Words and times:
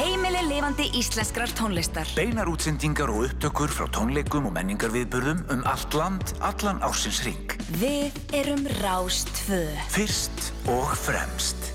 Heimili 0.00 0.40
lifandi 0.48 0.86
íslenskrar 0.96 1.50
tónlistar. 1.52 2.08
Beinar 2.16 2.48
útsendingar 2.48 3.10
og 3.12 3.26
upptökur 3.26 3.68
frá 3.68 3.84
tónleikum 3.92 4.46
og 4.48 4.54
menningarviðburðum 4.56 5.42
um 5.52 5.60
allt 5.68 5.92
land, 5.92 6.32
allan 6.40 6.80
ársins 6.80 7.18
ring. 7.26 7.52
Við 7.76 8.16
erum 8.32 8.64
Rástvö. 8.80 9.60
Fyrst 9.92 10.54
og 10.72 10.88
fremst. 11.02 11.68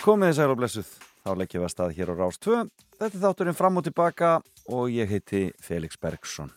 Komið 0.00 0.32
þið 0.32 0.38
sæl 0.40 0.50
og 0.54 0.60
blessuð. 0.62 0.98
Þá 1.20 1.30
leggjum 1.36 1.66
við 1.66 1.68
að 1.68 1.74
stað 1.76 1.96
hér 1.98 2.14
á 2.16 2.20
Rástvö. 2.22 2.62
Þetta 2.96 3.12
er 3.12 3.24
þátturinn 3.26 3.60
fram 3.60 3.76
og 3.76 3.90
tilbaka 3.90 4.38
og 4.72 4.88
ég 4.88 5.12
heiti 5.12 5.50
Felix 5.60 6.00
Bergsson. 6.00 6.56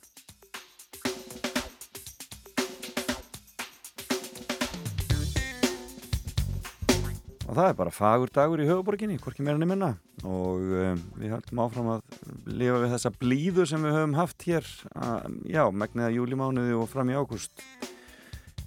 Það 7.60 7.70
er 7.70 7.78
bara 7.80 7.94
fagur 7.94 8.32
dagur 8.34 8.62
í 8.64 8.68
höfuborginni, 8.68 9.18
hvorki 9.22 9.44
meira 9.44 9.60
niður 9.60 9.72
minna. 9.74 9.90
Og 10.24 10.74
um, 10.80 11.00
við 11.20 11.34
höldum 11.36 11.62
áfram 11.64 11.90
að 11.96 12.20
lifa 12.48 12.82
við 12.84 12.94
þessa 12.96 13.12
blíðu 13.16 13.66
sem 13.70 13.86
við 13.86 13.96
höfum 13.98 14.16
haft 14.20 14.46
hér, 14.48 14.70
að, 14.96 15.40
já, 15.50 15.64
megniða 15.72 16.12
júlimánuði 16.16 16.78
og 16.80 16.88
fram 16.92 17.12
í 17.12 17.18
ágúst. 17.18 17.66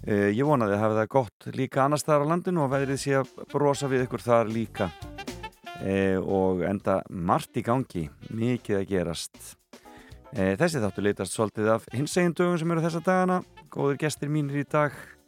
Uh, 0.03 0.29
ég 0.35 0.43
vonaði 0.45 0.77
að 0.77 0.83
hafa 0.83 0.99
það 0.99 1.09
gott 1.15 1.49
líka 1.55 1.85
annars 1.85 2.05
þar 2.05 2.27
á 2.27 2.31
landinu 2.33 2.65
og 2.65 2.71
veðrið 2.73 3.01
sé 3.01 3.17
að 3.21 3.33
brosa 3.53 3.89
við 3.91 4.05
ykkur 4.05 4.25
þar 4.25 4.53
líka. 4.53 4.91
Uh, 5.83 6.19
og 6.21 6.63
enda 6.67 7.01
margt 7.09 7.59
í 7.59 7.65
gangi, 7.65 8.05
mikið 8.29 8.81
að 8.81 8.87
gerast. 8.93 9.41
Uh, 10.33 10.53
þessi 10.59 10.83
þáttu 10.83 11.07
leytast 11.07 11.35
svolítið 11.35 11.73
af 11.77 11.89
hins 11.95 12.15
egin 12.19 12.37
dögum 12.37 12.61
sem 12.61 12.75
eru 12.75 12.85
þessa 12.85 13.03
dagana. 13.03 13.41
Góður 13.73 13.99
gestir 14.05 14.29
mínir 14.29 14.61
í 14.61 14.69
dag 14.69 14.93
Eh, 14.93 15.22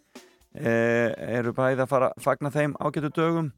eru 0.56 1.52
bæði 1.56 1.84
að 1.84 1.92
fara 1.92 2.12
að 2.14 2.24
fagna 2.24 2.52
þeim 2.54 2.76
ágætu 2.80 3.12
dögum 3.16 3.52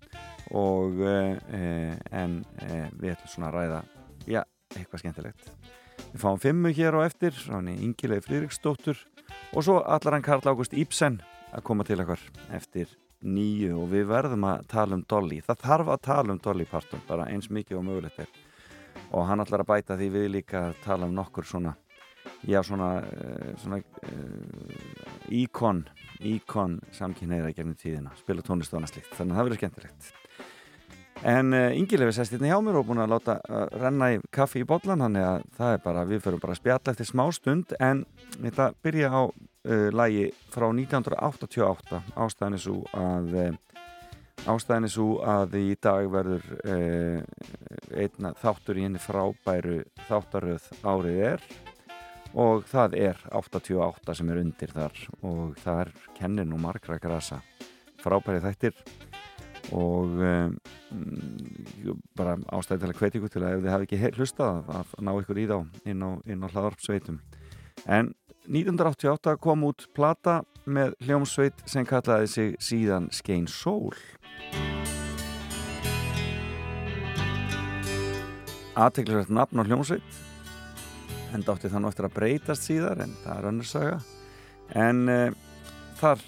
og 0.55 1.01
eh, 1.03 1.97
en 2.11 2.39
eh, 2.63 2.87
við 2.97 3.15
ætlum 3.15 3.31
svona 3.31 3.49
að 3.49 3.57
ræða 3.57 3.81
já, 4.27 4.41
eitthvað 4.75 5.03
skemmtilegt. 5.03 5.49
Við 6.13 6.21
fáum 6.23 6.39
fimmu 6.41 6.71
hér 6.77 6.97
á 6.97 7.01
eftir 7.03 7.35
Ingilegi 7.75 8.25
Fríriksdóttur 8.25 9.01
og 9.53 9.65
svo 9.65 9.81
allar 9.81 10.17
hann 10.17 10.25
Karl 10.25 10.45
Ágúst 10.47 10.75
Íbsen 10.77 11.19
að 11.51 11.65
koma 11.67 11.85
til 11.87 11.99
okkar 12.03 12.21
eftir 12.55 12.91
nýju 13.25 13.73
og 13.81 13.89
við 13.91 14.07
verðum 14.11 14.45
að 14.45 14.67
tala 14.71 14.97
um 14.97 15.03
Dolly. 15.09 15.41
Það 15.41 15.63
þarf 15.63 15.91
að 15.93 16.03
tala 16.05 16.35
um 16.35 16.41
Dolly 16.43 16.67
Parton 16.69 17.03
bara 17.07 17.27
eins 17.31 17.49
mikið 17.49 17.79
og 17.79 17.87
mögulegt 17.87 18.21
er. 18.23 18.29
Og 19.11 19.25
hann 19.27 19.41
ætlar 19.41 19.63
að 19.63 19.71
bæta 19.71 19.97
því 19.97 20.09
við 20.13 20.31
líka 20.35 20.67
að 20.69 20.79
tala 20.85 21.09
um 21.09 21.15
nokkur 21.17 21.47
svona 21.47 21.73
já 22.45 22.59
svona, 22.63 22.91
svona 23.57 23.79
íkon 25.33 25.85
íkon 26.23 26.79
samkynneira 26.95 27.51
gegnum 27.53 27.77
tíðina, 27.77 28.13
spila 28.17 28.45
tónlist 28.45 28.73
og 28.73 28.81
annað 28.81 28.95
slikt 28.95 29.13
þannig 29.17 29.33
að 29.33 29.37
það 29.37 29.47
verður 29.47 29.61
skemmtilegt. 29.61 30.09
En 31.25 31.53
uh, 31.53 31.73
Ingilefi 31.73 32.13
sest 32.13 32.35
hérna 32.35 32.51
hjá 32.51 32.59
mér 32.61 32.77
og 32.77 32.87
búin 32.89 33.01
að 33.01 33.15
láta 33.15 33.37
uh, 33.41 33.65
renna 33.81 34.11
í 34.13 34.19
kaffi 34.33 34.61
í 34.61 34.67
botlan 34.69 35.01
þannig 35.01 35.25
að 35.25 35.45
það 35.57 35.73
er 35.73 35.83
bara, 35.85 36.07
við 36.09 36.23
förum 36.25 36.43
bara 36.43 36.53
að 36.53 36.59
spjalla 36.61 36.93
eftir 36.93 37.09
smá 37.09 37.23
stund. 37.33 37.73
En 37.81 38.03
að 38.53 38.77
byrja 38.85 39.09
á 39.09 39.21
uh, 39.25 39.87
lægi 39.97 40.27
frá 40.53 40.67
1988 40.69 42.03
ástæðinni 42.13 42.61
svo 42.61 42.83
að 42.93 43.39
ástæðinni 44.47 44.91
svo 44.93 45.07
að 45.25 45.57
í 45.57 45.71
dag 45.81 46.05
verður 46.13 46.45
einna 47.97 48.31
þáttur 48.37 48.77
í 48.77 48.85
henni 48.85 49.01
frábæru 49.01 49.79
þáttaröð 50.05 50.69
árið 50.85 51.23
er 51.33 51.47
og 52.37 52.67
það 52.69 52.95
er 53.01 53.21
88 53.33 54.17
sem 54.19 54.29
er 54.29 54.41
undir 54.43 54.73
þar. 54.75 54.99
Og 55.25 55.57
það 55.63 55.83
er 55.85 55.93
kennir 56.17 56.47
nú 56.47 56.59
margra 56.61 56.99
grasa. 57.01 57.41
Frábæri 58.03 58.43
þættir. 58.43 58.77
Og 59.75 60.21
um, 60.23 60.53
bara 62.15 62.37
ástæði 62.55 62.85
til 62.85 62.91
að 62.91 63.01
hveti 63.01 63.19
ykkur 63.19 63.33
til 63.33 63.43
að 63.43 63.57
ef 63.57 63.63
þið 63.65 63.73
hafi 63.73 63.87
ekki 63.87 64.13
hlustað 64.19 64.69
að 64.77 64.93
ná 65.03 65.11
ykkur 65.17 65.41
í 65.41 65.47
þá 65.49 65.57
inn 65.91 66.05
á, 66.07 66.09
á 66.23 66.47
hlaðarpsveitum 66.53 67.19
en 67.87 68.13
1988 68.47 69.35
kom 69.43 69.65
út 69.67 69.87
plata 69.95 70.39
með 70.67 70.93
hljómsveit 71.03 71.65
sem 71.67 71.87
kallaði 71.87 72.29
sig 72.31 72.55
síðan 72.63 73.09
Skein 73.11 73.47
Sól. 73.51 73.95
Aðteklisvægt 78.77 79.33
nafn 79.33 79.59
á 79.59 79.67
hljómsveit 79.67 80.26
en 81.35 81.43
dátti 81.47 81.71
það 81.71 81.83
nú 81.83 81.91
eftir 81.91 82.07
að 82.09 82.15
breytast 82.19 82.67
síðar 82.67 83.03
en 83.05 83.15
það 83.23 83.39
er 83.39 83.49
önnur 83.51 83.69
saga. 83.71 83.97
En 84.75 85.03
uh, 85.11 85.31
þar 85.99 86.23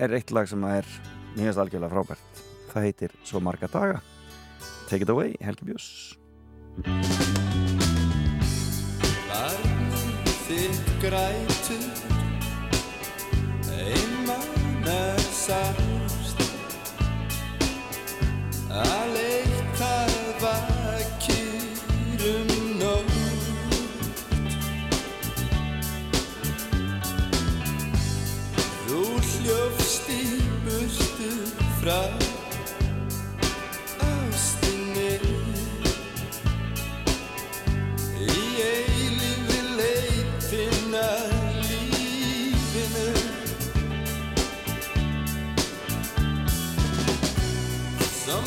er 0.00 0.18
eitt 0.18 0.34
lag 0.34 0.48
sem 0.50 0.68
er 0.68 0.90
nýjast 1.36 1.62
algjörlega 1.62 1.94
frábært. 1.94 2.44
Það 2.72 2.90
heitir 2.90 3.16
Svo 3.24 3.40
marga 3.44 3.70
daga. 3.72 4.02
Take 4.88 5.02
it 5.02 5.08
away, 5.08 5.34
Helgi 5.40 5.64
Bjós 5.66 6.16
Barnum 9.26 9.88
þitt 10.46 10.90
grætur 11.02 11.86
einmann 13.74 14.86
er 14.92 15.24
sást 15.34 16.44
að 18.70 19.15
frá 31.86 32.02
ástinni. 34.02 35.12
Í 38.18 38.40
eilifi 38.70 39.60
leitin 39.78 40.96
að 40.98 41.36
lífinu. 41.68 43.06
Svo 48.18 48.40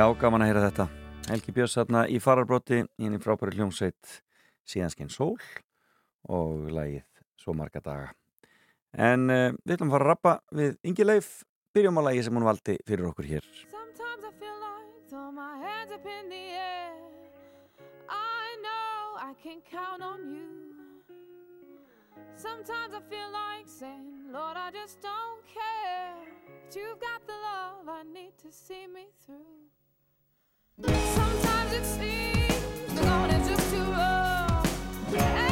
Já, 0.00 0.06
gaman 0.16 0.40
að 0.40 0.48
heyra 0.48 0.60
þetta. 0.64 0.84
Helgi 1.28 1.52
Björns 1.52 1.74
þarna 1.76 2.02
í 2.08 2.16
fararbróti 2.24 2.78
í 2.80 3.02
henni 3.04 3.18
frábæri 3.20 3.58
hljómsveit 3.58 4.14
síðanskinn 4.64 5.10
sól 5.12 5.34
og 6.24 6.70
lagið 6.72 7.04
svo 7.36 7.52
marga 7.58 7.82
daga. 7.84 8.14
En 8.96 9.28
uh, 9.28 9.50
við 9.60 9.74
ætlum 9.74 9.90
að 9.90 9.96
fara 9.98 10.06
að 10.06 10.08
rappa 10.08 10.32
við 10.56 10.78
Ingi 10.88 11.04
Leif, 11.04 11.28
byrjum 11.76 12.00
á 12.00 12.02
lagi 12.06 12.24
sem 12.24 12.40
hún 12.40 12.48
valdi 12.48 12.78
fyrir 12.88 13.10
okkur 13.10 13.28
hér. 13.28 13.44
Sometimes 13.68 14.24
I 14.24 14.32
feel 14.40 14.56
like 14.64 14.88
throw 15.12 15.28
my 15.36 15.60
hands 15.66 15.92
up 15.92 16.08
in 16.08 16.32
the 16.32 16.44
air. 16.56 16.96
I 18.08 18.56
know 18.64 19.20
I 19.20 19.36
can 19.44 19.60
count 19.68 20.00
on 20.00 20.24
you. 20.32 20.48
Sometimes 22.40 22.96
I 22.96 23.04
feel 23.12 23.28
like 23.36 23.68
saying, 23.68 24.32
Lord, 24.32 24.56
I 24.56 24.72
just 24.72 24.96
don't 25.04 25.44
care. 25.44 26.24
But 26.64 26.72
you've 26.72 26.96
got 27.04 27.20
the 27.28 27.36
love 27.36 27.84
I 27.84 28.08
need 28.08 28.32
to 28.40 28.48
see 28.48 28.86
me 28.88 29.12
through. 29.26 29.59
Sometimes 30.86 31.72
it 31.72 31.84
seems 31.84 32.94
the 32.94 33.02
going 33.02 33.30
is 33.30 33.48
just 33.48 33.70
too 33.70 33.84
rough. 33.92 35.49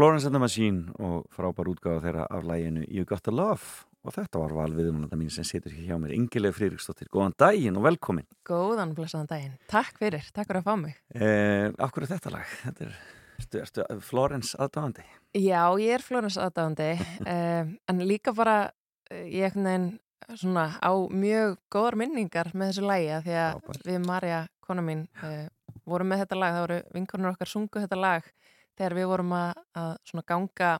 Florence 0.00 0.24
and 0.24 0.32
the 0.32 0.40
Machine 0.40 0.94
og 0.96 1.26
frábær 1.28 1.68
útgáfa 1.68 2.00
þeirra 2.00 2.22
af 2.32 2.44
læginu 2.48 2.86
You 2.88 3.04
Got 3.04 3.20
The 3.26 3.34
Love 3.36 3.82
og 4.00 4.14
þetta 4.14 4.40
var 4.40 4.54
valviðunanda 4.56 5.18
mín 5.20 5.28
sem 5.28 5.44
situr 5.44 5.74
hér 5.76 5.90
hjá 5.90 5.98
mér 6.00 6.14
Ingileg 6.16 6.54
Friðriksdóttir, 6.56 7.10
góðan 7.12 7.34
daginn 7.36 7.76
og 7.76 7.84
velkomin 7.84 8.24
Góðan 8.48 8.94
blessaðan 8.96 9.28
daginn. 9.28 9.58
Takk 9.68 10.00
fyrir, 10.00 10.24
takk 10.32 10.48
fyrir 10.48 10.62
að 10.62 10.70
fá 10.70 10.80
mig. 10.80 10.96
eh, 11.12 11.68
hverju 11.76 12.06
er 12.06 12.12
þetta 12.14 12.32
lag? 12.32 12.56
Þetta 12.62 12.86
er, 12.86 12.96
ertu, 13.42 13.60
ertu 13.60 14.00
Florence 14.08 14.56
aðdáðandi? 14.56 15.04
Já, 15.36 15.62
ég 15.84 15.92
er 15.98 16.06
Flórens 16.08 16.40
aðdáðandi, 16.40 16.90
um, 17.20 17.76
en 17.92 18.02
líka 18.08 18.32
bara 18.32 18.58
eh, 19.10 19.28
ég 19.28 19.50
einhvern 19.50 19.68
veginn 19.68 19.88
svona 20.32 20.68
á 20.80 20.92
mjög 20.96 21.58
góðar 21.68 22.00
minningar 22.00 22.54
með 22.54 22.72
þessu 22.72 22.88
lægi 22.88 23.20
því 23.28 23.40
að 23.44 23.52
Frábært. 23.60 23.86
við 23.92 24.04
Marja, 24.08 24.42
kona 24.64 24.80
mín, 24.80 25.08
uh, 25.20 25.48
vorum 25.84 26.08
með 26.08 26.24
þetta 26.24 26.40
lag, 26.40 26.56
það 26.56 26.68
voru 26.70 26.84
vinkonur 26.96 27.34
okkar 27.36 27.52
sungu 27.52 27.84
þetta 27.84 28.00
lag 28.00 28.36
þegar 28.80 28.96
við 28.96 29.10
vorum 29.12 29.34
að, 29.36 29.64
að 29.76 29.90
svona 30.08 30.26
ganga 30.32 30.70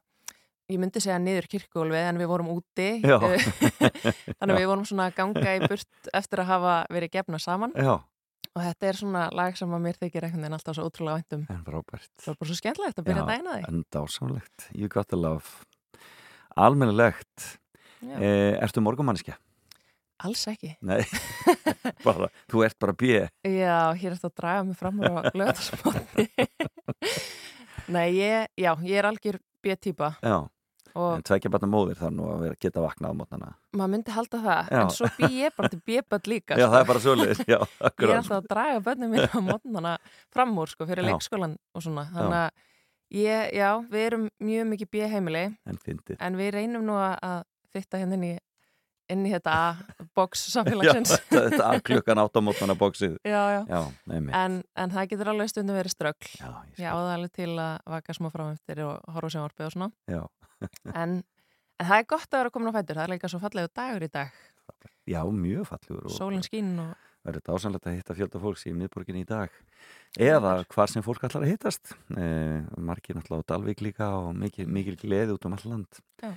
ég 0.71 0.78
myndi 0.80 1.02
segja 1.02 1.19
niður 1.21 1.49
kirkugólfið 1.50 2.07
en 2.07 2.21
við 2.21 2.30
vorum 2.30 2.52
úti 2.54 2.87
eh, 3.02 3.49
þannig 4.38 4.61
við 4.61 4.69
vorum 4.71 4.87
svona 4.88 5.09
að 5.11 5.19
ganga 5.19 5.57
í 5.57 5.61
burt 5.66 6.12
eftir 6.14 6.42
að 6.45 6.50
hafa 6.54 6.76
verið 6.95 7.12
gefna 7.19 7.40
saman. 7.42 7.75
Já, 7.75 7.99
og 8.50 8.62
þetta 8.64 8.88
er 8.90 9.00
svona 9.00 9.25
lag 9.37 9.59
sem 9.59 9.75
að 9.76 9.85
mér 9.87 9.99
þykir 10.00 10.26
einhvern 10.26 10.47
veginn 10.47 10.57
alltaf 10.59 10.78
svo 10.78 10.87
ótrúlega 10.88 11.21
væntum 11.21 11.45
það 11.50 11.69
var 11.75 11.85
bara 11.90 12.50
svo 12.50 12.59
skemmtilegt 12.59 13.02
að 13.02 13.11
byrja 13.11 13.26
Já, 13.26 13.26
að 13.26 13.50
því. 13.50 13.69
En 13.69 13.85
dásamlegt, 13.95 14.66
You 14.75 14.90
Got 14.90 15.11
The 15.12 15.21
Love. 15.21 15.69
Almennilegt. 16.61 17.47
Eh, 18.00 18.57
Ertu 18.59 18.83
morgumanniska? 18.83 19.37
Alls 20.21 20.42
ekki. 20.50 20.75
Nei, 20.85 21.00
bara, 22.07 22.28
þú 22.50 22.64
ert 22.66 22.76
bara 22.83 22.92
bíð 22.92 23.23
Já, 23.49 23.95
hér 23.97 24.11
er 24.11 24.19
þetta 24.19 24.28
að 24.28 24.37
draga 24.42 24.64
mig 24.69 24.76
fram 24.76 25.00
úr 25.00 25.16
á 25.16 25.21
lögðarsmotni. 25.40 26.26
Nei, 27.90 28.09
ég, 28.16 28.49
já, 28.61 28.73
ég 28.87 28.97
er 29.00 29.09
algjör 29.11 29.38
og 30.94 31.12
en 31.16 31.23
tvekja 31.26 31.50
barna 31.52 31.68
móðir 31.70 31.99
þar 32.00 32.14
nú 32.16 32.25
að 32.32 32.40
vera, 32.44 32.56
geta 32.64 32.82
vaknað 32.82 33.12
á 33.14 33.18
mótnana 33.20 33.50
maður 33.78 33.92
myndi 33.92 34.14
halda 34.14 34.40
það, 34.42 34.70
Já. 34.75 34.80
en 34.82 34.90
svo 34.97 35.11
bý 35.18 35.28
ég 35.38 35.54
bara 35.56 35.68
til 35.70 35.80
B-böld 35.87 36.26
líka. 36.32 36.56
Já, 36.59 36.64
sko. 36.66 36.73
það 36.73 36.80
er 36.80 36.88
bara 36.90 37.02
já, 37.54 37.59
Ég 37.61 38.09
er 38.09 38.16
alltaf 38.16 38.37
að 38.40 38.49
draga 38.50 38.80
börnum 38.88 39.14
mín 39.14 39.28
á 39.30 39.38
mótnana 39.47 39.92
fram 40.35 40.56
úr, 40.59 40.73
sko, 40.73 40.88
fyrir 40.90 41.06
Já. 41.06 41.12
leikskólan 41.12 41.54
og 41.75 41.85
svona. 41.87 42.06
Þannig 42.11 42.40
að 42.40 42.50
ég, 43.20 43.54
já, 43.61 43.68
við 43.92 44.06
erum 44.09 44.26
mjög 44.50 44.68
mikið 44.73 44.90
B-heimili, 44.97 45.44
En 45.70 45.78
en 46.18 46.40
við 46.42 46.50
reynum 46.59 46.87
nú 46.90 46.99
að- 46.99 47.47
fitta 47.70 48.00
hérna 48.02 48.18
inn 49.12 49.25
í, 49.26 49.33
þetta 49.35 49.57
A-box 49.67 50.45
Já, 50.47 50.52
samfélagsins. 50.57 51.14
þetta, 51.19 51.43
þetta 51.49 51.67
að 51.69 51.83
klukkan 51.88 52.23
átt 52.23 52.38
á 52.38 52.40
mótnana 52.47 52.76
bóksið 52.79 53.19
Já, 53.26 53.43
já. 53.57 53.61
Já, 53.69 53.81
En, 54.40 54.61
en 54.85 54.95
það 54.95 55.11
getur 55.14 55.33
alveg 55.35 55.52
stundum 55.52 55.79
verið 55.79 55.97
ströggl. 55.97 56.31
Já, 56.40 56.50
ég 56.81 56.95
áða 56.95 57.19
alveg 57.19 57.35
til 57.37 57.50
að 57.57 57.75
vaka 57.97 58.17
smá 58.17 58.31
fram 58.33 58.55
eftir 58.55 58.85
og 58.87 59.12
horfa 59.17 59.31
á 59.31 59.35
sjónvarpið 59.37 59.69
og 59.69 59.76
svona. 59.76 59.90
Já. 60.11 60.23
en, 61.02 61.21
en 61.81 61.90
það 61.90 61.99
er 61.99 62.09
gott 62.14 62.31
að 62.31 62.43
vera 62.43 62.55
komin 62.55 62.73
á 62.73 62.76
fætur. 62.79 63.00
Það 63.00 63.07
er 63.07 63.14
líka 63.17 63.33
svo 63.33 63.43
fallegu 63.43 63.73
dagur 63.75 64.07
í 64.07 64.11
dag. 64.12 64.43
Já, 65.11 65.23
mjög 65.26 65.67
fallegur 65.67 66.12
Sólinn 66.14 66.45
skín 66.47 66.76
og 66.79 66.95
verður 67.26 67.45
dásanlegt 67.50 67.88
að 67.88 67.99
hitta 67.99 68.17
fjölda 68.17 68.40
fólks 68.40 68.64
í 68.69 68.73
miðborginni 68.76 69.25
í 69.25 69.29
dag 69.29 69.52
eða 70.21 70.55
hvar 70.73 70.90
sem 70.90 71.05
fólk 71.05 71.26
allar 71.26 71.45
að 71.45 71.52
hittast 71.52 71.93
eh, 72.17 72.64
margir 72.81 73.17
náttúrulega 73.17 73.45
á 73.45 73.49
Dalvík 73.52 73.83
líka 73.85 74.09
og 74.17 74.31
mikil, 74.38 74.67
mikil 74.71 74.97
gleði 75.00 75.37
út 75.37 75.45
um 75.49 75.57
all 75.57 75.67
land 75.69 76.00
Já. 76.23 76.33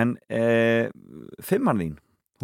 en 0.00 0.16
eh, 0.26 0.90
fimmann 1.44 1.82
þín 1.82 1.94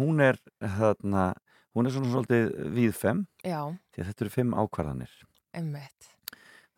hún 0.01 0.23
er 0.23 0.39
þarna 0.59 1.33
hún 1.73 1.87
er 1.89 1.95
svona 1.95 2.11
svolítið 2.13 2.49
við 2.75 2.95
fem 2.97 3.23
já, 3.41 3.59
því 3.93 4.03
að 4.03 4.09
þetta 4.09 4.25
eru 4.25 4.33
fimm 4.33 4.57
ákvarðanir. 4.57 5.13
Emmitt. 5.53 6.09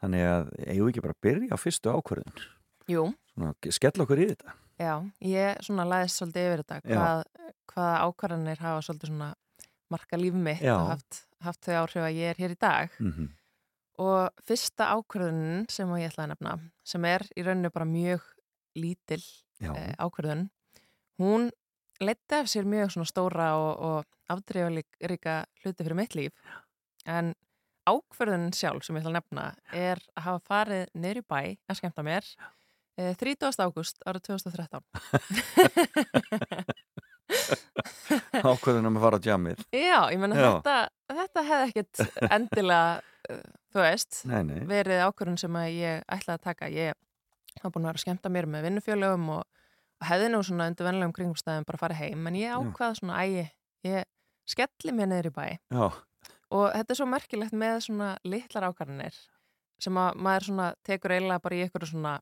þannig 0.04 0.28
að 0.28 0.52
eigum 0.66 0.86
við 0.86 0.92
ekki 0.92 1.04
bara 1.06 1.16
að 1.16 1.24
byrja 1.26 1.56
á 1.56 1.58
fyrstu 1.60 1.94
ákvarðun 1.96 2.44
Jú, 2.92 3.06
svona 3.34 3.74
skella 3.74 4.06
okkur 4.06 4.22
í 4.22 4.28
þetta? 4.34 4.58
Já, 4.76 4.94
ég 5.24 5.64
svona 5.64 5.86
læðist 5.88 6.20
svolítið 6.20 6.50
yfir 6.50 6.62
þetta. 6.62 6.78
Hvað, 6.84 7.22
hvaða 7.72 7.96
ákvarðanir 8.04 8.60
hafa 8.62 8.82
svolítið 8.86 9.10
svona 9.14 9.30
marka 9.96 10.20
líf 10.20 10.36
mitt 10.36 10.62
Já. 10.62 10.76
og 10.76 10.92
haft, 10.92 11.22
haft 11.48 11.62
þau 11.64 11.78
áhrif 11.80 12.04
að 12.04 12.20
ég 12.20 12.34
er 12.34 12.42
hér 12.44 12.54
í 12.54 12.60
dag. 12.60 12.98
Mm 13.00 13.32
og 14.02 14.44
fyrsta 14.48 14.90
ákvörðunin 14.96 15.66
sem 15.72 15.92
ég 16.00 16.10
ætla 16.10 16.26
að 16.26 16.34
nefna 16.34 16.56
sem 16.88 17.06
er 17.08 17.24
í 17.36 17.46
rauninu 17.46 17.72
bara 17.74 17.88
mjög 17.88 18.26
lítil 18.76 19.22
Já, 19.62 19.72
eh, 19.72 19.94
ákvörðun 19.96 20.50
hún 21.22 21.50
leita 22.04 22.34
af 22.42 22.48
sér 22.52 22.66
mjög 22.70 22.90
svona 22.96 23.10
stóra 23.10 23.48
og, 23.60 23.74
og 23.80 24.00
afdreifaríka 24.36 25.34
hluti 25.64 25.82
fyrir 25.86 26.00
mitt 26.00 26.14
líf. 26.18 26.34
En 27.06 27.26
ákvörðunin 27.86 28.54
sjálf 28.56 28.84
sem 28.86 28.96
ég 28.98 29.02
ætla 29.04 29.12
að 29.14 29.18
nefna 29.20 29.44
er 29.72 29.98
að 30.18 30.24
hafa 30.26 30.40
farið 30.50 30.86
í 31.06 31.08
bæ 31.22 31.42
að 31.70 31.78
skemmta 31.80 32.02
mér 32.06 32.24
eh, 32.98 33.14
30. 33.20 33.62
ágúst 33.62 33.98
árið 34.06 34.22
2013 34.32 34.82
ákveðunum 38.46 38.98
að 38.98 39.06
fara 39.06 39.20
á 39.22 39.26
jammið 39.30 39.58
Já, 39.70 40.00
ég 40.14 40.20
menna 40.22 40.36
þetta, 40.40 40.76
þetta 41.12 41.40
hefði 41.50 41.66
ekkit 41.70 41.94
endilega, 42.30 42.90
uh, 43.30 43.46
þú 43.74 43.80
veist, 43.86 44.12
Nei, 44.30 44.42
nei, 44.50 44.60
verið 44.70 44.98
ákvörðun 45.06 45.42
sem 45.42 45.54
ég 45.76 45.94
ætlaði 46.06 46.38
að 46.38 46.46
taka. 46.46 46.64
Ég 46.74 46.90
hafa 47.62 47.74
búin 47.74 47.86
að 47.86 47.90
vera 47.92 48.00
að 48.02 48.06
skemmta 48.06 48.28
mér 48.34 48.46
með 48.50 48.62
vinnufjölögum 48.70 49.26
og, 49.38 49.44
og 50.02 50.08
hefði 50.10 50.32
nú 50.34 50.42
svona 50.46 50.68
undir 50.72 50.88
venlegum 50.88 51.14
kringumstæðum 51.16 51.66
bara 51.68 51.82
fara 51.82 51.98
heim, 52.00 52.28
en 52.28 52.36
ég 52.40 52.52
ákvaða 52.56 53.00
svona, 53.00 53.22
æ, 53.24 53.48
ég 53.88 54.04
skelli 54.50 54.94
mér 54.94 55.10
niður 55.12 55.30
í 55.32 55.34
bæ. 55.36 55.46
Já, 55.72 55.86
og 56.56 56.66
þetta 56.76 56.94
er 56.94 57.00
svo 57.00 57.08
merkilegt 57.10 57.56
með 57.58 57.80
svona 57.88 58.12
litlar 58.28 58.68
ákvarðanir 58.70 59.16
sem 59.82 59.98
að 60.00 60.20
maður 60.24 60.46
svona 60.50 60.68
tekur 60.88 61.12
eiginlega 61.16 61.42
bara 61.44 61.56
í 61.58 61.64
ykkur 61.66 61.88
svona 61.90 62.14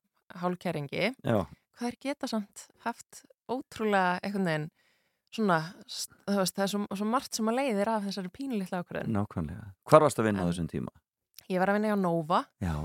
hálkæringi 0.41 1.11
já, 1.13 1.43
hvað 1.77 1.89
er 1.91 1.97
geta 2.01 2.29
samt 2.31 2.63
haft 2.85 3.23
ótrúlega 3.51 4.15
einhvern 4.23 4.47
veginn 4.49 4.69
svona, 5.33 5.59
veist, 5.85 6.13
það 6.27 6.63
er 6.65 6.71
svo, 6.71 6.81
svo 6.97 7.05
margt 7.09 7.37
sem 7.37 7.49
að 7.49 7.59
leiðir 7.59 7.89
af 7.93 8.03
þessari 8.07 8.31
pínulitla 8.33 8.81
ákvörðun. 8.83 9.13
nákvæmlega. 9.17 9.67
Hvar 9.89 10.05
varst 10.05 10.19
að 10.21 10.27
vinna 10.29 10.45
á 10.45 10.49
þessum 10.49 10.69
tíma? 10.69 10.93
Ég 11.51 11.59
var 11.59 11.69
að 11.73 11.77
vinna 11.79 11.91
hjá 11.91 11.97
Nova, 11.99 12.39
Já, 12.63 12.75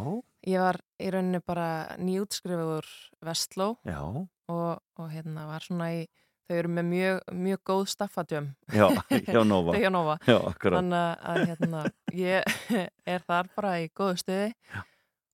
ég 0.49 0.63
var 0.65 0.81
í 0.99 1.11
rauninni 1.15 1.41
bara 1.47 1.69
nýjútskrifuður 2.03 2.89
Vestló. 3.25 3.69
Já, 3.87 4.01
og, 4.49 4.79
og 4.99 5.11
hérna 5.13 5.47
var 5.49 5.65
svona 5.65 5.91
í, 5.97 6.05
þau 6.49 6.57
eru 6.59 6.71
með 6.79 6.87
mjög, 6.89 7.19
mjög 7.45 7.61
góð 7.71 7.83
staffadjöm, 7.93 8.47
já, 8.73 8.87
hjá 9.29 9.43
Nova 9.45 9.75
þau 9.77 9.83
hjá 9.83 9.91
Nova. 9.93 10.17
Já, 10.29 10.39
Þannig 10.63 11.03
að- 11.33 11.45
hérna, 11.51 11.83
ég 12.17 12.57
er 13.15 13.27
þar 13.29 13.51
bara 13.57 13.75
í 13.85 13.91
góðu 13.93 14.17
stuði 14.23 14.49
Já. 14.73 14.81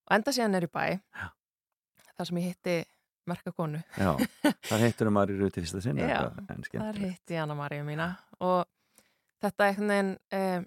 og 0.09 0.17
enda 0.19 0.35
síðan 0.35 0.59
er 0.59 0.67
í 0.67 0.73
bæ, 0.75 0.85
Já. 0.99 1.27
þar 2.19 2.31
sem 2.31 2.43
ég 2.43 2.49
hitti 2.53 2.77
merka 3.31 3.55
konu. 3.57 3.79
Já, 3.97 4.11
þar 4.69 4.83
heittur 4.85 5.09
um 5.09 5.17
Ari 5.23 5.39
Ruti 5.39 5.63
fyrsta 5.65 5.81
sinni 5.81 6.05
Þar 6.05 6.99
hitti 7.01 7.39
ég 7.39 7.41
Anna 7.47 7.55
Maríu 7.57 7.87
mína 7.87 8.11
og 8.45 8.67
þetta 9.45 9.71
einhvern 9.71 9.93
veginn, 9.95 10.11
um, 10.41 10.67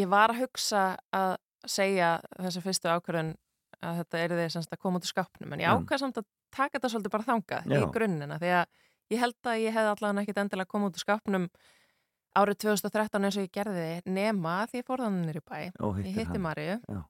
ég 0.00 0.08
var 0.14 0.32
að 0.32 0.44
hugsa 0.46 0.84
að 1.14 1.34
segja 1.66 2.14
þessi 2.38 2.62
fyrstu 2.64 2.88
ákvörðun 2.92 3.34
að 3.80 4.00
þetta 4.02 4.22
er 4.22 4.34
því 4.34 4.48
að 4.62 4.80
koma 4.82 5.00
út 5.00 5.06
úr 5.06 5.12
skápnum 5.12 5.54
en 5.54 5.62
ég 5.64 5.70
ákvað 5.74 6.02
samt 6.02 6.18
að 6.20 6.26
taka 6.54 6.78
þetta 6.78 6.90
svolítið 6.92 7.14
bara 7.14 7.28
þangað 7.28 7.72
í 7.74 7.86
grunnina 7.94 8.40
því 8.42 8.52
að 8.58 8.66
ég 9.14 9.22
held 9.24 9.48
að 9.50 9.62
ég 9.64 9.74
hefði 9.76 9.94
allavega 9.94 10.24
ekkit 10.24 10.42
endilega 10.44 10.70
koma 10.70 10.90
út 10.90 10.98
úr 10.98 11.04
skápnum 11.04 11.48
árið 12.34 12.60
2013 12.64 13.26
eins 13.28 13.38
og 13.38 13.46
ég 13.46 13.52
gerði 13.54 13.88
nema 14.10 14.54
því 14.70 14.80
ég 14.80 14.88
fór 14.88 15.04
þannig 15.04 15.38
í 15.38 15.42
bæ 15.44 15.58
Og 15.86 16.00
ég 16.02 16.18
hitti 16.18 16.40
Já. 16.90 17.00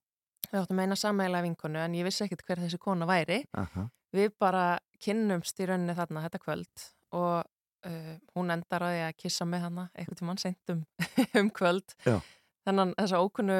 við 0.50 0.58
áttum 0.60 0.82
eina 0.84 0.98
sammeila 0.98 1.42
vinkonu 1.44 1.80
en 1.80 1.96
ég 1.96 2.06
vissi 2.06 2.24
ekkit 2.26 2.44
hver 2.46 2.62
þessi 2.64 2.80
kona 2.82 3.08
væri. 3.08 3.40
Aha, 3.56 3.88
við 4.14 4.34
bara 4.40 4.78
kynnumst 5.04 5.60
í 5.60 5.68
rauninni 5.68 5.96
þarna 5.96 6.26
þetta 6.26 6.42
kvöld 6.42 6.84
og 7.16 7.40
uh, 7.88 8.12
hún 8.36 8.52
endar 8.52 8.84
á 8.84 8.88
því 8.92 9.02
að 9.08 9.16
kissa 9.24 9.48
mig 9.48 9.64
hana 9.64 9.88
einhvern 9.94 10.20
tímann 10.20 10.42
seint 10.42 10.74
um, 10.74 10.84
um 11.40 11.50
kvöld. 11.54 11.96
Já. 12.04 12.20
þannig 12.68 12.94
þessa 13.00 13.24
ókunnu 13.24 13.58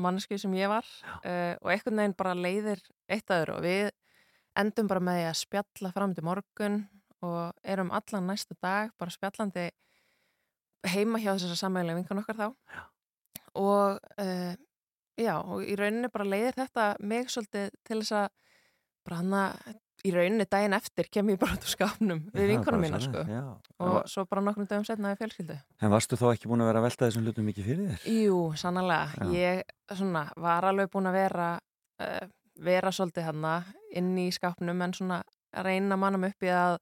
mannesku 0.00 0.38
sem 0.40 0.54
ég 0.58 0.70
var 0.70 0.86
uh, 1.24 1.54
og 1.60 1.70
einhvern 1.72 2.00
veginn 2.02 2.16
bara 2.18 2.34
leiðir 2.38 2.82
eitt 3.10 3.30
aður 3.30 3.56
og 3.56 3.64
við 3.66 3.90
endum 4.58 4.90
bara 4.90 5.02
með 5.02 5.20
því 5.20 5.28
að 5.28 5.40
spjalla 5.40 5.92
fram 5.94 6.14
til 6.14 6.26
morgun 6.26 6.82
og 7.24 7.64
erum 7.64 7.92
allan 7.94 8.28
næstu 8.30 8.56
dag 8.62 8.92
bara 9.00 9.14
spjallandi 9.14 9.68
heima 10.94 11.20
hjá 11.22 11.32
þessar 11.32 11.60
sammeðlega 11.62 12.00
vinkun 12.00 12.20
okkar 12.20 12.40
þá 12.40 12.46
Já. 12.74 12.82
og 13.60 14.00
uh, 14.20 14.54
já, 15.20 15.34
og 15.40 15.64
í 15.64 15.76
rauninni 15.78 16.10
bara 16.12 16.28
leiðir 16.28 16.58
þetta 16.58 16.88
mig 17.00 17.30
svolítið 17.32 17.72
til 17.86 18.00
þess 18.02 18.16
að 18.18 18.28
bara 19.04 19.20
hann 19.20 19.36
að 19.38 19.80
í 20.04 20.12
rauninni 20.12 20.44
daginn 20.50 20.74
eftir 20.76 21.06
kem 21.12 21.30
ég 21.32 21.38
bara 21.40 21.56
út 21.56 21.64
úr 21.64 21.72
skapnum 21.72 22.18
það 22.28 22.40
við 22.40 22.50
vinkonum 22.52 22.66
bara 22.66 22.80
mína 22.82 23.00
sko 23.00 23.22
já. 23.28 23.42
Og 23.80 23.92
va- 23.94 24.02
svo 24.10 24.24
bara 24.28 24.42
nokkrum 24.44 24.66
dögum 24.68 24.84
setna 24.84 25.12
í 25.14 25.18
fjölskyldu 25.20 25.56
En 25.80 25.90
varstu 25.94 26.18
þá 26.20 26.26
ekki 26.34 26.50
búin 26.50 26.60
að 26.64 26.68
vera 26.70 26.82
að 26.82 26.86
velta 26.88 27.06
þessum 27.08 27.24
hlutum 27.28 27.48
mikið 27.48 27.68
fyrir 27.70 27.92
þér? 27.94 28.08
Jú, 28.24 28.40
sannlega, 28.60 29.06
Já. 29.16 29.30
ég 29.32 29.96
svona 29.96 30.24
var 30.36 30.66
alveg 30.68 30.90
búin 30.92 31.08
að 31.08 31.16
vera 31.18 31.48
uh, 32.04 32.26
vera 32.68 32.92
svolítið 32.94 33.30
hann 33.30 33.48
inn 33.94 34.12
í 34.18 34.28
skapnum 34.34 34.82
en 34.84 34.92
svona 34.94 35.22
reyna 35.64 35.96
mannum 35.96 36.28
upp 36.28 36.42
í 36.44 36.50
að, 36.52 36.76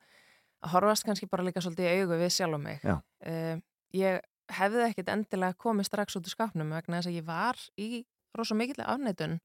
að 0.65 0.75
horfast 0.75 1.05
kannski 1.07 1.29
bara 1.31 1.45
líka 1.47 1.63
svolítið 1.63 1.89
í 1.89 2.03
augu 2.03 2.19
við 2.25 2.33
sjálf 2.35 2.59
um 2.59 2.67
mig 2.67 2.83
uh, 2.89 3.57
ég 3.95 4.21
hefði 4.53 4.83
ekkit 4.89 5.09
endilega 5.15 5.55
komið 5.63 5.87
strax 5.89 6.17
út 6.19 6.27
úr 6.27 6.35
skapnum 6.35 6.75
vegna 6.75 6.99
þess 6.99 7.13
að 7.13 7.19
ég 7.21 7.25
var 7.29 7.57
í 7.81 8.03
rosa 8.37 8.57
mikill 8.59 8.83
afneitun 8.85 9.39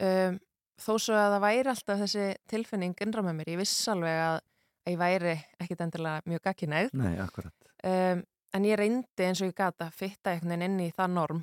um, 0.00 0.38
þó 0.80 0.92
svo 1.00 1.16
að 1.16 1.34
það 1.36 1.44
væri 1.46 1.72
alltaf 1.72 2.00
þessi 2.04 2.26
tilfinning 2.50 3.02
innra 3.04 3.24
með 3.24 3.38
mér, 3.40 3.52
ég 3.54 3.60
viss 3.62 3.88
alveg 3.92 4.20
að, 4.26 4.38
að 4.84 4.94
ég 4.94 5.00
væri 5.00 5.34
ekkit 5.64 5.84
endilega 5.86 6.30
mjög 6.32 6.44
gagkinæð 6.48 6.94
Nei, 7.00 7.12
akkurat. 7.22 7.70
Um, 7.86 8.22
en 8.56 8.68
ég 8.68 8.78
reyndi 8.80 9.26
eins 9.26 9.42
og 9.42 9.50
ég 9.50 9.56
gata 9.56 9.88
að 9.88 9.98
fitta 9.98 10.32
einhvern 10.32 10.54
veginn 10.54 10.68
inn 10.68 10.86
í 10.86 10.92
það 10.96 11.12
norm. 11.16 11.42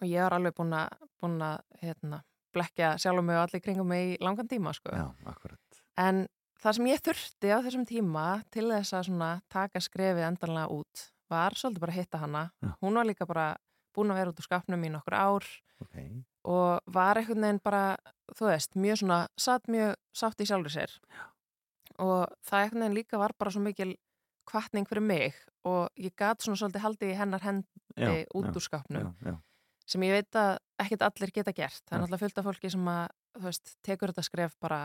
Og 0.00 0.04
ég 0.08 0.24
var 0.24 0.36
alveg 0.36 0.56
búin 0.56 0.74
að, 0.76 1.06
búin 1.20 1.40
að 1.44 1.62
hérna, 1.82 2.20
blekja 2.54 2.92
sjálf 3.00 3.24
mig 3.24 3.38
og 3.38 3.46
allir 3.46 3.64
kringum 3.64 3.88
mig 3.90 4.12
í 4.14 4.18
langan 4.24 4.48
tíma 4.50 4.72
sko. 4.76 4.92
Já, 4.96 5.06
akkurat. 5.28 5.80
En 6.00 6.26
það 6.60 6.76
sem 6.76 6.90
ég 6.90 7.02
þurfti 7.06 7.52
á 7.52 7.58
þessum 7.64 7.86
tíma 7.88 8.26
til 8.52 8.68
þess 8.70 8.96
að 8.96 9.08
svona 9.10 9.30
taka 9.52 9.82
skrefið 9.84 10.28
endanlega 10.28 10.72
út 10.80 11.06
var 11.30 11.56
svolítið 11.58 11.84
bara 11.84 11.94
að 11.94 12.00
hitta 12.00 12.20
hana. 12.24 12.44
Já. 12.60 12.70
hún 12.82 12.98
var 12.98 13.06
líka 13.06 13.26
bara 13.28 13.46
búin 13.94 14.12
að 14.12 14.20
vera 14.20 14.32
út 14.32 14.40
úr 14.42 14.48
skapnum 14.48 14.84
í 14.86 14.92
nokkur 14.92 15.16
ár. 15.16 15.46
Ok, 15.80 15.96
og 16.48 16.92
var 16.92 17.20
einhvern 17.20 17.44
veginn 17.44 17.62
bara, 17.64 17.96
þú 18.36 18.48
veist, 18.48 18.76
mjög 18.80 19.02
svona, 19.02 19.18
satt 19.38 19.68
mjög 19.68 19.96
sátt 20.16 20.40
í 20.40 20.48
sjálfur 20.48 20.74
sér. 20.74 20.94
Og 22.00 22.30
það 22.46 22.62
einhvern 22.62 22.84
veginn 22.86 22.98
líka 23.00 23.20
var 23.20 23.34
bara 23.38 23.52
svo 23.52 23.62
mikil 23.64 23.94
kvartning 24.48 24.88
fyrir 24.88 25.04
mig 25.04 25.36
og 25.68 25.90
ég 26.00 26.14
gat 26.16 26.40
svona 26.42 26.58
svolítið 26.58 26.84
haldið 26.84 27.12
í 27.12 27.18
hennar 27.18 27.44
hendi 27.44 27.68
já, 28.00 28.24
út 28.34 28.56
úr 28.56 28.64
skápnum 28.64 29.10
já, 29.20 29.28
já, 29.28 29.34
sem 29.86 30.06
ég 30.06 30.16
veit 30.16 30.38
að 30.40 30.54
ekkert 30.80 31.04
allir 31.06 31.34
geta 31.36 31.54
gert. 31.54 31.82
Það 31.84 31.96
er 31.96 32.02
náttúrulega 32.02 32.22
fullt 32.24 32.40
af 32.40 32.48
fólki 32.48 32.72
sem 32.72 32.90
að, 32.94 33.04
veist, 33.44 33.74
tekur 33.86 34.12
þetta 34.12 34.26
skref 34.26 34.56
bara 34.62 34.80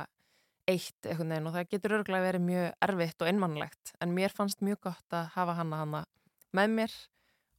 eitt 0.70 1.08
einhvern 1.08 1.34
veginn 1.34 1.50
og 1.50 1.56
það 1.56 1.72
getur 1.72 1.96
örgulega 2.00 2.26
verið 2.26 2.46
mjög 2.46 2.68
erfitt 2.88 3.22
og 3.22 3.30
einmannlegt 3.30 3.92
en 4.02 4.14
mér 4.18 4.34
fannst 4.34 4.64
mjög 4.66 4.82
gott 4.90 5.16
að 5.16 5.28
hafa 5.36 5.58
hana 5.60 5.82
hana 5.84 6.02
með 6.58 6.74
mér 6.80 6.96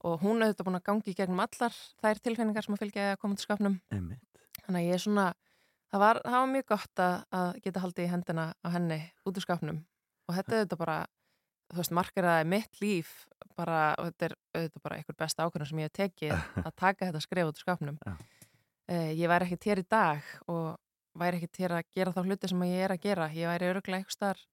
og 0.07 0.23
hún 0.23 0.45
auðvitað 0.45 0.69
búin 0.69 0.79
að 0.79 0.87
gangi 0.87 1.17
gegnum 1.19 1.43
allar 1.43 1.75
þær 2.03 2.23
tilfinningar 2.23 2.67
sem 2.67 2.77
að 2.77 2.83
fylgja 2.85 3.11
að 3.13 3.21
koma 3.23 3.39
til 3.39 3.47
skapnum. 3.47 3.77
Þannig 3.91 4.81
að 4.81 4.87
ég 4.87 4.97
er 4.97 5.03
svona 5.03 5.27
það 5.91 6.03
var, 6.03 6.21
það 6.25 6.39
var 6.39 6.53
mjög 6.53 6.69
gott 6.73 7.03
að, 7.03 7.17
að 7.41 7.51
geta 7.65 7.83
haldið 7.85 8.07
í 8.07 8.13
hendina 8.13 8.47
á 8.55 8.69
henni 8.75 9.01
út 9.27 9.39
úr 9.39 9.45
skapnum. 9.45 9.83
Og 10.27 10.37
þetta 10.37 10.53
er 10.55 10.63
auðvitað 10.63 10.83
bara 10.83 10.97
þú 11.67 11.81
veist, 11.81 11.95
markeraði 11.99 12.49
mitt 12.51 12.81
líf 12.83 13.13
bara, 13.59 13.83
og 13.99 14.11
þetta 14.11 14.29
er 14.29 14.35
auðvitað 14.55 14.83
bara 14.87 14.99
einhver 15.01 15.19
besta 15.19 15.47
ákvörðun 15.47 15.71
sem 15.71 15.83
ég 15.83 15.91
hef 15.91 15.97
tekið 15.99 16.35
að 16.67 16.75
taka 16.79 17.09
þetta 17.09 17.23
skref 17.25 17.51
út 17.51 17.61
úr 17.61 17.65
skapnum. 17.65 18.01
Uh, 18.87 19.11
ég 19.19 19.31
væri 19.31 19.49
ekkert 19.49 19.71
hér 19.71 19.83
í 19.83 19.87
dag 19.91 20.35
og 20.53 20.67
væri 21.19 21.41
ekkert 21.41 21.63
hér 21.63 21.79
að 21.79 21.89
gera 21.97 22.13
þá 22.15 22.21
hluti 22.23 22.51
sem 22.53 22.67
ég 22.69 22.85
er 22.87 22.95
að 22.95 23.03
gera. 23.03 23.31
Ég 23.35 23.51
væri 23.51 23.71
öruglega 23.73 24.05
eitthvað 24.05 24.19
starf 24.19 24.45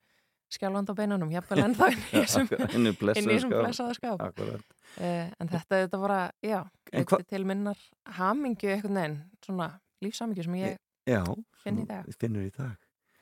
skjálfand 0.53 0.89
á 0.89 0.93
beinunum, 0.97 1.31
jafnvel 1.33 1.63
ennþá 1.65 1.89
inn 1.93 2.03
í 2.03 2.21
þessum 2.23 2.47
þessum 2.49 3.93
skáp. 3.97 4.21
uh, 4.21 5.27
en 5.39 5.49
þetta 5.49 5.77
er 5.79 5.87
þetta 5.87 5.99
bara, 6.03 6.19
já 6.45 6.59
En 6.93 7.05
hva- 7.09 7.19
þetta 7.19 7.29
til 7.33 7.45
minnar 7.49 7.79
hamingju 8.19 8.69
einhvern 8.75 8.99
veginn, 9.01 9.17
svona 9.45 9.69
lífsamingju 10.05 10.43
sem 10.47 10.57
ég, 10.61 10.77
Já, 11.09 11.23
Finn 11.63 11.81
í 11.81 11.85
dag. 11.87 12.05
í 12.47 12.51
dag. 12.55 12.77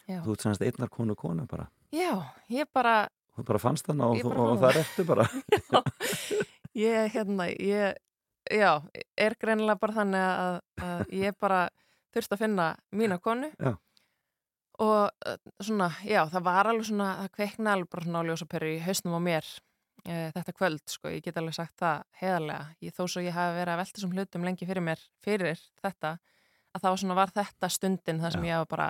Já, 0.10 0.20
Þú 0.26 0.34
ert 0.36 0.44
sannast 0.44 0.62
einnar 0.66 0.90
konu 0.94 1.16
kona 1.16 1.46
bara. 1.50 1.66
Já 1.96 2.12
ég 2.52 2.68
bara 2.74 3.08
Þú 3.38 3.46
bara 3.48 3.60
fannst 3.64 3.88
og, 4.12 4.18
Ég 4.20 4.26
þú, 4.26 4.30
bara 4.34 4.42
og 4.42 4.50
fann 4.52 4.62
það 4.62 4.76
er 4.76 4.80
eftir 4.82 5.06
bara 5.08 5.26
ég, 6.76 7.12
hérna, 7.16 7.48
ég 7.58 7.96
já, 8.52 8.72
er 9.18 9.36
greinilega 9.40 9.80
bara 9.80 9.96
þannig 10.02 10.26
að, 10.28 10.58
að 10.84 11.14
ég 11.16 11.38
bara 11.40 11.62
þurfti 12.12 12.36
að 12.36 12.42
finna 12.44 12.66
mína 12.92 13.18
konu. 13.24 13.50
Já. 13.56 13.76
Og 14.82 15.28
uh, 15.28 15.36
svona, 15.62 15.92
já, 16.08 16.24
það 16.32 16.48
var 16.48 16.72
alveg 16.72 16.88
svona 16.90 17.12
það 17.20 17.36
kveikna 17.38 17.76
alveg 17.76 17.92
bara 17.92 18.08
svona 18.08 18.24
á 18.24 18.28
ljósaperu 18.30 18.72
í 18.72 18.82
hausnum 18.86 19.18
á 19.18 19.22
mér 19.28 19.48
uh, 20.08 20.28
þetta 20.38 20.56
kvöld, 20.58 20.84
sko, 20.90 21.12
ég 21.14 21.26
get 21.26 21.38
alveg 21.42 21.58
sagt 21.58 21.78
það 21.82 22.04
heðarlega, 22.22 22.66
ég, 22.82 22.96
þó 22.98 23.04
svo 23.06 23.24
ég 23.26 23.38
hafi 23.38 23.60
verið 23.60 23.76
að 23.76 23.82
velta 23.84 24.00
þessum 24.00 24.16
hlutum 24.18 24.48
lengi 24.48 24.70
fyrir 24.70 24.86
mér, 24.86 25.06
fyrir 25.26 25.62
þetta 25.84 26.16
að 26.72 26.86
þá 26.86 26.92
svona 27.04 27.18
var 27.20 27.34
þetta 27.36 27.72
stundin 27.72 28.22
þar 28.24 28.36
sem 28.38 28.46
Já. 28.46 28.50
ég 28.50 28.60
hafa 28.60 28.72
bara 28.72 28.90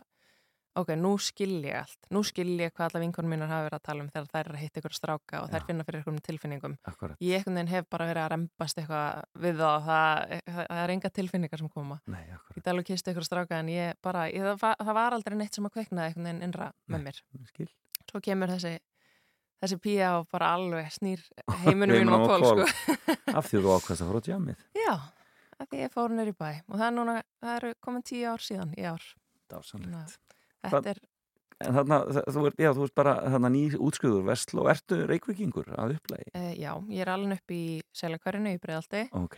ok, 0.80 0.94
nú 0.96 1.12
skil 1.20 1.58
ég 1.66 1.76
allt. 1.82 2.08
Nú 2.14 2.22
skil 2.26 2.54
ég 2.60 2.72
hvað 2.76 2.88
alla 2.90 3.02
vinkonum 3.04 3.34
mínar 3.34 3.50
hafa 3.52 3.66
verið 3.68 3.78
að 3.78 3.86
tala 3.88 4.04
um 4.06 4.10
þegar 4.12 4.30
þær 4.32 4.42
eru 4.50 4.58
að 4.58 4.62
hitta 4.64 4.82
ykkur 4.82 4.96
stráka 4.96 5.42
og 5.42 5.50
þær 5.52 5.60
Já. 5.60 5.66
finna 5.68 5.86
fyrir 5.88 6.04
ykkur 6.04 6.20
tilfinningum. 6.28 6.76
Akkurat, 6.88 7.18
ég 7.24 7.42
einhvern 7.42 7.60
veginn 7.60 7.72
hef 7.74 7.90
bara 7.92 8.08
verið 8.10 8.24
að 8.24 8.32
rembast 8.36 8.80
eitthvað 8.82 9.26
við 9.46 9.60
þá, 9.60 9.72
það, 9.88 10.36
það, 10.46 10.62
það 10.62 10.84
er 10.84 10.94
enga 10.96 11.14
tilfinningar 11.20 11.64
sem 11.64 11.72
koma. 11.76 12.00
Nei, 12.12 12.22
ég 12.30 12.72
alveg 12.72 12.88
kistu 12.92 13.14
ykkur 13.14 13.28
stráka 13.28 13.60
en 13.60 13.74
ég 13.74 14.00
bara, 14.06 14.28
ég, 14.32 14.48
það, 14.62 14.80
það 14.80 14.98
var 15.02 15.18
aldrei 15.18 15.38
neitt 15.42 15.60
sem 15.60 15.68
að 15.68 15.76
kveiknaði 15.76 16.12
einhvern 16.12 16.30
veginn 16.30 16.48
innra 16.48 16.72
með 16.88 17.06
mér. 17.10 17.22
skil, 17.52 17.70
svo 18.08 18.24
kemur 18.24 18.56
þessi 18.56 18.78
þessi 19.62 19.78
pía 19.78 20.16
og 20.18 20.28
bara 20.32 20.56
alveg 20.58 20.90
snýr 20.96 21.22
Heiminum 21.66 22.10
á 22.10 22.18
á 22.18 22.20
kól 22.26 22.46
hvolf. 22.48 22.72
sko. 22.72 23.18
af 23.38 23.50
því 23.52 23.62
þú 23.62 23.76
ákvæmst 23.76 24.02
að 24.02 24.08
fara 24.10 24.22
á 24.24 24.26
djamið 24.26 24.64
já, 24.80 24.94
af 25.62 25.68
því 25.70 25.84
ég 25.84 25.94
fór 25.94 26.16
neyri 26.16 26.34
bæ. 26.34 26.50
Og 26.66 26.80
það 26.80 26.88
er 26.88 26.96
núna, 26.98 27.16
það 27.44 27.58
eru 27.60 27.74
komin 27.86 28.06
tíu 28.08 28.26
ár 28.32 28.42
síðan 28.42 28.74
í 28.74 28.88
ár. 28.90 29.06
Dásanlegt 29.52 30.31
þetta 30.70 30.90
er, 30.96 31.02
En 31.62 31.76
þarna, 31.78 31.98
þa- 32.10 32.24
þú 32.34 32.44
ert, 32.50 32.56
já, 32.58 32.72
þú 32.74 32.84
ert 32.88 32.96
bara 32.98 33.12
þarna 33.30 33.50
ný 33.54 33.60
útskriður 33.78 34.24
vestló, 34.26 34.64
ertu 34.72 34.98
reykvikingur 35.06 35.68
að 35.78 35.92
upplægi? 36.00 36.32
uh, 36.34 36.54
já, 36.58 36.72
ég 36.90 37.02
er 37.06 37.12
alveg 37.14 37.38
upp 37.38 37.52
í 37.54 37.82
seljakvarinu 37.94 38.56
í 38.56 38.62
Breiðaldi 38.64 39.04
Ok, 39.14 39.38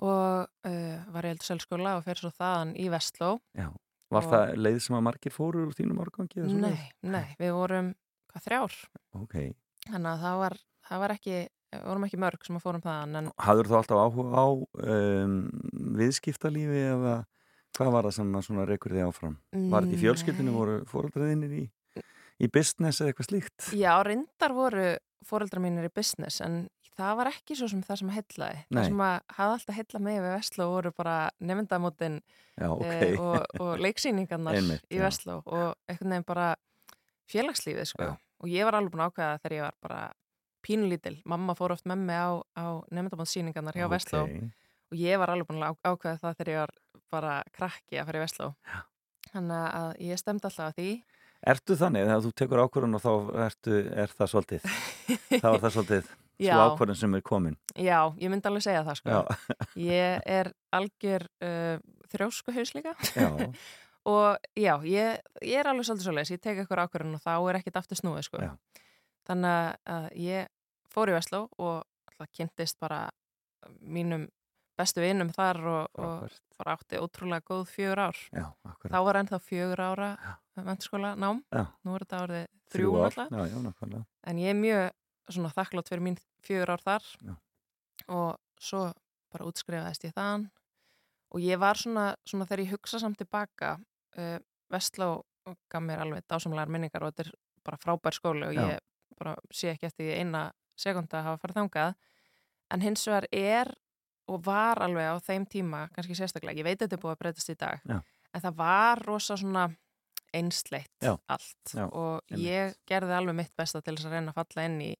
og 0.00 0.48
uh, 0.66 0.96
var 1.14 1.28
í 1.28 1.30
eldur 1.34 1.46
selskóla 1.46 1.92
og 1.98 2.04
fer 2.06 2.18
svo 2.18 2.30
þaðan 2.34 2.74
í 2.80 2.88
Vestló 2.92 3.36
já. 3.58 3.68
Var 4.10 4.24
Og- 4.26 4.32
það 4.32 4.56
leið 4.58 4.78
sem 4.82 4.96
að 4.98 5.04
margir 5.06 5.30
fóru 5.34 5.66
úr 5.68 5.74
þínum 5.78 6.00
árgangi? 6.02 6.40
eða 6.40 6.50
svoleiðis? 6.50 6.84
nei, 7.02 7.12
nei, 7.14 7.36
við 7.38 7.52
vorum 7.54 7.92
hvað 8.32 8.46
þrjár, 8.48 8.74
Ok. 9.22 9.34
þannig 9.86 10.10
að 10.10 10.22
það 10.24 10.38
var, 10.42 10.56
það 10.90 10.98
var 11.04 11.14
ekki 11.14 11.36
vorum 11.86 12.04
ekki 12.08 12.18
mörg 12.18 12.42
sem 12.46 12.56
að 12.58 12.64
fórum 12.66 12.82
þaðan 12.82 13.16
en 13.20 13.30
Hafður 13.38 13.68
þú 13.70 13.76
alltaf 13.78 14.00
áhuga 14.02 14.42
á 14.42 14.46
um, 14.50 15.36
viðskiptalífi 16.00 16.80
eða 16.90 17.14
hvað 17.80 17.92
var 17.96 18.08
það 18.08 18.16
sem 18.18 18.32
að 18.36 18.44
svona 18.46 18.66
reykur 18.68 18.92
þig 18.94 19.06
áfram? 19.08 19.36
Var 19.72 19.86
þetta 19.86 19.96
í 19.96 20.00
fjölskyldinu, 20.02 20.50
Nei. 20.50 20.56
voru 20.58 20.74
fóröldraðinir 20.90 21.54
í, 21.56 21.62
í 22.44 22.50
business 22.52 23.00
eða 23.00 23.14
eitthvað 23.14 23.30
slíkt? 23.30 23.70
Já, 23.80 23.94
reyndar 24.06 24.52
voru 24.56 24.90
fóreldrar 25.26 25.60
mínir 25.64 25.88
í 25.88 25.92
business 25.96 26.40
en 26.44 26.62
það 27.00 27.16
var 27.16 27.28
ekki 27.30 27.56
svo 27.56 27.66
sem 27.72 27.80
það 27.84 27.98
sem 28.02 28.10
heillaði. 28.12 28.60
Nei. 28.68 28.76
Það 28.76 28.86
sem 28.90 29.02
að 29.06 29.16
hafði 29.38 29.54
alltaf 29.56 29.76
heillað 29.80 30.02
mig 30.04 30.18
við 30.20 30.32
Vestló 30.36 30.66
voru 30.68 30.90
bara 30.96 31.14
nefndamótin 31.40 32.16
Já, 32.60 32.66
ok. 32.68 32.80
okay. 32.84 33.14
og, 33.16 33.60
og 33.64 33.70
leiksýningarnar 33.84 34.58
Einmitt, 34.58 34.84
í 34.92 34.98
já. 34.98 35.04
Vestló 35.06 35.38
og 35.46 35.74
einhvern 35.88 36.12
veginn 36.14 36.26
bara 36.28 36.48
félagslífið 37.30 37.88
sko. 37.92 38.08
Já. 38.10 38.16
Og 38.40 38.48
ég 38.52 38.64
var 38.68 38.76
alveg 38.78 38.92
búin 38.94 39.04
að 39.04 39.12
ákveða 39.12 39.38
þegar 39.42 39.56
ég 39.56 39.64
var 39.66 39.76
bara 39.84 40.00
pínulítil. 40.64 41.14
Mamma 41.28 41.54
fór 41.56 41.74
oft 41.76 41.86
með 41.88 42.02
mig 42.08 42.20
á, 42.20 42.30
á 42.56 42.64
nefndamótsýningarnar 42.92 43.76
hjá 43.80 43.88
Vestló 43.92 44.24
Ok. 44.26 44.50
og 44.92 44.98
ég 45.00 45.20
var 45.20 45.32
alveg 45.32 45.48
búin 45.48 45.62
að 45.64 45.72
á- 45.76 45.80
ákveða 45.94 46.20
það 46.24 46.36
þegar 46.40 46.52
ég 46.52 46.60
var 46.64 46.72
bara 47.12 47.40
krakki 47.56 48.00
að 48.00 48.08
fara 48.10 48.20
í 48.20 48.24
Vestló. 48.24 48.50
Þannig 49.30 49.66
að 49.80 49.90
ég 50.06 50.20
stemdi 50.20 50.48
alltaf 50.48 50.70
að 50.70 50.78
því. 50.80 50.94
Ertu 51.50 51.76
þannig 51.80 52.08
þegar 52.08 52.24
þú 52.24 52.32
tekur 52.36 52.62
ákvörðun 52.64 52.98
og 52.98 53.04
þá 53.04 53.12
ertu, 53.46 53.76
er 53.96 54.10
það 54.12 54.32
svolítið? 54.34 54.66
þá 55.40 55.46
er 55.50 55.62
það 55.62 55.74
svolítið 55.76 56.10
svo 56.40 56.64
ákvörðun 56.66 56.98
sem 57.00 57.14
er 57.16 57.22
komin. 57.24 57.56
Já, 57.76 57.98
ég 58.20 58.32
myndi 58.32 58.50
alveg 58.50 58.64
segja 58.66 58.82
það 58.88 58.98
sko. 59.00 59.14
Já, 59.14 59.54
Ég 59.80 60.26
er 60.38 60.50
algjör 60.76 61.26
uh, 61.46 61.76
þrjóskuhaus 62.12 62.74
líka 62.76 62.94
já, 63.14 63.30
og 64.12 64.50
já, 64.58 64.74
ég, 64.84 65.20
ég 65.44 65.60
er 65.62 65.70
alveg 65.70 65.88
svolítið 65.88 66.08
svoleiðis, 66.08 66.34
ég 66.36 66.42
tek 66.44 66.60
eitthvað 66.60 66.84
ákvörðun 66.86 67.16
og 67.20 67.24
þá 67.24 67.32
er 67.38 67.60
ekkit 67.60 67.80
aftur 67.80 68.00
snúið 68.00 68.26
sko. 68.28 68.42
Já. 68.44 68.84
Þannig 69.30 69.80
að 69.94 70.10
ég 70.20 70.52
fór 70.90 71.12
í 71.12 71.16
Vestló 71.16 71.46
og 71.60 71.76
alltaf 72.10 72.32
kynntist 72.36 72.80
bara 72.82 73.06
mínum 73.80 74.28
bestu 74.80 75.02
vinnum 75.04 75.30
þar 75.36 75.60
og, 75.70 76.00
og 76.00 76.38
bara 76.60 76.74
átti 76.78 77.00
ótrúlega 77.00 77.44
góð 77.50 77.66
fjögur 77.70 78.00
ár. 78.08 78.18
Já, 78.32 78.46
akkurat. 78.64 78.92
Þá 78.94 78.98
var 79.06 79.18
ennþá 79.20 79.38
fjögur 79.44 79.82
ára 79.84 80.08
mennskóla 80.60 81.12
nám, 81.16 81.42
Já. 81.52 81.62
nú 81.86 81.94
er 81.96 82.04
þetta 82.04 82.18
árið 82.24 82.42
þrjú 82.72 82.88
Þrjú 82.90 82.96
ár. 82.96 83.14
náttúrulega. 83.14 83.36
Já, 83.36 83.52
já, 83.54 83.62
nákvæmlega. 83.68 84.02
En 84.32 84.40
ég 84.42 84.50
er 84.52 84.58
mjög 84.58 84.90
svona 85.30 85.52
þakklátt 85.54 85.88
fyrir 85.92 86.04
mín 86.04 86.18
fjögur 86.44 86.72
ár 86.74 86.82
þar 86.84 87.06
Já. 87.24 87.34
og 88.08 88.38
svo 88.60 88.82
bara 89.32 89.46
útskrifaðist 89.46 90.04
ég 90.08 90.12
þaðan 90.16 90.48
og 91.30 91.40
ég 91.44 91.60
var 91.62 91.78
svona, 91.78 92.06
svona 92.26 92.46
þegar 92.50 92.64
ég 92.64 92.72
hugsa 92.74 92.98
samt 93.00 93.20
tilbaka 93.20 93.76
uh, 94.18 94.38
Vestló 94.70 95.22
gaf 95.70 95.82
mér 95.82 96.02
alveg 96.04 96.26
dásamlegar 96.28 96.68
minningar 96.70 97.06
og 97.06 97.12
þetta 97.14 97.28
er 97.28 97.32
bara 97.64 97.78
frábær 97.80 98.16
skóli 98.16 98.48
og 98.50 98.58
ég 98.58 98.78
bara 99.20 99.36
sé 99.54 99.72
ekki 99.72 99.86
eftir 99.88 100.08
því 100.10 100.18
eina 100.20 100.42
sekunda 100.80 101.20
að 101.20 101.26
hafa 101.28 101.40
farið 101.42 101.58
þangað 101.60 101.94
en 102.74 102.84
hins 102.84 103.06
vegar 103.08 103.26
er 103.32 103.72
og 104.30 104.42
var 104.46 104.80
alveg 104.84 105.10
á 105.10 105.16
þeim 105.26 105.46
tíma, 105.50 105.84
kannski 105.94 106.16
sérstaklega, 106.18 106.60
ég 106.60 106.66
veit 106.66 106.78
að 106.78 106.86
þetta 106.86 106.98
er 106.98 107.04
búið 107.04 107.14
að 107.16 107.22
breytast 107.24 107.52
í 107.52 107.58
dag 107.60 107.86
Já. 107.90 108.00
en 108.34 108.44
það 108.46 108.58
var 108.62 109.04
rosa 109.06 109.36
svona 109.40 109.68
einsleitt 110.36 111.02
Já. 111.02 111.16
allt 111.26 111.74
Já, 111.74 111.86
og 111.88 112.20
einmitt. 112.30 112.44
ég 112.46 112.76
gerði 112.86 113.16
alveg 113.16 113.38
mitt 113.40 113.54
besta 113.58 113.82
til 113.82 113.96
þess 113.96 114.06
að 114.08 114.18
reyna 114.18 114.34
að 114.34 114.42
falla 114.42 114.66
inn 114.70 114.82
í 114.86 114.92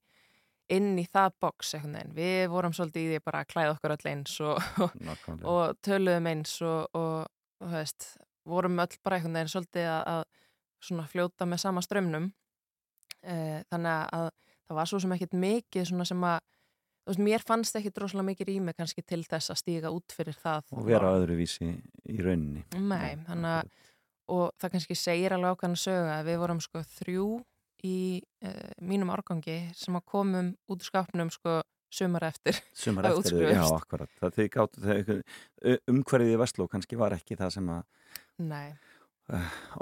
inn 0.71 0.99
í 1.01 1.05
það 1.11 1.37
box 1.43 1.75
einhvern 1.75 1.97
veginn. 1.97 2.13
Við 2.15 2.43
vorum 2.53 2.75
svolítið 2.77 3.03
í 3.03 3.09
því 3.11 3.23
bara 3.27 3.43
að 3.43 3.49
klæða 3.51 3.73
okkur 3.75 3.95
öll 3.97 4.11
eins 4.11 4.37
og, 4.47 4.61
og, 5.43 5.63
töluðum 5.83 6.29
eins 6.31 6.53
og, 6.63 6.85
og, 6.95 7.25
og 7.65 7.73
veist, 7.75 8.07
vorum 8.49 8.79
öll 8.83 9.01
bara 9.03 9.19
einhvern 9.19 9.39
veginn 9.39 9.51
svolítið 9.55 9.89
að, 9.91 10.05
að 10.15 10.87
svona 10.87 11.09
fljóta 11.11 11.49
með 11.51 11.63
sama 11.65 11.83
strömmnum. 11.85 12.31
Eh, 13.21 13.59
þannig 13.69 14.15
að 14.17 14.31
það 14.71 14.79
var 14.79 14.91
svo 14.93 15.03
sem 15.03 15.17
ekkit 15.17 15.37
mikið 15.43 15.91
svona 15.91 16.07
sem 16.09 16.23
að, 16.25 16.39
þú 17.05 17.13
veist, 17.13 17.23
mér 17.27 17.45
fannst 17.47 17.77
ekkit 17.81 18.01
rosalega 18.03 18.29
mikið 18.31 18.51
rými 18.51 18.75
kannski 18.77 19.05
til 19.07 19.23
þess 19.27 19.53
að 19.53 19.61
stíga 19.63 19.93
út 19.95 20.15
fyrir 20.17 20.37
það. 20.39 20.67
og 20.77 20.87
vera 20.89 21.15
öðruvísi 21.19 21.71
í 21.71 22.19
rauninni. 22.21 22.65
Nei, 22.77 23.15
Já, 23.15 23.23
þannig 23.29 23.55
að 23.59 23.79
og 24.31 24.53
það 24.63 24.75
kannski 24.77 24.97
segir 24.99 25.35
alveg 25.35 25.57
ákvæðan 25.57 25.75
að 25.75 25.83
söga 25.83 26.13
að 26.21 26.29
við 26.29 26.39
vorum 26.45 26.61
sko 26.63 26.83
þrjú 26.95 27.27
í 27.89 27.97
uh, 28.47 28.71
mínum 28.87 29.11
árgangi 29.11 29.59
sem 29.75 29.97
að 29.99 30.07
komum 30.13 30.53
út 30.71 30.77
úr 30.79 30.87
skápnum 30.87 31.33
sko 31.35 31.61
sumar 31.91 32.29
eftir. 32.29 32.61
Sumar 32.77 33.09
eftir, 33.11 33.49
já, 33.51 33.65
akkurat. 33.75 34.13
Það 34.21 34.37
þegar 34.85 35.23
umhverfið 35.91 36.35
í 36.37 36.39
Vestló 36.39 36.69
kannski 36.71 36.99
var 37.01 37.17
ekki 37.17 37.39
það 37.41 37.57
sem 37.57 37.73
að 37.75 37.83
Nei, 38.41 38.71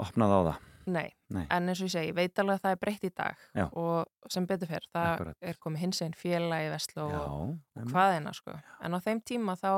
opnaði 0.01 0.35
á 0.35 0.41
það. 0.49 0.65
Nei, 0.91 1.09
Nei. 1.33 1.45
en 1.53 1.69
eins 1.71 1.79
og 1.83 1.87
ég 1.89 1.93
segi, 1.93 2.09
ég 2.11 2.17
veit 2.17 2.41
alveg 2.41 2.57
að 2.59 2.63
það 2.65 2.75
er 2.75 2.81
breytt 2.83 3.05
í 3.07 3.11
dag 3.15 3.43
Já. 3.57 3.65
og 3.79 4.31
sem 4.33 4.47
betur 4.49 4.69
fyrr, 4.71 4.85
það 4.95 5.09
Akkurat. 5.13 5.37
er 5.41 5.59
komið 5.65 5.83
hins 5.85 6.01
einn 6.05 6.15
félag 6.17 6.65
í 6.67 6.71
Vestló 6.73 7.07
Já, 7.11 7.19
og 7.23 7.41
einmitt. 7.77 7.93
hvað 7.93 8.15
eina 8.17 8.33
sko. 8.37 8.55
En 8.83 8.95
á 8.95 8.99
þeim 9.05 9.21
tíma 9.31 9.55
þá, 9.59 9.71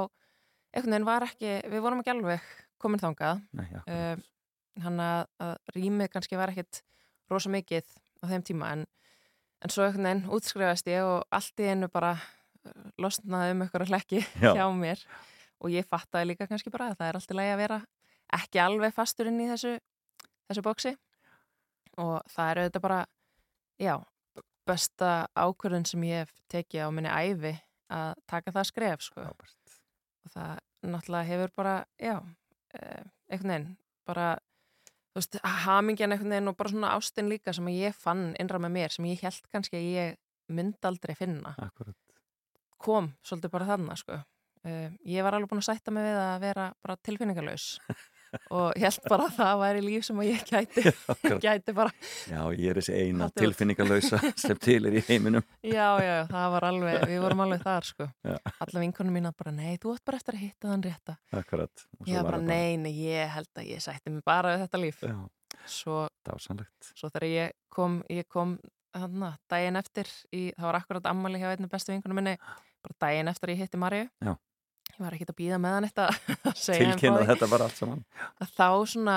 einhvern 0.74 0.96
veginn 0.96 1.10
var 1.10 1.26
ekki, 1.28 1.54
við 1.72 1.84
vorum 1.86 2.04
ekki 2.04 2.14
alveg 2.16 2.42
komin 2.82 3.02
Nei, 3.02 3.66
akkurat. 3.66 3.88
uh, 3.88 4.84
hann 4.86 5.00
að, 5.04 5.26
að 5.44 5.56
rýmið 5.76 6.12
kannski 6.14 6.40
var 6.40 6.54
ekkit 6.54 6.82
rosa 7.32 7.50
mikið 7.54 7.86
á 8.22 8.26
þeim 8.32 8.44
tíma 8.48 8.72
en, 8.76 8.86
en 9.62 9.70
svo 9.74 9.86
einhvern 9.86 10.08
veginn 10.08 10.30
útskrifast 10.32 10.88
ég 10.92 11.04
og 11.06 11.26
allt 11.32 11.60
í 11.62 11.68
einu 11.72 11.90
bara 11.92 12.16
uh, 12.16 12.90
losnaði 12.98 13.56
um 13.58 13.66
hlekki 13.68 14.24
Já. 14.42 14.54
hjá 14.56 14.66
mér 14.74 15.04
og 15.62 15.70
ég 15.70 15.86
fattaði 15.86 16.32
líka 16.32 16.48
kannski 16.50 16.72
bara 16.74 16.92
að 16.92 16.98
það 17.02 17.08
er 17.12 17.20
allt 17.20 17.32
í 17.32 17.38
lagi 17.38 17.54
að 17.54 17.62
vera 17.62 17.80
ekki 18.32 18.62
alveg 18.64 18.94
fastur 18.96 19.28
inn 19.30 19.42
í 19.44 19.50
þessu 19.52 19.76
þessu 20.52 20.66
bóksi 20.68 20.94
og 22.02 22.16
það 22.32 22.52
er 22.52 22.62
auðvitað 22.62 22.86
bara 22.86 23.00
já, 23.82 23.96
besta 24.70 25.12
ákvörðun 25.36 25.88
sem 25.90 26.04
ég 26.08 26.24
hef 26.24 26.34
tekið 26.52 26.88
á 26.88 26.90
minni 26.94 27.12
æfi 27.12 27.54
að 27.92 28.14
taka 28.30 28.54
það 28.56 28.70
skref 28.70 29.04
sko. 29.04 29.26
Og 30.22 30.34
það 30.36 30.54
náttúrulega 30.88 31.28
hefur 31.28 31.54
bara, 31.58 31.76
já, 32.00 32.16
eh, 32.78 33.04
einhvern 33.30 33.54
veginn, 33.54 33.78
bara, 34.08 34.28
þú 35.12 35.20
veist, 35.20 35.40
hamingjan 35.66 36.16
einhvern 36.16 36.36
veginn 36.36 36.52
og 36.52 36.58
bara 36.58 36.70
svona 36.70 36.94
ástin 36.96 37.30
líka 37.30 37.54
sem 37.54 37.68
ég 37.74 37.96
fann 37.96 38.36
innra 38.40 38.60
með 38.60 38.76
mér, 38.78 38.92
sem 38.96 39.06
ég 39.06 39.22
held 39.22 39.50
kannski 39.52 39.78
að 39.78 39.90
ég 39.92 40.18
myndi 40.52 40.88
aldrei 40.88 41.16
finna, 41.16 41.56
Akkurat. 41.58 41.96
kom 42.78 43.14
svolítið 43.24 43.52
bara 43.52 43.66
þarna, 43.66 43.98
sko. 43.98 44.24
Uh, 44.62 44.94
ég 45.10 45.24
var 45.26 45.34
alveg 45.34 45.50
búin 45.50 45.58
að 45.58 45.72
sætta 45.72 45.92
mig 45.92 46.04
við 46.06 46.20
að 46.22 46.40
vera 46.44 46.74
bara 46.84 46.96
tilfinningalös 47.02 47.80
og 48.52 48.78
held 48.80 49.00
bara 49.12 49.26
að 49.28 49.36
það 49.38 49.60
væri 49.62 49.82
líf 49.86 50.06
sem 50.08 50.22
ég 50.26 50.44
gæti, 50.48 50.84
gæti 51.46 51.74
bara, 51.76 51.92
Já, 52.32 52.42
ég 52.56 52.70
er 52.72 52.80
þessi 52.80 52.96
eina 53.02 53.28
tilfinningalösa 53.36 54.20
sem 54.40 54.58
til 54.62 54.80
er 54.90 54.98
í 55.00 55.04
heiminum. 55.10 55.44
já, 55.64 55.74
já, 56.02 56.08
já, 56.08 56.16
það 56.32 56.48
var 56.56 56.68
alveg, 56.70 57.06
við 57.12 57.22
vorum 57.26 57.44
alveg 57.46 57.64
þar, 57.66 57.88
sko. 57.92 58.08
Já. 58.28 58.38
Alla 58.66 58.84
vinkonum 58.86 59.18
mín 59.20 59.30
að 59.32 59.38
bara, 59.44 59.54
nei, 59.58 59.76
þú 59.82 59.96
ætti 59.98 60.08
bara 60.12 60.22
eftir 60.22 60.38
að 60.40 60.44
hitta 60.46 60.72
þann 60.72 60.86
rétta. 60.88 61.18
Akkurat. 61.42 61.86
Var 62.08 62.24
bara, 62.30 62.40
það 62.42 62.50
nei, 62.52 62.78
nei, 62.86 62.92
ég 63.06 63.32
held 63.36 63.52
að 63.64 63.72
ég 63.74 63.84
sætti 63.84 64.14
mig 64.16 64.24
bara 64.28 64.56
við 64.56 64.66
þetta 64.68 64.84
líf. 64.86 65.02
Já, 65.08 65.18
Svo, 65.68 65.98
dásanlegt. 66.26 66.94
svo 66.98 67.10
þegar 67.12 67.28
ég 67.30 67.52
kom, 67.70 68.00
ég 68.10 68.26
kom 68.32 68.56
hana, 68.96 69.34
daginn 69.52 69.78
eftir, 69.80 70.08
í, 70.36 70.48
það 70.56 70.66
var 70.70 70.78
akkurat 70.80 71.10
ammali 71.12 71.40
hjá 71.40 71.52
einnig 71.54 71.70
bestu 71.72 71.92
vinkunum 71.94 72.18
minni, 72.20 72.34
bara 72.82 72.96
daginn 73.06 73.30
eftir 73.32 73.52
ég 73.54 73.62
hitti 73.66 73.80
Marju. 73.80 74.08
Já. 74.24 74.34
Ég 75.02 75.06
var 75.08 75.16
ekkert 75.18 75.32
að 75.34 75.38
býða 75.42 75.58
með 75.58 75.72
hann 75.74 75.86
eitt 75.88 76.00
að 76.04 76.18
segja 76.62 76.78
henni 76.78 76.94
frá 76.94 77.00
Tilkynna 77.00 77.22
þetta 77.32 77.48
bara 77.50 77.66
allt 77.66 77.80
saman. 77.80 78.02
Þá 78.52 78.68
svona, 78.92 79.16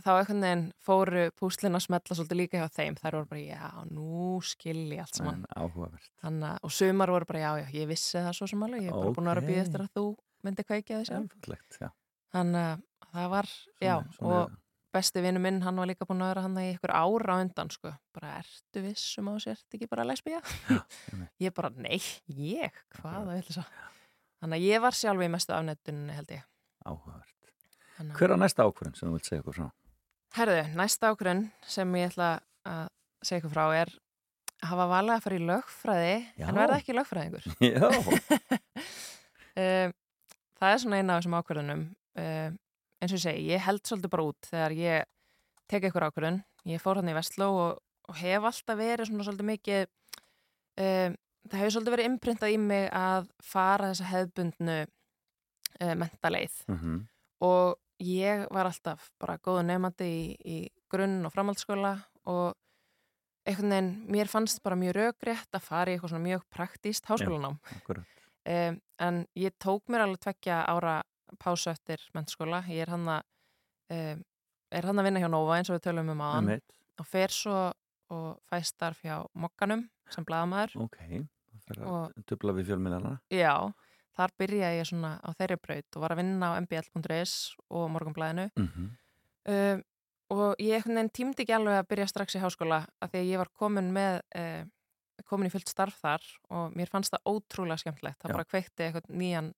þá 0.00 0.08
einhvern 0.16 0.42
veginn 0.46 0.64
fóru 0.82 1.22
púslinn 1.38 1.78
að 1.78 1.84
smetla 1.86 2.16
svolítið 2.18 2.40
líka 2.40 2.58
hjá 2.64 2.72
þeim. 2.80 2.96
Þær 2.98 3.16
voru 3.20 3.28
bara, 3.30 3.44
já, 3.46 3.84
nú 3.94 4.40
skil 4.42 4.80
ég 4.90 5.04
allt 5.04 5.20
saman. 5.20 5.44
Þannig, 6.24 6.56
og 6.66 6.74
sumar 6.74 7.12
voru 7.14 7.28
bara, 7.30 7.44
já, 7.44 7.50
já, 7.62 7.68
ég 7.78 7.90
vissi 7.92 8.18
það 8.18 8.32
svo 8.40 8.48
sem 8.50 8.64
alveg. 8.66 8.82
Ég 8.88 8.90
er 8.90 8.98
bara 8.98 9.14
búin 9.20 9.30
að 9.30 9.36
vera 9.36 9.44
að 9.44 9.52
býða 9.52 9.62
eftir 9.68 9.84
að 9.86 9.92
þú 10.00 10.06
myndi. 10.48 10.66
Sjálflegt, 11.14 11.78
já. 11.84 11.88
Þannig 12.34 12.66
að 13.06 13.14
það 13.14 13.30
var, 13.36 13.52
já, 13.86 13.94
svona 14.18 14.40
og 14.42 14.58
besti 14.90 15.22
vinnu 15.22 15.38
minn, 15.44 15.60
hann 15.62 15.76
var 15.78 15.86
líka 15.86 16.06
búin 16.08 16.24
að 16.26 16.32
vera 16.32 16.42
hann 16.48 16.58
í 16.58 16.66
ykkur 16.74 16.90
ára 16.98 17.36
undan, 17.44 17.70
sko. 17.70 17.92
Bara, 18.16 18.32
ertu 18.42 18.82
vissum 18.82 19.30
á 19.30 19.34
sér, 19.38 19.60
ekki 19.70 19.86
bara 19.90 20.02
lesbía? 20.08 20.40
ég 21.38 21.54
bara, 21.54 21.70
nei, 21.78 22.00
ég, 22.26 22.74
hvað 22.96 23.20
það 23.20 23.34
vil 23.36 23.44
þess 23.52 23.60
að. 23.62 23.68
Þannig 24.40 24.56
að 24.56 24.66
ég 24.70 24.82
var 24.84 24.96
sjálf 24.96 25.24
í 25.24 25.28
mestu 25.32 25.52
afnettunni, 25.52 26.14
held 26.16 26.30
ég. 26.32 26.44
Áhugavert. 26.86 27.50
Þannig 27.98 28.16
Hver 28.16 28.32
er 28.32 28.40
næsta 28.40 28.64
ákvörðin 28.64 28.96
sem 28.96 29.08
þú 29.08 29.16
vilt 29.16 29.28
segja 29.28 29.42
okkur 29.42 29.56
frá? 29.58 29.66
Herðu, 30.38 30.60
næsta 30.78 31.10
ákvörðun 31.10 31.42
sem 31.68 31.96
ég 32.00 32.12
ætla 32.12 32.30
að 32.70 32.86
segja 33.20 33.42
ykkur 33.42 33.52
frá 33.52 33.64
er 33.76 33.92
að 34.60 34.70
hafa 34.70 34.86
valið 34.90 35.14
að 35.14 35.24
fara 35.26 35.36
í 35.36 35.44
lögfræði 35.50 36.16
Já. 36.40 36.46
en 36.46 36.60
verða 36.60 36.78
ekki 36.80 36.96
lögfræðingur. 36.96 37.44
Já, 37.70 37.86
um, 39.60 39.94
það 40.60 40.72
er 40.72 40.82
svona 40.84 41.00
eina 41.00 41.16
af 41.16 41.20
þessum 41.20 41.38
ákvörðunum 41.40 41.84
um, 41.90 42.58
eins 43.00 43.12
og 43.12 43.18
ég 43.18 43.24
segi, 43.24 43.46
ég 43.52 43.64
held 43.64 43.84
svolítið 43.84 44.12
bara 44.14 44.26
út 44.28 44.50
þegar 44.50 44.76
ég 44.76 45.08
tek 45.70 45.86
ykkur 45.88 46.08
ákvörðun 46.08 46.42
ég 46.68 46.82
fór 46.82 47.00
hann 47.00 47.10
í 47.12 47.16
Vestló 47.16 47.48
og, 47.56 47.80
og 48.08 48.20
hef 48.20 48.48
alltaf 48.50 48.80
verið 48.80 49.08
svona 49.08 49.26
svolítið 49.26 49.50
mikið 49.50 49.82
um, 50.84 51.16
það 51.48 51.60
hefur 51.60 51.74
svolítið 51.76 51.94
verið 51.96 52.10
imprintað 52.10 52.54
í 52.54 52.58
mig 52.62 52.88
að 52.96 53.28
fara 53.44 53.92
þessa 53.92 54.10
hefðbundnu 54.10 54.78
uh, 54.86 55.94
mentaleið. 56.02 56.58
Mhm, 56.68 56.98
og 57.46 57.78
ég 58.00 58.46
var 58.52 58.68
alltaf 58.68 59.10
bara 59.20 59.38
góðu 59.40 59.64
nefandi 59.68 60.08
í, 60.08 60.24
í 60.40 60.58
grunn- 60.92 61.24
og 61.28 61.32
framhaldsskóla 61.34 61.94
og 62.28 62.56
einhvern 63.48 63.72
veginn, 63.72 63.92
mér 64.12 64.28
fannst 64.28 64.62
bara 64.62 64.76
mjög 64.76 64.96
raugrétt 64.98 65.56
að 65.56 65.64
fara 65.64 65.90
í 65.90 65.96
eitthvað 65.96 66.12
svona 66.14 66.26
mjög 66.28 66.42
praktíst 66.52 67.08
háskólanám. 67.08 67.56
akkurat. 67.76 68.04
um, 68.44 68.80
en 69.00 69.26
ég 69.36 69.56
tók 69.58 69.88
mér 69.88 70.04
alveg 70.04 70.20
tvekja 70.20 70.64
ára 70.68 71.02
pásu 71.40 71.70
eftir 71.70 72.00
mennskóla, 72.14 72.64
ég 72.68 72.84
er 72.84 72.92
hann 72.92 73.08
að 73.08 73.22
um, 73.90 74.24
er 74.70 74.86
hann 74.86 74.98
að 75.00 75.04
vinna 75.08 75.20
hjá 75.20 75.30
Nova 75.30 75.56
eins 75.56 75.70
og 75.70 75.78
við 75.78 75.86
tölum 75.88 76.12
um 76.12 76.20
aðan 76.20 76.60
og 77.00 77.06
fer 77.06 77.32
svo 77.32 77.72
og 78.10 78.40
fæst 78.50 78.74
starf 78.76 79.02
hjá 79.04 79.20
Mokkanum 79.38 79.86
sem 80.10 80.26
blaðamaður. 80.26 80.76
Ok, 80.86 80.98
það 81.50 81.68
fer 81.68 81.84
að 81.86 82.24
dubla 82.30 82.56
við 82.56 82.72
fjölmiðlana. 82.72 83.12
já, 83.32 83.54
þar 84.18 84.34
byrjaði 84.42 84.80
ég 84.80 84.90
svona 84.90 85.12
á 85.22 85.28
þeirri 85.38 85.60
braut 85.62 85.96
og 85.96 86.04
var 86.04 86.16
að 86.16 86.22
vinna 86.24 86.50
á 86.50 86.58
mbl.is 86.60 87.36
og 87.68 87.86
Morgunblæðinu 87.94 88.50
Mm 88.56 88.90
um, 89.50 89.86
og 90.30 90.60
ég 90.62 90.84
tímdi 91.10 91.42
ekki 91.42 91.54
alveg 91.56 91.80
að 91.80 91.88
byrja 91.90 92.06
strax 92.06 92.36
í 92.38 92.42
háskóla 92.42 92.84
af 93.02 93.10
því 93.10 93.18
að 93.18 93.30
ég 93.32 93.40
var 93.40 93.48
komin 93.50 93.88
með 93.94 94.20
uh, 94.38 94.62
komin 95.26 95.48
í 95.48 95.50
fullt 95.50 95.68
starf 95.68 95.96
þar 95.98 96.22
og 96.54 96.76
mér 96.78 96.90
fannst 96.90 97.14
það 97.16 97.32
ótrúlega 97.32 97.82
skemmtilegt. 97.82 98.20
Það 98.22 98.30
Já. 98.30 98.34
bara 98.36 98.48
kveikti 98.52 98.86
eitthvað 98.86 99.10
nýjan 99.10 99.50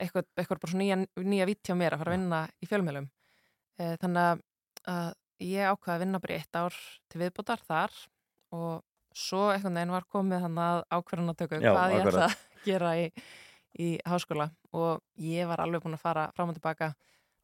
eitthvað, 0.00 0.28
eitthvað 0.36 0.62
bara 0.62 0.72
svona 0.72 0.84
nýja, 0.84 0.98
nýja 1.26 1.48
vitt 1.48 1.68
hjá 1.68 1.76
mér 1.78 1.96
að 1.96 2.02
fara 2.02 2.12
að 2.12 2.18
vinna 2.18 2.40
í 2.60 2.68
fjölmjölum 2.70 3.08
uh, 3.08 3.94
þannig 4.02 4.22
að, 4.22 4.42
að 4.94 5.08
ég 5.42 5.72
ákvaði 5.72 5.94
að 5.96 6.04
vinna 6.04 6.20
bara 6.22 6.36
eitt 6.38 6.58
ár 6.58 6.76
til 7.10 7.22
viðbútar 7.22 7.64
þar 7.66 7.96
og 8.56 8.84
svo 9.16 9.48
einhvern 9.52 9.78
veginn 9.78 9.94
var 9.96 10.06
komið 10.12 10.44
hann 10.44 10.60
að 10.60 10.82
ákverðan 10.92 11.32
að 11.32 11.38
tökja 11.42 11.60
Já, 11.64 11.72
hvað 11.72 11.94
ég 11.94 12.06
ætla 12.06 12.26
að 12.26 12.38
gera 12.66 12.92
í, 13.00 13.06
í 13.80 13.88
háskóla 14.04 14.48
og 14.76 15.02
ég 15.20 15.48
var 15.48 15.62
alveg 15.64 15.84
búin 15.84 15.96
að 15.96 16.04
fara 16.04 16.26
fram 16.36 16.52
og 16.52 16.58
tilbaka 16.58 16.92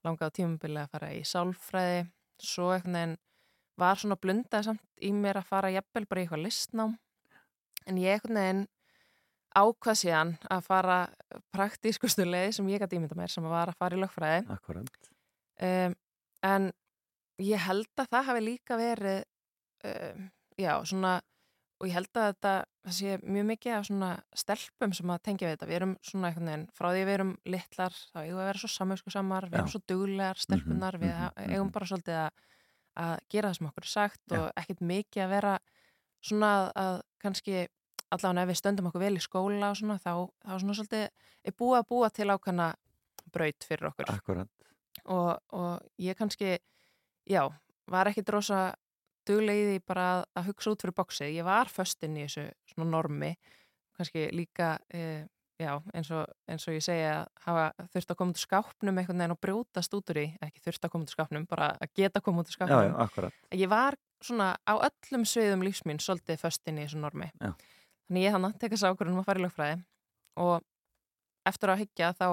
langaði 0.04 0.32
á 0.32 0.36
tímabili 0.36 0.82
að 0.82 0.92
fara 0.96 1.12
í 1.14 1.22
sálfræði. 1.26 2.02
Svo 2.42 2.72
einhvern 2.74 2.98
veginn 2.98 3.16
var 3.80 4.00
svona 4.00 4.18
blundaði 4.20 4.68
samt 4.68 5.02
í 5.02 5.12
mér 5.16 5.40
að 5.40 5.48
fara 5.48 5.72
jafnvel 5.72 6.06
bara 6.10 6.22
í 6.22 6.26
eitthvað 6.26 6.44
listnám. 6.46 6.94
En 7.88 7.98
ég 8.00 8.16
einhvern 8.18 8.40
veginn 8.40 8.62
ákvað 9.52 9.98
síðan 10.00 10.34
að 10.50 10.66
fara 10.66 10.98
praktískustu 11.54 12.26
leið 12.26 12.56
sem 12.58 12.68
ég 12.72 12.82
gæti 12.82 12.98
ímynda 12.98 13.18
mér 13.18 13.32
sem 13.32 13.46
var 13.46 13.72
að 13.72 13.78
fara 13.78 13.98
í 13.98 14.02
lögfræði. 14.02 14.46
Um, 15.62 15.96
en 16.48 16.70
ég 17.46 17.66
held 17.66 18.02
að 18.02 18.10
það 18.12 18.26
hafi 18.30 18.44
líka 18.44 18.78
verið 18.80 19.20
um, 19.88 20.30
já, 20.60 20.72
svona 20.88 21.20
og 21.82 21.88
ég 21.88 21.96
held 21.96 22.14
að 22.14 22.28
þetta 22.30 22.54
það 22.82 22.94
sé 22.94 23.16
mjög 23.22 23.46
mikið 23.48 23.74
af 23.74 23.86
svona 23.88 24.10
stelpum 24.38 24.92
sem 24.94 25.10
að 25.10 25.22
tengja 25.26 25.48
við 25.48 25.54
þetta, 25.56 25.68
við 25.70 25.78
erum 25.80 25.92
svona 26.06 26.28
einhvern 26.30 26.50
veginn 26.50 26.64
frá 26.78 26.88
því 26.92 27.02
við 27.02 27.14
erum 27.16 27.32
litlar, 27.54 27.98
þá 28.12 28.18
eigum 28.22 28.36
við 28.38 28.42
að 28.42 28.48
vera 28.50 28.62
svo 28.62 28.70
samösku 28.70 29.14
samar, 29.14 29.46
við 29.50 29.58
erum 29.58 29.70
svo 29.72 29.82
duglegar 29.90 30.42
stelpunar, 30.42 30.98
Mhm, 30.98 31.02
við 31.02 31.12
mhm, 31.12 31.52
eigum 31.52 31.66
mhm. 31.66 31.72
bara 31.74 31.90
svolítið 31.90 32.18
að, 32.22 32.30
að 33.02 33.14
gera 33.34 33.48
það 33.50 33.58
sem 33.58 33.70
okkur 33.70 33.86
er 33.86 33.92
sagt 33.92 34.22
Já. 34.30 34.38
og 34.38 34.48
ekkert 34.62 34.82
mikið 34.92 35.24
að 35.24 35.34
vera 35.34 35.54
svona 36.22 36.50
að, 36.54 36.66
að 36.84 36.96
kannski 37.24 37.56
allavega 38.12 38.42
ef 38.44 38.50
við 38.52 38.60
stöndum 38.60 38.88
okkur 38.90 39.02
vel 39.02 39.16
í 39.16 39.24
skóla 39.24 39.70
og 39.72 39.78
svona, 39.78 39.98
þá, 39.98 40.12
þá 40.44 40.52
svona 40.60 40.76
svolítið 40.78 41.04
er 41.42 41.56
búið 41.58 41.78
að 41.80 41.88
búa 41.88 42.10
til 42.12 42.28
ákveðna 42.30 42.68
braut 43.32 43.66
fyrir 43.66 43.88
okkur 43.90 44.12
Akkurat. 44.12 44.50
og, 45.06 45.30
og 45.56 46.02
ég 46.02 46.18
kannski, 46.18 46.58
já, 47.28 47.44
var 47.90 48.10
ekki 48.10 48.24
drosa 48.26 48.72
duglega 49.28 49.76
í 49.76 49.82
bara 49.86 50.06
að, 50.16 50.24
að 50.38 50.48
hugsa 50.50 50.72
út 50.72 50.82
fyrir 50.82 50.96
bóksið. 50.98 51.34
Ég 51.36 51.46
var 51.46 51.70
föstinn 51.70 52.16
í 52.18 52.24
þessu 52.26 52.48
svona 52.72 52.90
normi, 52.90 53.30
kannski 53.96 54.24
líka, 54.34 54.72
e, 54.90 55.26
já, 55.62 55.76
eins 55.94 56.10
og, 56.10 56.26
eins 56.50 56.66
og 56.66 56.74
ég 56.74 56.82
segja 56.82 57.12
að 57.20 57.28
hafa 57.44 57.88
þurft 57.92 58.10
að 58.14 58.18
koma 58.18 58.34
út 58.34 58.40
úr 58.40 58.46
skápnum 58.46 58.98
einhvern 58.98 59.22
veginn 59.22 59.36
og 59.36 59.40
brjótast 59.46 59.94
út 59.94 60.10
úr 60.14 60.22
í, 60.24 60.26
ekki 60.42 60.64
þurft 60.64 60.88
að 60.88 60.94
koma 60.94 61.06
út 61.06 61.12
úr 61.12 61.18
skápnum, 61.18 61.46
bara 61.50 61.68
að 61.78 61.92
geta 62.00 62.22
koma 62.24 62.42
út 62.42 62.50
úr 62.50 62.56
Já, 62.56 62.58
skápnum. 62.58 62.88
já, 62.88 62.96
akkurat. 63.06 63.38
Ég 63.54 63.70
var 63.70 63.98
svona 64.22 64.48
á 64.66 64.74
öllum 64.74 65.24
sviðum 65.28 65.62
lífsmín 65.66 66.02
svolítið 66.02 66.42
föstinn 66.42 66.78
í 66.82 66.86
þessu 66.86 67.02
normi. 67.02 67.30
Já. 67.38 67.52
Þannig 68.08 68.26
ég 68.26 68.34
hann 68.34 68.46
að 68.48 68.58
teka 68.58 68.74
þess 68.74 68.90
ákvörðunum 68.90 69.22
að 69.22 69.28
fara 69.30 69.40
í 69.40 69.44
lögfræði 69.46 69.78
og 70.42 70.66
eftir 71.46 71.72
að 71.72 71.82
hyggja 71.84 72.12
þá 72.18 72.26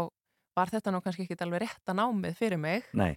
var 0.58 0.72
þetta 0.74 0.92
nú 0.94 1.00
kannski 1.06 1.26
ekki 1.26 1.38
alveg 1.46 1.64
rétta 1.64 1.94
námið 1.96 2.36
fyrir 2.38 2.60
mig 2.62 2.88
Nei, 2.98 3.14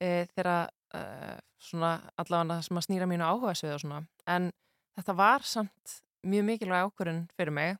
e, 0.00 0.26
þegar 0.34 0.70
e, 0.98 1.36
svona 1.64 1.94
allavega 2.20 2.58
það 2.58 2.66
sem 2.68 2.80
að 2.80 2.86
snýra 2.88 3.08
mínu 3.10 3.26
áhuga 3.26 3.54
svið 3.58 3.76
og 3.76 3.82
svona 3.84 4.02
en 4.36 4.50
þetta 4.98 5.16
var 5.18 5.46
samt 5.48 5.96
mjög 6.24 6.46
mikilvæg 6.50 6.88
ákvörðun 6.88 7.22
fyrir 7.36 7.54
mig 7.56 7.76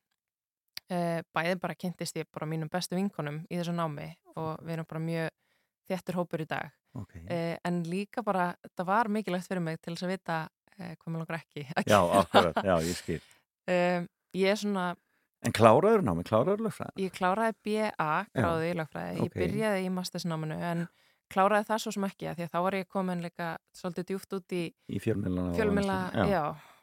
e, 0.90 0.98
bæði 1.34 1.58
bara 1.62 1.78
kynntist 1.78 2.18
ég 2.20 2.28
bara 2.32 2.48
mínum 2.50 2.70
bestu 2.72 2.96
vinkonum 2.98 3.42
í 3.48 3.60
þessu 3.60 3.74
námi 3.76 4.10
og 4.36 4.58
við 4.64 4.76
erum 4.78 4.88
bara 4.90 5.04
mjög 5.04 5.30
þéttur 5.90 6.18
hópur 6.20 6.44
í 6.44 6.48
dag 6.48 6.72
ok. 6.96 7.14
e, 7.28 7.38
en 7.64 7.82
líka 7.88 8.24
bara 8.26 8.50
þetta 8.64 8.88
var 8.88 9.12
mikilvægt 9.12 9.48
fyrir 9.50 9.64
mig 9.64 9.80
til 9.80 9.94
þess 9.94 10.08
að 10.08 10.14
vita 10.16 10.42
hvað 10.74 11.08
mér 11.14 11.22
langar 11.22 11.38
ekki 11.38 11.64
Já, 11.86 12.00
akkurat, 12.18 12.56
já, 12.66 12.74
ég 12.82 12.96
skil. 12.98 13.20
ég 14.42 14.50
er 14.50 14.58
svona 14.58 14.94
En 15.44 15.52
kláraður 15.52 16.00
námi, 16.00 16.22
kláraður 16.24 16.62
lögfræðin? 16.64 17.00
ég 17.04 17.12
kláraði 17.12 17.54
BA 17.68 18.12
gráði 18.32 18.70
í 18.70 18.76
lögfræði, 18.78 19.16
ok. 19.20 19.24
ég 19.26 19.34
byrjaði 19.36 19.82
í 19.84 19.90
mastersnáminu 19.92 20.56
en 20.56 20.86
kláraði 21.32 21.66
það 21.68 21.78
svo 21.84 21.92
sem 21.96 22.04
ekki 22.08 22.28
að 22.30 22.36
því 22.38 22.44
að 22.46 22.52
þá 22.54 22.58
var 22.66 22.74
ég 22.78 22.88
komin 22.92 23.22
líka 23.24 23.48
svolítið 23.74 24.08
djúft 24.10 24.36
út 24.38 24.52
í 24.54 24.62
Í 24.88 24.98
fjölmiðlana? 25.02 25.50
og 25.50 25.56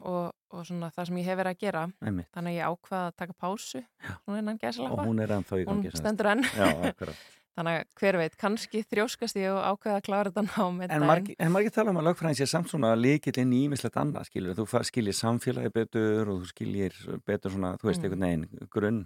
og, 0.02 0.32
og 0.52 0.66
svona 0.66 0.90
það 0.96 1.06
sem 1.12 1.18
ég 1.22 1.26
hef 1.30 1.38
verið 1.42 1.52
að 1.56 1.60
gera 1.66 1.84
Einmitt. 2.02 2.30
þannig 2.34 2.56
að 2.56 2.58
ég 2.58 2.72
ákvaða 2.72 3.12
að 3.12 3.16
taka 3.22 3.34
pásu 3.38 3.84
Og 4.26 5.06
hún 5.06 5.22
er 5.22 5.36
ennþá 5.38 5.60
í 5.62 5.66
hún 5.68 5.78
gangi. 5.84 5.92
sagt. 5.92 6.02
stendur 6.04 6.32
enn 6.34 6.44
Já, 6.44 6.68
þannig 7.56 7.78
að 7.82 7.86
hver 8.00 8.18
veit, 8.18 8.36
kannski 8.40 8.82
þrjóskast 8.88 9.36
ég 9.38 9.52
og 9.52 9.62
ákveða 9.76 9.98
að 10.00 10.06
klára 10.08 10.32
þetta 10.32 10.44
nám 10.48 10.78
einn 10.82 10.92
En 10.96 11.06
margir, 11.06 11.36
en 11.38 11.52
margir 11.52 11.74
tala 11.76 11.92
um 11.92 12.00
að 12.00 12.08
lögfræðin 12.10 12.38
sé 12.40 12.48
samt 12.48 12.70
svona 12.72 12.94
líkill 12.96 13.36
inn 13.44 13.52
í 13.54 13.66
ímislegt 13.68 13.98
annað, 14.00 14.30
skilur, 14.32 14.56
þú 14.56 14.66
skiljir 14.88 15.18
samfélagi 15.20 15.72
betur 15.76 16.32
og 16.32 16.40
þú 16.42 16.48
skiljir 16.54 16.96
betur 17.28 17.52
svona, 17.52 17.74
þú 17.78 17.92
veist, 17.92 18.02
Mm. 18.02 18.08
einhvern 18.08 18.24
veginn, 18.26 18.70
grunn, 18.72 19.02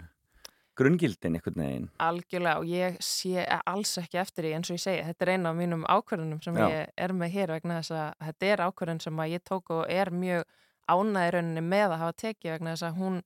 grunngildin 0.75 1.37
einhvern 1.37 1.61
veginn. 1.61 1.87
algjörlega 2.03 2.59
og 2.59 2.67
ég 2.69 2.97
sé 3.03 3.45
alls 3.65 3.95
ekki 4.01 4.19
eftir 4.21 4.47
því 4.47 4.53
eins 4.57 4.69
og 4.71 4.77
ég 4.77 4.83
segi, 4.83 5.05
þetta 5.07 5.25
er 5.25 5.33
eina 5.35 5.53
af 5.53 5.59
mínum 5.59 5.85
ákvörðunum 5.87 6.41
sem 6.43 6.59
Já. 6.59 6.67
ég 6.69 6.93
er 7.05 7.13
með 7.15 7.33
hér 7.37 7.55
vegna 7.55 7.79
þess 7.79 7.95
að 7.95 8.27
þetta 8.27 8.51
er 8.51 8.63
ákvörðun 8.67 9.01
sem 9.05 9.23
að 9.23 9.33
ég 9.35 9.45
tók 9.47 9.71
og 9.75 9.85
er 9.89 10.11
mjög 10.11 10.43
ánæði 10.91 11.31
rauninni 11.35 11.65
með 11.65 11.87
að 11.95 12.01
hafa 12.03 12.17
tekið 12.25 12.55
vegna 12.55 12.75
þess 12.75 12.87
að 12.89 12.99
hún 13.01 13.21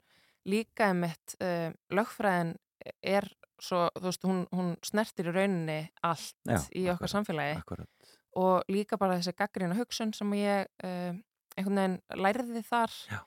líka 0.49 0.89
einmitt 0.89 1.35
uh, 1.43 1.69
lögfræðin 1.91 2.55
er 3.03 3.27
svo, 3.59 3.87
þú 3.97 4.05
veist, 4.05 4.23
hún, 4.23 4.45
hún 4.55 4.69
snertir 4.85 5.29
í 5.29 5.33
rauninni 5.35 5.79
allt 6.07 6.37
Já, 6.47 6.61
í 6.71 6.85
okkar 6.87 7.09
akkurat, 7.09 7.13
samfélagi 7.15 7.57
Akkurat. 7.59 8.13
og 8.39 8.71
líka 8.71 8.97
bara 9.01 9.17
þessi 9.19 9.35
gaggrína 9.35 9.75
hugsun 9.79 10.13
sem 10.15 10.31
ég 10.39 10.69
uh, 10.85 11.11
einhvern 11.57 11.81
veginn 11.81 11.97
lærði 12.23 12.63
þar 12.69 12.95
Já. 13.09 13.19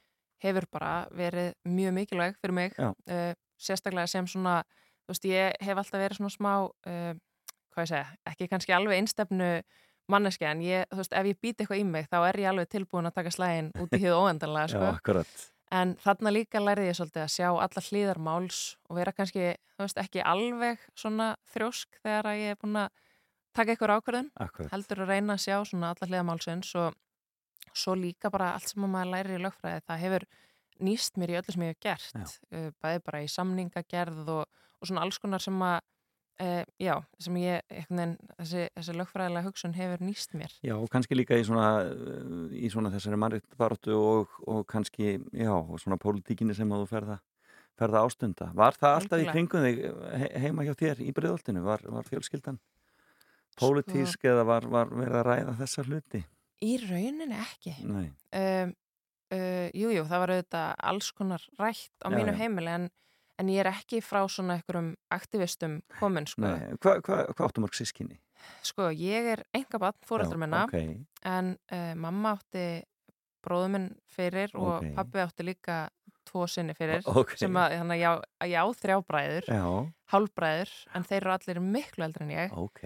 hefur 0.46 0.68
bara 0.72 0.92
verið 1.12 1.52
mjög 1.68 1.96
mikilvæg 1.98 2.38
fyrir 2.40 2.56
mig 2.56 2.78
uh, 2.80 3.34
sérstaklega 3.62 4.10
sem 4.10 4.26
svona 4.30 4.60
þú 5.06 5.14
veist, 5.14 5.28
ég 5.30 5.56
hef 5.66 5.78
alltaf 5.80 6.02
verið 6.02 6.20
svona 6.20 6.34
smá 6.34 6.52
uh, 6.66 7.14
hvað 7.72 7.84
ég 7.86 7.90
segja, 7.92 8.04
ekki 8.32 8.50
kannski 8.52 8.74
alveg 8.76 9.00
einstefnu 9.00 9.48
manneski 10.12 10.44
en 10.48 10.60
ég, 10.64 10.84
þú 10.90 11.00
veist, 11.00 11.14
ef 11.16 11.28
ég 11.30 11.38
býti 11.40 11.62
eitthvað 11.64 11.80
í 11.80 11.86
mig 11.88 12.08
þá 12.10 12.18
er 12.28 12.40
ég 12.42 12.50
alveg 12.52 12.70
tilbúin 12.74 13.08
að 13.08 13.16
taka 13.20 13.32
slægin 13.32 13.70
út 13.80 13.94
í 13.96 14.00
hið 14.02 14.16
óendanlega, 14.18 14.68
Já, 14.68 14.74
sko 14.74 14.88
akkurat. 14.98 15.44
en 15.72 15.94
þarna 16.02 16.32
líka 16.34 16.60
lærði 16.60 16.88
ég 16.90 16.98
svolítið 16.98 17.22
að 17.24 17.32
sjá 17.36 17.48
alla 17.52 17.84
hlýðar 17.86 18.20
máls 18.20 18.58
og 18.90 18.98
vera 18.98 19.14
kannski, 19.16 19.52
þú 19.76 19.86
veist, 19.86 20.02
ekki 20.02 20.24
alveg 20.34 20.82
svona 20.98 21.30
þrjósk 21.54 22.02
þegar 22.02 22.28
að 22.32 22.42
ég 22.42 22.56
er 22.56 22.60
búin 22.60 22.82
að 22.82 22.90
taka 23.56 23.72
eitthvað 23.74 23.94
ákvörðun 24.00 24.30
Akkurat. 24.40 24.70
heldur 24.72 25.02
að 25.04 25.10
reyna 25.14 25.36
að 25.38 25.44
sjá 25.46 25.56
svona 25.68 25.92
alla 25.94 26.08
hliða 26.10 26.26
málsins 26.28 26.74
og 26.80 26.94
svo 27.72 27.94
líka 27.96 28.30
bara 28.32 28.52
allt 28.56 28.68
sem 28.68 28.84
að 28.84 28.92
maður 28.92 29.12
lærir 29.14 29.38
í 29.38 29.42
lögfræði 29.46 29.84
það 29.86 30.02
hefur 30.04 30.24
nýst 30.84 31.16
mér 31.20 31.34
í 31.34 31.38
öllu 31.40 31.54
sem 31.54 31.64
ég 31.66 31.74
hef 31.74 31.80
gert 31.86 32.20
uh, 32.52 32.68
bæði 32.82 33.02
bara 33.06 33.22
í 33.24 33.30
samningagerð 33.30 34.28
og, 34.34 34.62
og 34.80 34.88
svona 34.90 35.06
alls 35.06 35.18
konar 35.22 35.42
sem 35.42 35.58
að 35.66 35.80
uh, 36.42 36.62
já, 36.82 36.94
sem 37.22 37.36
ég, 37.42 37.62
veginn, 37.90 38.14
þessi, 38.38 38.64
þessi 38.76 38.96
lögfræðilega 38.98 39.46
hugsun 39.48 39.76
hefur 39.76 40.04
nýst 40.04 40.34
mér. 40.38 40.54
Já, 40.64 40.74
og 40.78 40.88
kannski 40.92 41.18
líka 41.18 41.38
í 41.38 41.44
svona, 41.46 41.68
í 42.50 42.70
svona 42.72 42.92
þessari 42.94 43.20
mannréttabaróttu 43.22 43.96
og, 43.98 44.40
og 44.48 44.64
kannski, 44.70 45.18
já, 45.36 45.52
og 45.54 45.78
svona 45.82 46.00
pólitíkinni 46.02 46.56
sem 46.56 46.72
að 46.72 46.84
þú 46.84 46.90
ferða, 46.92 47.18
ferða 47.78 48.04
ástunda. 48.06 48.50
Var 48.58 48.78
það 48.80 48.98
alltaf 48.98 49.22
í 49.22 49.26
Algjörlega. 49.26 49.38
kringum 49.38 49.66
þig 49.66 50.22
he 50.22 50.44
heima 50.46 50.66
hjá 50.68 50.74
þér 50.84 51.02
í 51.06 51.14
breyðoltinu? 51.16 51.64
Var, 51.66 51.86
var 51.94 52.08
fjölskyldan 52.10 52.60
pólitísk 53.60 54.24
eða 54.24 54.46
var, 54.48 54.68
var 54.72 54.92
verið 54.96 55.18
að 55.20 55.26
ræða 55.28 55.56
þessa 55.60 55.84
hluti? 55.88 56.22
Í 56.62 56.76
rauninni 56.86 57.38
ekki. 57.42 57.76
Nei, 57.90 58.06
Um, 58.32 58.70
uh, 59.32 59.68
jú, 59.74 59.92
jú, 59.96 60.04
það 60.08 60.22
var 60.24 60.34
auðvitað 60.36 60.74
alls 60.92 61.10
konar 61.16 61.46
rætt 61.58 61.92
á 62.04 62.08
Já, 62.10 62.14
mínu 62.16 62.32
já. 62.34 62.38
heimili 62.42 62.74
en, 62.76 62.88
en 63.40 63.48
ég 63.52 63.62
er 63.64 63.70
ekki 63.72 64.02
frá 64.04 64.22
svona 64.28 64.58
einhverjum 64.58 64.92
aktivistum 65.10 65.80
komin, 65.98 66.26
sko. 66.30 66.42
Hvað 66.82 67.02
hva, 67.08 67.18
hva 67.32 67.48
áttu 67.48 67.64
mörg 67.64 67.74
sískinni? 67.78 68.20
Sko, 68.66 68.90
ég 68.90 69.28
er 69.36 69.44
engabann 69.54 69.94
fóreldra 70.06 70.38
minna 70.40 70.64
Ok, 70.66 70.78
en 71.24 71.52
uh, 71.72 71.92
mamma 71.94 72.36
átti 72.36 72.82
bróður 73.42 73.72
minn 73.74 73.88
fyrir 74.10 74.52
og 74.54 74.80
Ok. 74.80 74.92
pabbi 74.94 75.22
átti 75.22 75.46
líka 75.46 75.76
tvo 76.32 76.46
sinni 76.48 76.74
fyrir 76.78 77.04
ok. 77.06 77.36
sem 77.38 77.58
að, 77.60 77.76
þannig 77.82 77.98
að 77.98 78.02
já, 78.02 78.10
að 78.46 78.52
já, 78.54 78.62
þrjá 78.82 78.96
bræður, 79.12 79.48
hálfbræður 80.12 80.72
en 80.96 81.06
þeir 81.08 81.20
eru 81.22 81.32
allir 81.36 81.60
miklu 81.76 82.04
eldri 82.08 82.26
en 82.26 82.32
ég 82.34 82.56
ok. 82.64 82.82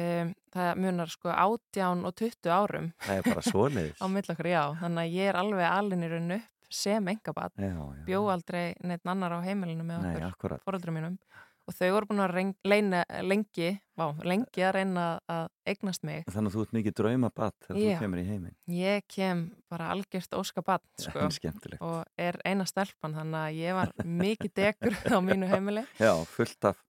um, 0.00 0.34
það 0.56 0.82
munar 0.82 1.12
sko 1.12 1.32
átján 1.32 2.04
og 2.08 2.16
20 2.20 2.52
árum 2.56 2.90
Það 3.06 3.20
er 3.20 3.28
bara 3.30 3.46
svoleiðis. 3.52 4.00
á 4.02 4.06
mill 4.12 4.28
okkur, 4.34 4.50
já, 4.52 4.62
þannig 4.82 5.02
að 5.06 5.16
ég 5.20 5.30
er 5.32 5.40
alveg 5.44 5.70
alin 5.70 6.04
í 6.06 6.12
raun 6.12 6.36
upp 6.40 6.52
sem 6.76 7.08
engabann 7.12 7.52
Já, 7.62 7.72
já. 7.78 8.04
bjó 8.08 8.20
aldrei 8.32 8.64
neitt 8.82 9.06
annar 9.06 9.36
á 9.38 9.40
heimilinu 9.46 9.84
með 9.86 10.02
okkur 10.10 10.24
akkurat. 10.32 10.64
fóreldrum 10.66 10.96
mínum 10.98 11.18
og 11.66 11.74
þau 11.74 11.88
voru 11.96 12.08
búin 12.10 12.22
að 12.22 12.32
reyna, 12.32 12.54
leina, 12.66 13.00
lengi, 13.26 13.70
vá, 13.98 14.06
lengi 14.26 14.62
að 14.62 14.72
reyna 14.76 15.06
að 15.30 15.46
eignast 15.66 16.04
mig. 16.06 16.24
Þannig 16.30 16.50
að 16.52 16.56
þú 16.56 16.64
ert 16.64 16.74
mikið 16.76 16.96
draumabatt 17.00 17.66
þegar 17.66 17.80
Já. 17.80 17.86
þú 17.88 18.04
kemur 18.04 18.22
í 18.22 18.26
heiminn. 18.28 18.56
Ég 18.76 19.06
kem 19.10 19.42
bara 19.72 19.90
algjört 19.94 20.36
óskabann, 20.38 20.84
Það 21.02 21.30
sko, 21.36 21.52
og 21.88 21.96
er 22.28 22.38
eina 22.46 22.66
stelpan, 22.68 23.16
þannig 23.18 23.40
að 23.40 23.58
ég 23.60 23.78
var 23.80 23.94
mikið 24.22 24.54
degur 24.60 24.98
á 25.16 25.18
mínu 25.26 25.50
heimili. 25.50 25.84
Já, 25.98 26.12
fullt 26.30 26.70
af, 26.70 26.80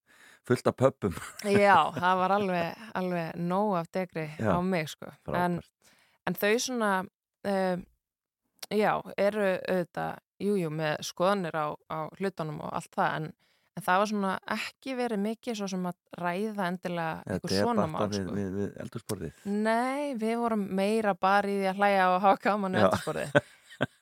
fullt 0.47 0.69
af 0.69 0.77
pöppum. 0.77 1.17
Já, 1.65 1.77
það 1.97 2.21
var 2.21 2.35
alveg, 2.37 2.85
alveg 3.01 3.41
nóg 3.41 3.73
af 3.81 3.91
degri 3.97 4.29
Já, 4.37 4.53
á 4.53 4.59
mig, 4.61 4.93
sko. 4.93 5.09
En, 5.33 5.57
en 6.29 6.37
þau 6.37 6.53
svona, 6.61 6.93
um, 7.49 7.83
já, 8.69 8.93
eru 9.17 9.49
auðvitað, 9.57 10.23
jújú, 10.37 10.61
jú, 10.67 10.71
með 10.77 11.01
skoðanir 11.07 11.57
á, 11.57 11.67
á 11.89 11.97
hlutunum 12.19 12.61
og 12.61 12.77
allt 12.77 12.93
það, 12.93 13.13
en, 13.17 13.29
en 13.77 13.85
það 13.85 13.99
var 14.01 14.09
svona 14.11 14.31
ekki 14.57 14.95
verið 14.97 15.19
mikið 15.27 15.57
svo 15.59 15.67
sem 15.69 15.83
að 15.89 15.97
ræða 16.17 16.67
endilega 16.71 17.11
Eða 17.27 17.35
eitthvað 17.37 17.57
svona 17.61 17.87
mál, 17.93 17.99
við, 18.09 18.17
sko. 18.23 18.35
við, 18.37 18.47
við 18.57 18.77
eldursporðið. 18.83 19.43
Nei, 19.67 20.13
við 20.17 20.35
vorum 20.41 20.63
meira 20.79 21.13
bara 21.13 21.51
í 21.53 21.59
því 21.61 21.67
að 21.71 21.81
hlæja 21.83 22.07
og 22.15 22.21
hafa 22.25 22.41
gaman 22.47 22.79
auðvitaðsporði. 22.81 23.27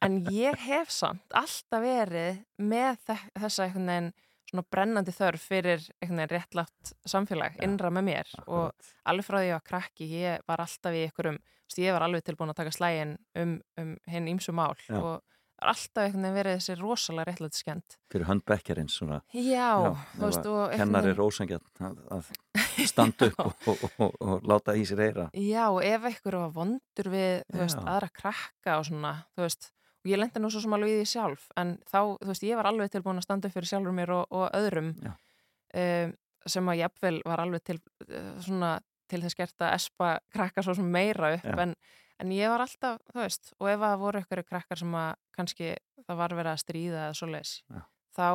En 0.07 0.13
ég 0.31 0.55
hef 0.69 0.91
samt 0.95 1.33
alltaf 1.35 1.81
verið 1.83 2.37
með 2.63 3.01
þe- 3.09 3.31
þessa 3.43 3.65
einhvern 3.65 3.89
veginn 3.91 4.13
svona 4.45 4.63
brennandi 4.71 5.11
þörf 5.17 5.41
fyrir 5.49 5.81
einhvern 5.99 6.21
veginn 6.21 6.31
réttlátt 6.37 6.93
samfélag 7.11 7.57
Já, 7.57 7.63
innra 7.67 7.89
með 7.91 8.05
mér 8.07 8.29
og 8.45 8.69
Akkurat. 8.69 8.91
alveg 9.11 9.25
frá 9.27 9.35
því 9.35 9.41
að 9.43 9.49
ég 9.49 9.57
var 9.57 9.65
krakki, 9.67 10.07
ég 10.21 10.45
var 10.47 10.63
alltaf 10.63 10.95
í 10.95 11.01
einhverjum, 11.09 11.39
ég 11.81 11.91
var 11.97 12.05
alveg 12.07 12.23
tilbúin 12.29 12.53
að 12.53 12.59
taka 12.61 12.71
slægin 12.77 13.15
um, 13.41 13.55
um 13.81 13.91
hinn 14.13 14.29
ímsu 14.31 14.53
mál 14.55 14.77
Já. 14.87 14.95
og 15.01 15.15
er 15.19 15.34
alltaf 15.61 16.03
einhvern 16.03 16.25
veginn 16.25 16.37
verið 16.39 16.57
þessi 16.59 16.75
rosalega 16.79 17.29
réttlátt 17.29 17.57
skend. 17.57 17.95
Fyrir 18.11 18.27
höndbekjarins 18.29 18.97
svona. 18.99 19.21
Já, 19.31 19.69
Já, 19.85 19.91
þú 20.15 20.25
veist, 20.25 20.49
Hennar 20.79 21.07
er 21.09 21.15
rósangjarn 21.19 21.85
að, 21.87 22.01
að 22.17 22.31
standa 22.91 23.29
upp 23.31 23.45
og, 23.45 23.69
og, 23.71 23.85
og, 24.03 24.17
og 24.19 24.49
láta 24.51 24.75
í 24.75 24.83
sér 24.87 25.05
eira. 25.07 25.29
Já, 25.31 25.63
og 25.69 25.79
ef 25.85 26.09
einhver 26.11 26.39
var 26.43 26.51
vondur 26.57 27.11
við, 27.13 27.45
þú 27.53 27.61
veist, 27.63 27.81
aðra 27.81 28.11
krakka 28.21 28.79
og 28.81 28.89
svona, 28.89 29.13
þú 29.35 29.45
veist, 29.47 29.71
og 30.05 30.11
ég 30.11 30.21
lendi 30.21 30.43
nú 30.43 30.51
svo 30.53 30.61
sem 30.65 30.75
alveg 30.77 30.91
í 30.93 30.97
því 30.99 31.07
sjálf, 31.15 31.47
en 31.61 31.77
þá, 31.87 31.99
þú 32.21 32.29
veist, 32.29 32.45
ég 32.45 32.59
var 32.59 32.69
alveg 32.69 32.91
tilbúin 32.93 33.21
að 33.21 33.25
standa 33.25 33.49
upp 33.49 33.55
fyrir 33.55 33.71
sjálfur 33.71 33.95
mér 33.95 34.15
og, 34.19 34.25
og 34.35 34.49
öðrum 34.59 34.91
um, 35.01 36.11
sem 36.45 36.69
að 36.69 36.81
jafnvel 36.83 37.21
var 37.25 37.41
alveg 37.41 37.63
til, 37.65 37.79
uh, 38.05 38.33
svona, 38.45 38.75
til 39.09 39.23
þess 39.23 39.39
gert 39.39 39.63
að 39.65 39.77
espa 39.79 40.11
krakka 40.33 40.65
svo 40.65 40.75
sem 40.77 40.91
meira 40.91 41.31
upp, 41.39 41.47
Já. 41.47 41.57
en, 41.63 41.73
en 42.23 42.31
ég 42.35 42.51
var 42.51 42.63
alltaf, 42.63 43.01
þú 43.11 43.21
veist, 43.21 43.51
og 43.59 43.69
ef 43.71 43.81
það 43.81 43.99
voru 44.03 44.21
einhverju 44.21 44.47
krakkar 44.49 44.81
sem 44.81 44.95
að 44.99 45.11
kannski 45.35 45.73
það 46.05 46.19
var 46.21 46.35
verið 46.37 46.53
að 46.53 46.63
stríða 46.63 47.03
eða 47.07 47.17
svo 47.19 47.29
leis, 47.31 47.53
Já. 47.71 47.81
þá 48.15 48.27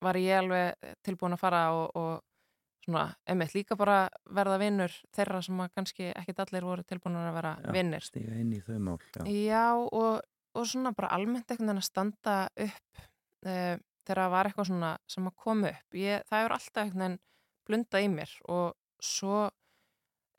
var 0.00 0.16
ég 0.20 0.40
alveg 0.40 0.90
tilbúin 1.04 1.36
að 1.36 1.42
fara 1.42 1.62
og, 1.76 1.96
og 1.98 2.84
svona, 2.84 3.04
einmitt 3.28 3.54
líka 3.54 3.76
bara 3.78 4.00
verða 4.32 4.58
vinnur 4.62 4.94
þeirra 5.16 5.42
sem 5.44 5.60
að 5.60 5.72
kannski 5.76 6.08
ekkit 6.14 6.42
allir 6.46 6.66
voru 6.66 6.84
tilbúin 6.88 7.18
að 7.20 7.36
vera 7.36 7.54
Já, 7.60 7.70
vinnir. 7.76 8.06
Stíga 8.06 8.38
inn 8.40 8.54
í 8.56 8.60
þau 8.64 8.78
mál. 8.86 8.98
Já. 9.16 9.22
Já, 9.28 9.66
og, 9.76 10.22
og 10.56 10.68
svona 10.68 10.94
bara 10.96 11.12
almennt 11.16 11.50
einhvern 11.50 11.70
veginn 11.70 11.82
að 11.82 11.88
standa 11.90 12.36
upp 12.56 13.02
uh, 13.44 13.76
þegar 14.06 14.22
það 14.22 14.34
var 14.34 14.50
eitthvað 14.50 14.70
svona 14.70 14.92
sem 15.10 15.28
að 15.28 15.36
koma 15.44 15.74
upp. 15.74 15.98
Ég, 16.00 16.24
það 16.28 16.42
hefur 16.42 16.56
alltaf 16.56 16.82
einhvern 16.84 17.04
veginn 17.04 17.20
blundað 17.68 18.06
í 18.06 18.10
mér 18.16 18.36
og 18.50 19.04
svo 19.04 19.44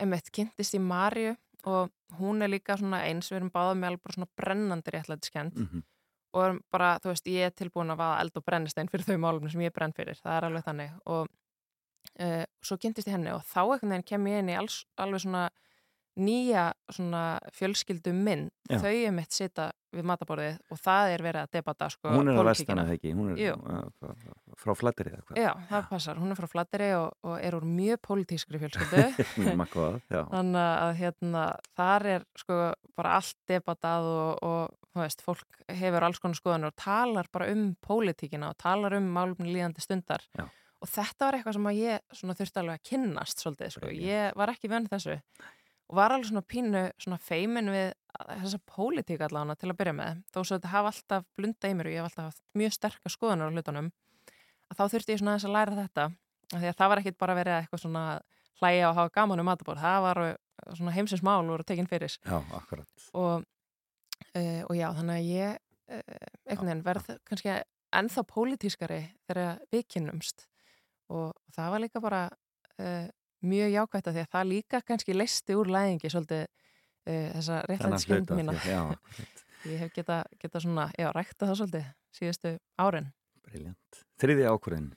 einmitt 0.01 0.31
kynntist 0.33 0.75
í 0.75 0.81
Marju 0.81 1.35
og 1.69 1.91
hún 2.19 2.41
er 2.41 2.51
líka 2.51 2.77
svona 2.77 3.03
eins, 3.07 3.31
við 3.31 3.41
erum 3.41 3.53
báðað 3.53 3.79
með 3.79 3.89
alveg 3.91 4.03
bara 4.05 4.17
svona 4.17 4.31
brennandi 4.41 4.95
réttlætiskend 4.95 5.57
Mm 5.57 5.83
og 6.31 6.45
erum 6.45 6.59
bara, 6.71 6.95
þú 7.03 7.11
veist, 7.11 7.27
ég 7.27 7.49
er 7.49 7.55
tilbúin 7.55 7.91
að 7.91 8.01
vaða 8.01 8.19
eld 8.23 8.37
og 8.39 8.45
brennistein 8.47 8.89
fyrir 8.91 9.07
þau 9.07 9.17
málumni 9.19 9.51
sem 9.51 9.63
ég 9.65 9.73
brenn 9.75 9.95
fyrir 9.95 10.19
það 10.19 10.37
er 10.37 10.47
alveg 10.47 10.67
þannig 10.67 10.93
og 11.11 11.27
uh, 12.23 12.45
svo 12.63 12.77
kynntist 12.79 13.09
ég 13.09 13.17
henni 13.17 13.33
og 13.35 13.43
þá 13.47 13.61
einhvern 13.65 13.95
veginn 13.95 14.07
kem 14.13 14.29
ég 14.31 14.43
inn 14.43 14.51
í 14.53 14.57
alls, 14.61 14.77
alveg 14.95 15.25
svona 15.25 15.49
nýja 16.19 16.71
svona 16.91 17.39
fjölskyldu 17.55 18.11
mynd 18.15 18.51
Já. 18.67 18.81
þau 18.83 18.91
er 18.91 19.13
mitt 19.15 19.31
sita 19.31 19.69
við 19.91 20.07
mataborðið 20.07 20.57
og 20.71 20.79
það 20.79 21.13
er 21.13 21.23
verið 21.25 21.45
að 21.45 21.53
debata 21.57 21.87
sko 21.91 22.11
Hún 22.13 22.31
er 22.31 22.39
að 22.39 22.47
vestana 22.47 22.85
þegar 22.87 22.97
ekki, 22.97 23.13
hún 23.15 23.31
er 23.33 23.55
uh, 23.55 24.11
frá 24.59 24.73
hvað. 25.25 25.39
Já, 25.39 25.51
það 25.69 25.87
passar, 25.89 26.21
hún 26.21 26.31
er 26.31 26.39
frá 26.39 26.47
Flatteri 26.51 26.89
og, 26.97 27.17
og 27.27 27.35
er 27.39 27.57
úr 27.57 27.67
mjög 27.67 28.01
pólitískri 28.07 28.61
fjölskyldu. 28.61 29.03
Þannig 30.31 30.61
að 30.61 30.93
hérna, 31.01 31.45
þar 31.79 32.07
er 32.15 32.27
sko 32.39 32.59
bara 32.97 33.17
allt 33.19 33.37
debatað 33.51 34.09
og, 34.11 34.47
og 34.47 35.01
veist, 35.01 35.23
fólk 35.25 35.61
hefur 35.71 36.07
alls 36.07 36.19
konar 36.23 36.39
skoðanur 36.39 36.73
og 36.73 36.79
talar 36.79 37.31
bara 37.31 37.51
um 37.51 37.71
pólitíkina 37.83 38.51
og 38.51 38.59
talar 38.61 38.95
um 38.99 39.07
málumni 39.15 39.51
líðandi 39.51 39.83
stundar. 39.83 40.23
Já. 40.37 40.47
og 40.81 40.89
þetta 40.89 41.27
var 41.27 41.37
eitthvað 41.37 41.57
sem 41.57 41.71
að 41.71 41.81
ég 41.81 42.05
svona, 42.17 42.35
þurfti 42.39 42.61
alveg 42.61 42.79
að 42.79 42.87
kynnast 42.89 43.43
svolítið, 43.43 43.73
sko. 43.75 43.91
Ég 44.01 44.39
var 44.39 44.53
ekki 44.55 44.71
venn 44.71 44.87
þessu 44.91 45.19
og 45.91 45.97
var 45.99 46.15
alveg 46.15 46.29
svona 46.29 46.43
pínu 46.47 46.83
svona 47.01 47.19
feimin 47.19 47.71
við 47.71 47.89
þessa 48.29 48.59
pólitík 48.69 49.23
allavega 49.25 49.57
til 49.59 49.71
að 49.71 49.79
byrja 49.81 49.93
með. 49.97 50.21
Þó 50.31 50.39
svo 50.39 50.55
þetta 50.55 50.71
hafa 50.71 50.91
alltaf 50.93 51.25
blunda 51.35 51.71
í 51.71 51.75
mér 51.75 51.89
og 51.89 51.95
ég 51.95 52.01
hef 52.01 52.09
alltaf 52.09 52.29
haft 52.29 52.43
mjög 52.57 52.75
sterkar 52.77 53.13
skoðanur 53.13 53.51
á 53.51 53.53
hlutunum 53.55 53.89
að 54.71 54.79
þá 54.79 54.83
þurfti 54.93 55.13
ég 55.13 55.21
svona 55.21 55.33
aðeins 55.33 55.47
að 55.49 55.55
læra 55.57 55.79
þetta. 55.79 56.05
Af 56.51 56.59
því 56.61 56.69
að 56.69 56.77
það 56.79 56.91
var 56.91 57.01
ekkit 57.01 57.17
bara 57.19 57.35
verið 57.35 57.55
að 57.55 57.63
eitthvað 57.63 57.83
svona 57.83 58.05
hlæja 58.61 58.89
og 58.89 58.97
hafa 58.99 59.13
gaman 59.17 59.41
um 59.41 59.49
matabór 59.49 59.81
það 59.81 60.05
var 60.05 60.21
uh, 60.23 60.35
svona 60.77 60.95
heimsins 60.95 61.23
mál 61.25 61.49
voru 61.49 61.65
tekin 61.67 61.89
fyrir. 61.89 62.15
Já, 62.23 62.37
akkurat. 62.55 63.07
og, 63.17 63.47
uh, 64.35 64.61
og 64.67 64.75
já, 64.77 64.87
þannig 64.99 65.17
að 65.17 65.29
ég 65.31 65.57
uh, 65.57 66.29
einhvern 66.45 66.69
veginn 66.69 66.85
verð 66.85 67.11
kannski 67.27 67.55
ennþá 67.91 68.25
pólitískari 68.29 69.01
þegar 69.27 69.59
við 69.73 69.87
kynnumst. 69.95 70.47
Og 71.11 71.33
það 71.51 71.73
var 71.73 71.83
líka 71.83 72.03
bara 72.03 72.21
uh, 72.31 73.07
mjög 73.41 73.71
jákvætt 73.75 74.09
að 74.09 74.17
því 74.17 74.25
að 74.25 74.33
það 74.35 74.51
líka 74.51 74.81
kannski 74.87 75.15
leisti 75.15 75.57
úr 75.57 75.71
læðingi 75.71 76.11
svolítið 76.13 76.43
uh, 76.43 77.29
þessa 77.37 77.61
réttlætskend 77.69 78.19
hluta 78.19 78.37
mína 78.37 78.57
ég 79.71 79.81
hef 79.81 79.95
geta, 79.95 80.21
geta 80.41 80.61
svona, 80.63 80.89
já, 80.97 81.09
rækta 81.15 81.49
það 81.49 81.57
svolítið 81.61 81.89
síðustu 82.17 82.55
árin 82.81 83.11
Briljant. 83.51 84.03
Þriði 84.21 84.45
ákvörðin. 84.47 84.91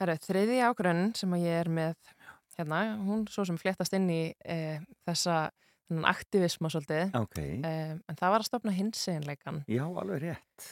Herru, 0.00 0.16
þriði 0.20 0.58
ákvörðun 0.66 1.14
sem 1.16 1.32
að 1.36 1.46
ég 1.46 1.60
er 1.62 1.70
með 1.72 1.94
hérna, 2.58 2.80
hún 3.06 3.24
svo 3.30 3.46
sem 3.48 3.56
fléttast 3.60 3.94
inn 3.96 4.08
í 4.12 4.20
e, 4.44 4.58
þessa 5.08 5.38
aktivisma 6.10 6.70
svolítið, 6.72 7.14
Ok. 7.16 7.38
e, 7.40 7.72
en 7.96 8.18
það 8.20 8.34
var 8.34 8.44
að 8.44 8.48
stopna 8.50 8.74
hinseginleikan. 8.76 9.62
Já, 9.70 9.84
alveg 9.88 10.22
rétt. 10.26 10.68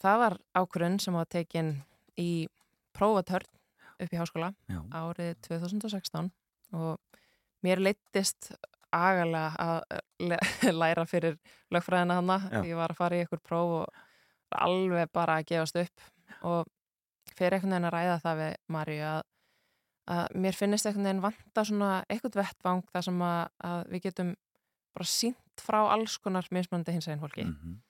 Það 0.00 0.20
var 0.22 0.38
ákvörðun 0.56 1.00
sem 1.02 1.16
var 1.18 1.26
tekin 1.28 1.72
í 2.20 2.46
prófatörn 2.96 3.50
upp 4.00 4.12
í 4.14 4.18
háskóla 4.20 4.52
Já. 4.70 4.80
árið 4.90 5.34
2016 5.48 6.30
og 6.72 6.98
mér 7.64 7.80
leittist 7.82 8.52
agalega 8.94 9.52
að 9.58 10.00
le- 10.22 10.72
læra 10.82 11.04
fyrir 11.10 11.38
lögfræðina 11.74 12.20
hana. 12.20 12.38
Já. 12.52 12.60
Ég 12.68 12.76
var 12.78 12.92
að 12.94 13.00
fara 13.00 13.16
í 13.18 13.24
ykkur 13.26 13.40
próf 13.42 13.72
og 13.80 14.02
alveg 14.54 15.10
bara 15.12 15.38
að 15.40 15.48
gefast 15.50 15.76
upp 15.80 16.04
og 16.46 16.66
fyrir 17.34 17.56
einhvern 17.56 17.72
veginn 17.74 17.88
að 17.88 17.94
ræða 17.96 18.18
það 18.22 18.36
við 18.42 18.52
Maríu 18.76 19.06
að, 19.08 19.22
að 20.14 20.36
mér 20.44 20.54
finnist 20.58 20.86
einhvern 20.86 21.08
veginn 21.08 21.24
vanta 21.24 21.64
svona 21.66 21.90
eitthvað 22.08 22.38
vettvang 22.42 22.84
þar 22.92 23.06
sem 23.08 23.24
að, 23.26 23.40
að 23.70 23.80
við 23.94 24.04
getum 24.08 24.34
bara 24.94 25.08
sínt 25.10 25.64
frá 25.64 25.80
alls 25.90 26.18
konar 26.22 26.46
mismunandi 26.54 26.94
hins 26.94 27.08
einn 27.10 27.22
fólki 27.22 27.48
Mhm. 27.48 27.80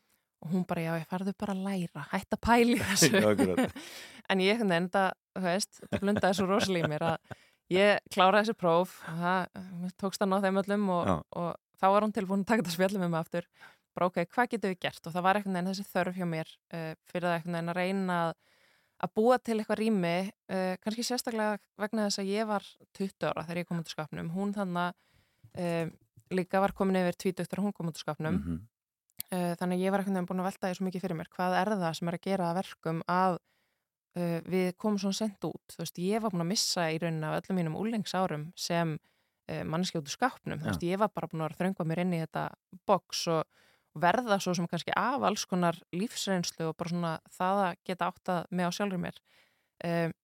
Og 0.44 0.52
hún 0.52 0.64
bara, 0.68 0.82
já, 0.84 0.92
ég 1.00 1.08
farðu 1.08 1.32
bara 1.40 1.54
að 1.56 1.64
læra 1.64 2.04
hætt 2.12 2.36
að 2.36 2.40
pæli 2.44 2.78
þessu. 2.84 3.10
Já, 3.16 3.68
en 4.30 4.44
ég 4.44 4.60
veginn, 4.62 4.88
það, 4.92 5.10
þú 5.34 5.44
veist 5.48 5.80
þetta 5.82 6.00
blundaði 6.04 6.38
svo 6.38 6.46
rosalega 6.50 6.86
í 6.88 6.92
mér 6.94 7.06
að 7.08 7.36
ég 7.72 8.02
kláraði 8.12 8.44
þessi 8.44 8.58
próf 8.60 8.98
og 9.08 9.22
það 9.24 9.94
tókst 10.04 10.22
að 10.24 10.30
ná 10.34 10.36
þeim 10.44 10.60
öllum 10.62 10.88
og, 10.98 11.06
Já. 11.08 11.14
og 11.40 11.80
þá 11.80 11.86
var 11.94 12.04
hún 12.06 12.12
tilbúin 12.16 12.44
að 12.44 12.50
taka 12.52 12.62
þetta 12.64 12.74
spjallum 12.76 13.04
með 13.06 13.12
mig 13.14 13.20
aftur. 13.24 13.48
Bara 13.94 14.08
ok, 14.10 14.18
hvað 14.34 14.48
getum 14.52 14.72
við 14.74 14.80
gert? 14.84 15.06
Og 15.06 15.14
það 15.14 15.24
var 15.24 15.38
einhvern 15.38 15.54
veginn 15.56 15.70
þessi 15.70 15.86
þörf 15.94 16.16
hjá 16.18 16.26
mér 16.26 16.48
uh, 16.74 16.92
fyrir 17.10 17.26
það 17.28 17.34
einhvern 17.38 17.54
veginn 17.56 17.70
að 17.72 17.78
reyna 17.78 18.16
að, 18.26 18.32
að 19.06 19.12
búa 19.18 19.36
til 19.38 19.56
eitthvað 19.60 19.80
rými 19.80 20.14
uh, 20.28 20.72
kannski 20.82 21.04
sérstaklega 21.06 21.58
vegna 21.84 22.06
þess 22.08 22.22
að 22.24 22.30
ég 22.34 22.48
var 22.50 22.66
20 22.98 23.28
ára 23.30 23.44
þegar 23.46 23.60
ég 23.62 23.68
kom 23.70 23.80
út 23.82 23.90
úr 23.90 23.94
skapnum 23.94 24.30
hún 24.34 24.54
þannig 24.56 24.98
uh, 25.62 25.92
líka 26.34 26.62
var 26.64 26.74
komin 26.74 26.98
yfir 27.04 27.18
20 27.28 27.46
þegar 27.46 27.62
hún 27.68 27.76
kom 27.76 27.90
út 27.92 28.00
úr 28.00 28.04
skapnum 28.06 28.40
Mhm. 28.40 28.58
uh, 28.58 28.73
þannig 29.58 29.78
að 29.78 29.82
ég 29.82 29.92
var 29.92 30.02
einhvern 30.02 30.18
veginn 30.18 30.28
búin 30.28 30.42
að 30.42 30.48
velta 30.50 30.68
því 30.68 30.78
svo 30.78 30.86
mikið 30.88 31.04
fyrir 31.04 31.18
mér. 31.18 31.30
Hvað 31.32 31.56
er 31.60 31.72
það 31.74 31.96
sem 31.98 32.10
er 32.10 32.16
að 32.18 32.24
gera 32.26 32.50
að 32.50 32.58
verkum 32.60 33.02
að 33.10 33.38
uh, 33.38 34.38
við 34.54 34.68
komum 34.80 35.00
svona 35.02 35.18
sent 35.18 35.48
út? 35.48 35.74
Þú 35.74 35.82
veist, 35.82 36.00
ég 36.04 36.24
var 36.24 36.34
búin 36.34 36.44
að 36.44 36.50
missa 36.52 36.86
í 36.92 37.00
rauninni 37.02 37.28
af 37.28 37.36
öllum 37.40 37.60
mínum 37.60 37.78
úlengsárum 37.80 38.46
sem 38.58 38.96
uh, 38.96 39.62
manneski 39.64 40.00
út 40.00 40.08
úr 40.08 40.16
skápnum, 40.16 40.60
þú 40.60 40.70
veist, 40.70 40.86
ég 40.86 41.00
var 41.02 41.12
bara 41.14 41.30
búin 41.30 41.46
að 41.46 41.56
þröngva 41.60 41.88
mér 41.88 42.04
inn 42.04 42.16
í 42.16 42.22
þetta 42.24 42.48
box 42.88 43.24
og 43.34 43.44
verða 44.04 44.40
svo 44.42 44.56
sem 44.58 44.66
kannski 44.70 44.94
af 44.98 45.22
alls 45.22 45.44
konar 45.46 45.78
lífsreynslu 45.94 46.70
og 46.72 46.76
bara 46.78 46.90
svona 46.90 47.14
það 47.30 47.60
að 47.68 47.82
geta 47.86 48.10
áttað 48.10 48.48
með 48.50 48.70
á 48.70 48.70
sjálfur 48.74 49.02
mér. 49.02 49.20
Um, 49.86 50.14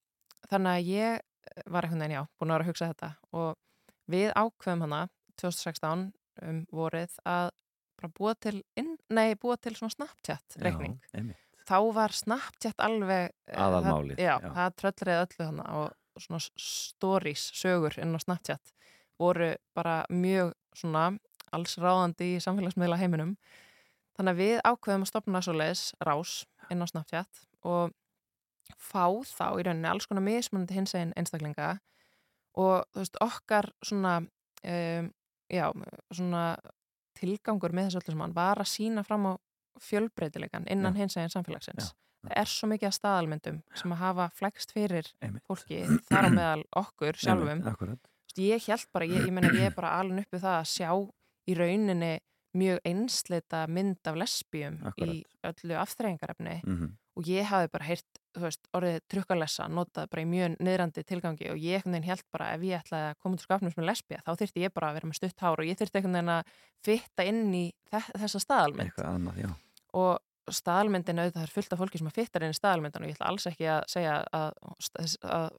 þannig 0.50 0.72
að 0.72 0.90
ég 0.90 1.66
var 1.70 1.86
einhvern 1.86 2.02
veginn, 2.04 2.16
já, 2.18 2.22
búin 2.38 2.50
að 2.50 2.56
vera 2.58 2.66
að 2.66 2.70
hugsa 2.70 2.90
þetta. 2.90 3.10
Og 3.38 4.10
við 4.10 4.32
ákveðum 4.34 4.84
hana 4.86 5.00
2016 5.40 6.06
um 6.46 6.60
vorið 6.74 7.16
að 7.28 7.50
bara 8.00 8.12
búa 8.16 8.34
til, 8.34 8.62
inn, 8.80 8.96
nei, 9.12 9.34
búa 9.40 9.56
til 9.60 9.76
svona 9.76 9.94
Snapchat 9.94 10.58
reikning. 10.64 10.98
Já, 11.10 11.20
einmitt. 11.20 11.46
Þá 11.68 11.78
var 11.94 12.14
Snapchat 12.16 12.82
alveg 12.82 13.30
eh, 13.30 13.60
Aðalmálið, 13.60 14.16
það, 14.18 14.24
já, 14.24 14.34
já. 14.42 14.52
það 14.56 14.76
tröllreið 14.82 15.24
öllu 15.24 15.48
hana 15.50 15.66
og 15.78 16.22
svona 16.24 16.42
stories, 16.66 17.46
sögur 17.56 17.98
inn 18.02 18.16
á 18.16 18.20
Snapchat 18.20 18.72
voru 19.20 19.52
bara 19.76 20.02
mjög 20.10 20.54
svona 20.76 21.10
alls 21.54 21.76
ráðandi 21.82 22.34
í 22.36 22.42
samfélagsmiðla 22.42 22.98
heiminum. 23.00 23.34
Þannig 24.16 24.34
að 24.34 24.42
við 24.42 24.58
ákveðum 24.64 25.06
að 25.06 25.10
stopna 25.12 25.42
svo 25.44 25.54
leiðis 25.56 25.84
rás 26.06 26.34
inn 26.72 26.82
á 26.82 26.86
Snapchat 26.90 27.44
og 27.68 27.94
fá 28.80 29.06
þá 29.26 29.46
í 29.60 29.64
rauninni 29.66 29.90
alls 29.90 30.08
konar 30.08 30.24
mismunandi 30.24 30.76
hins 30.76 30.94
einn 30.96 31.14
einstaklinga 31.18 31.74
og 32.58 32.86
þú 32.90 33.02
veist 33.02 33.18
okkar 33.24 33.70
svona 33.84 34.20
um, 34.20 35.10
já, 35.50 35.66
svona 36.14 36.44
tilgangur 37.20 37.74
með 37.76 37.88
þessu 37.90 38.00
öllu 38.02 38.14
sem 38.16 38.24
hann 38.26 38.34
var 38.36 38.60
að 38.64 38.70
sína 38.72 39.04
fram 39.06 39.26
á 39.30 39.32
fjölbreytilegan 39.80 40.66
innan 40.70 40.96
hins 40.98 41.16
einn 41.20 41.30
samfélagsins. 41.32 41.92
Það 42.20 42.34
er 42.36 42.48
svo 42.52 42.68
mikið 42.68 42.88
að 42.90 42.96
staðalmyndum 42.98 43.58
sem 43.80 43.92
að 43.94 44.00
hafa 44.02 44.26
flækst 44.36 44.74
fyrir 44.76 45.06
Einmitt. 45.24 45.44
fólki 45.48 45.78
þar 46.10 46.26
á 46.28 46.30
meðal 46.40 46.64
okkur 46.76 47.16
sjálfum 47.16 47.48
Einmitt, 47.54 47.70
Akkurat. 47.72 48.10
Ég 48.38 48.66
held 48.68 48.84
bara, 48.94 49.06
ég, 49.08 49.24
ég 49.26 49.32
meina 49.34 49.48
ég 49.56 49.70
er 49.70 49.74
bara 49.76 49.94
alveg 50.02 50.26
uppið 50.28 50.44
það 50.44 50.58
að 50.58 50.68
sjá 50.74 50.90
í 51.50 51.56
rauninni 51.58 52.10
mjög 52.60 52.80
einsleita 52.90 53.62
mynd 53.70 54.10
af 54.10 54.18
lesbíum 54.20 54.76
í 55.00 55.22
öllu 55.48 55.78
afþreyingarefni 55.80 56.58
Mhm. 56.66 56.90
Og 57.18 57.26
ég 57.26 57.48
hafi 57.50 57.68
bara 57.72 57.84
heyrt, 57.88 58.06
þú 58.36 58.44
veist, 58.46 58.62
orðið 58.76 58.98
trukkalessa 59.10 59.66
notað 59.68 60.08
bara 60.12 60.22
í 60.22 60.28
mjög 60.30 60.56
niðrandi 60.62 61.02
tilgangi 61.08 61.50
og 61.50 61.58
ég 61.58 61.80
einhvern 61.80 61.96
veginn 61.96 62.08
held 62.10 62.24
bara 62.32 62.52
ef 62.54 62.62
ég 62.68 62.78
ætlaði 62.84 63.08
að 63.10 63.18
koma 63.24 63.36
til 63.40 63.46
skapnum 63.48 63.74
sem 63.74 63.86
lesbía 63.88 64.20
þá 64.26 64.30
þyrfti 64.40 64.64
ég 64.64 64.74
bara 64.76 64.90
að 64.92 64.98
vera 65.00 65.10
með 65.10 65.18
stutt 65.20 65.42
hár 65.44 65.60
og 65.64 65.66
ég 65.70 65.78
þyrfti 65.80 65.98
einhvern 66.00 66.18
veginn 66.20 66.34
að 66.36 66.52
fitta 66.86 67.26
inn 67.26 67.42
í 67.58 67.64
þe- 67.90 68.12
þessa 68.22 68.42
staðalmynd. 68.46 68.94
Annað, 69.10 69.40
og 70.00 70.54
staðalmyndin 70.54 71.20
auðvitað 71.22 71.42
er 71.46 71.52
fullt 71.54 71.72
af 71.74 71.78
fólki 71.82 71.98
sem 72.00 72.08
að 72.10 72.16
fittar 72.20 72.42
inn 72.46 72.54
í 72.54 72.58
staðalmyndin 72.58 73.04
og 73.04 73.10
ég 73.10 73.18
ætla 73.18 73.28
alls 73.30 73.46
ekki 73.50 73.66
að 73.70 73.82
segja 73.92 74.14
að, 74.34 74.54
að, 75.30 75.58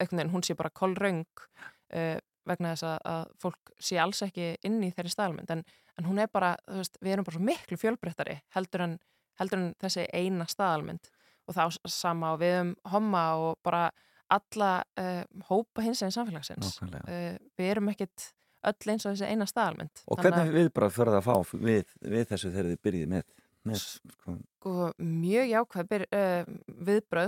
einhvern 0.00 0.18
veginn 0.18 0.32
hún 0.32 0.42
sé 0.46 0.56
bara 0.58 0.70
kolröng 0.74 1.20
uh, 1.36 2.18
vegna 2.48 2.72
þess 2.72 2.86
að, 2.88 2.96
að 3.06 3.28
fólk 3.44 3.70
sé 3.78 3.98
alls 4.02 4.22
ekki 4.26 4.48
inn 4.66 4.80
í 4.82 4.90
þeirri 4.94 5.12
staðalmynd. 5.14 5.50
En, 5.54 5.62
en 5.98 6.08
hún 6.08 6.18
er 6.22 6.30
bara, 6.32 6.56
þú 6.66 6.80
veist, 6.80 6.98
við 7.02 7.12
erum 7.14 7.26
bara 7.28 7.36
svo 7.38 7.44
miklu 7.46 7.78
fjölbreyttari 7.78 8.38
heldur 8.56 8.86
en, 8.88 8.96
heldur 9.42 9.60
en 9.60 9.74
þessi 9.82 10.06
eina 10.16 10.46
staðalmynd. 10.50 11.10
Og 11.50 11.56
s- 11.74 11.80
sama 11.98 12.32
og 12.36 12.40
við 12.42 12.60
um 12.62 12.72
homma 12.92 13.24
og 13.42 13.58
bara 13.66 13.90
alla 14.32 14.70
uh, 14.96 15.24
hópa 15.50 15.82
hins 15.84 16.00
eginn 16.00 16.14
samfélagsins 16.14 16.78
uh, 16.86 17.34
við 17.58 17.66
erum 17.74 17.90
ekkit 17.92 18.30
öll 18.64 18.92
eins 18.94 19.04
og 19.04 19.12
þessi 19.16 19.26
eina 19.28 19.44
staðalmynd. 19.50 20.04
Og 20.06 20.20
Þannig 20.22 20.38
hvernig 20.38 20.54
viðbrað 20.56 20.94
fyrir 20.94 21.12
það 21.12 21.20
að 21.20 21.26
fá 21.26 21.56
við, 21.66 21.96
við 22.14 22.28
þessu 22.30 22.52
þegar 22.54 22.70
þið 22.72 22.82
byrjið 22.88 23.08
með? 23.12 23.24
með 23.62 23.78
sko, 23.78 24.32
sko, 24.58 24.72
mjög 24.98 25.50
jákvæð 25.52 25.88
byr, 25.92 26.04
uh, 26.18 26.54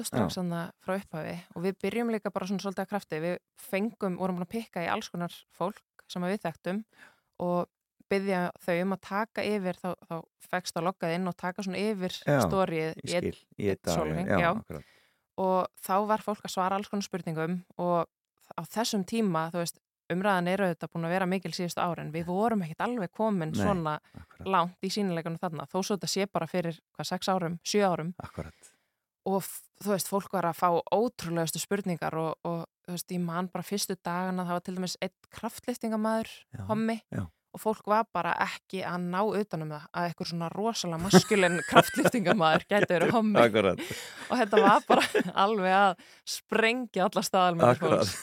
strax 0.09 0.35
Já. 0.35 0.41
þannig 0.41 0.73
frá 0.83 0.95
upphafi. 0.97 1.35
Og 1.55 1.63
við 1.67 1.77
byrjum 1.85 2.11
líka 2.11 2.33
bara 2.35 2.49
svona 2.51 2.65
svolítið 2.65 2.83
að 2.83 2.89
krafti. 2.91 3.21
Við 3.23 3.37
fengum, 3.69 4.17
vorum 4.19 4.41
búin 4.41 4.47
að 4.49 4.55
pikka 4.57 4.83
í 4.83 4.89
alls 4.91 5.11
konar 5.15 5.37
fólk 5.55 5.79
sem 6.11 6.27
við 6.27 6.41
þekktum. 6.43 6.81
Og 7.47 7.69
byggja 8.13 8.41
þau 8.65 8.75
um 8.83 8.97
að 8.97 9.03
taka 9.09 9.45
yfir 9.49 9.79
þá, 9.81 9.89
þá 10.09 10.17
fegst 10.51 10.77
að 10.79 10.87
loggað 10.89 11.15
inn 11.17 11.31
og 11.31 11.37
taka 11.41 11.65
svona 11.65 11.81
yfir 11.81 12.15
stórið 12.15 13.01
í 13.05 13.71
já. 14.43 14.51
akkurat. 14.51 14.93
og 15.41 15.71
þá 15.83 15.97
var 16.11 16.25
fólk 16.25 16.45
að 16.45 16.55
svara 16.55 16.79
alls 16.79 16.91
konar 16.93 17.07
spurningum 17.07 17.63
og 17.81 18.05
á 18.55 18.63
þessum 18.69 19.05
tíma, 19.09 19.49
veist, 19.55 19.81
umræðan 20.13 20.51
eru 20.53 20.69
þetta 20.69 20.89
búin 20.93 21.09
að 21.09 21.15
vera 21.15 21.29
mikil 21.29 21.53
síðustu 21.57 21.81
árin, 21.81 22.13
við 22.13 22.29
vorum 22.29 22.65
ekkit 22.67 22.85
alveg 22.85 23.13
komin 23.17 23.55
Nei, 23.55 23.61
svona 23.63 23.97
langt 24.45 24.85
í 24.85 24.91
sínileikunum 24.93 25.41
þarna, 25.41 25.69
þó 25.71 25.79
svo 25.81 25.97
þetta 25.97 26.11
sé 26.13 26.27
bara 26.31 26.49
fyrir 26.51 26.79
hvað, 26.97 27.09
sex 27.09 27.31
árum, 27.33 27.59
sjö 27.65 27.87
árum 27.89 28.13
Akkurat. 28.23 28.73
og 29.31 29.47
þú 29.81 29.95
veist, 29.95 30.11
fólk 30.13 30.37
var 30.37 30.51
að 30.51 30.61
fá 30.61 30.69
ótrúlegustu 30.93 31.63
spurningar 31.63 32.19
og, 32.21 32.35
og 32.45 32.67
þú 32.85 32.99
veist, 32.99 33.17
ég 33.17 33.25
man 33.25 33.49
bara 33.53 33.67
fyrstu 33.67 33.97
dagana, 33.97 34.45
það 34.45 34.59
var 34.59 34.67
til 34.67 34.77
dæmis 34.77 34.99
einn 35.01 35.17
kraftliftingamæður, 35.39 36.35
Já, 36.53 36.63
hommi 36.69 37.01
já. 37.09 37.25
Og 37.55 37.63
fólk 37.63 37.87
var 37.91 38.07
bara 38.15 38.35
ekki 38.43 38.83
að 38.87 39.05
ná 39.13 39.21
utanum 39.23 39.71
það 39.75 39.85
að 39.87 40.09
eitthvað 40.09 40.31
svona 40.31 40.49
rosalega 40.53 41.03
maskulin 41.05 41.59
kraftliftingamæður 41.71 42.67
gæti 42.73 42.91
verið 42.91 43.15
hommi 43.15 43.45
og 43.45 44.41
þetta 44.41 44.63
var 44.65 44.89
bara 44.89 45.05
alveg 45.45 45.77
að 45.79 45.93
sprengja 46.37 47.07
alla 47.09 47.77
fólks 47.79 48.17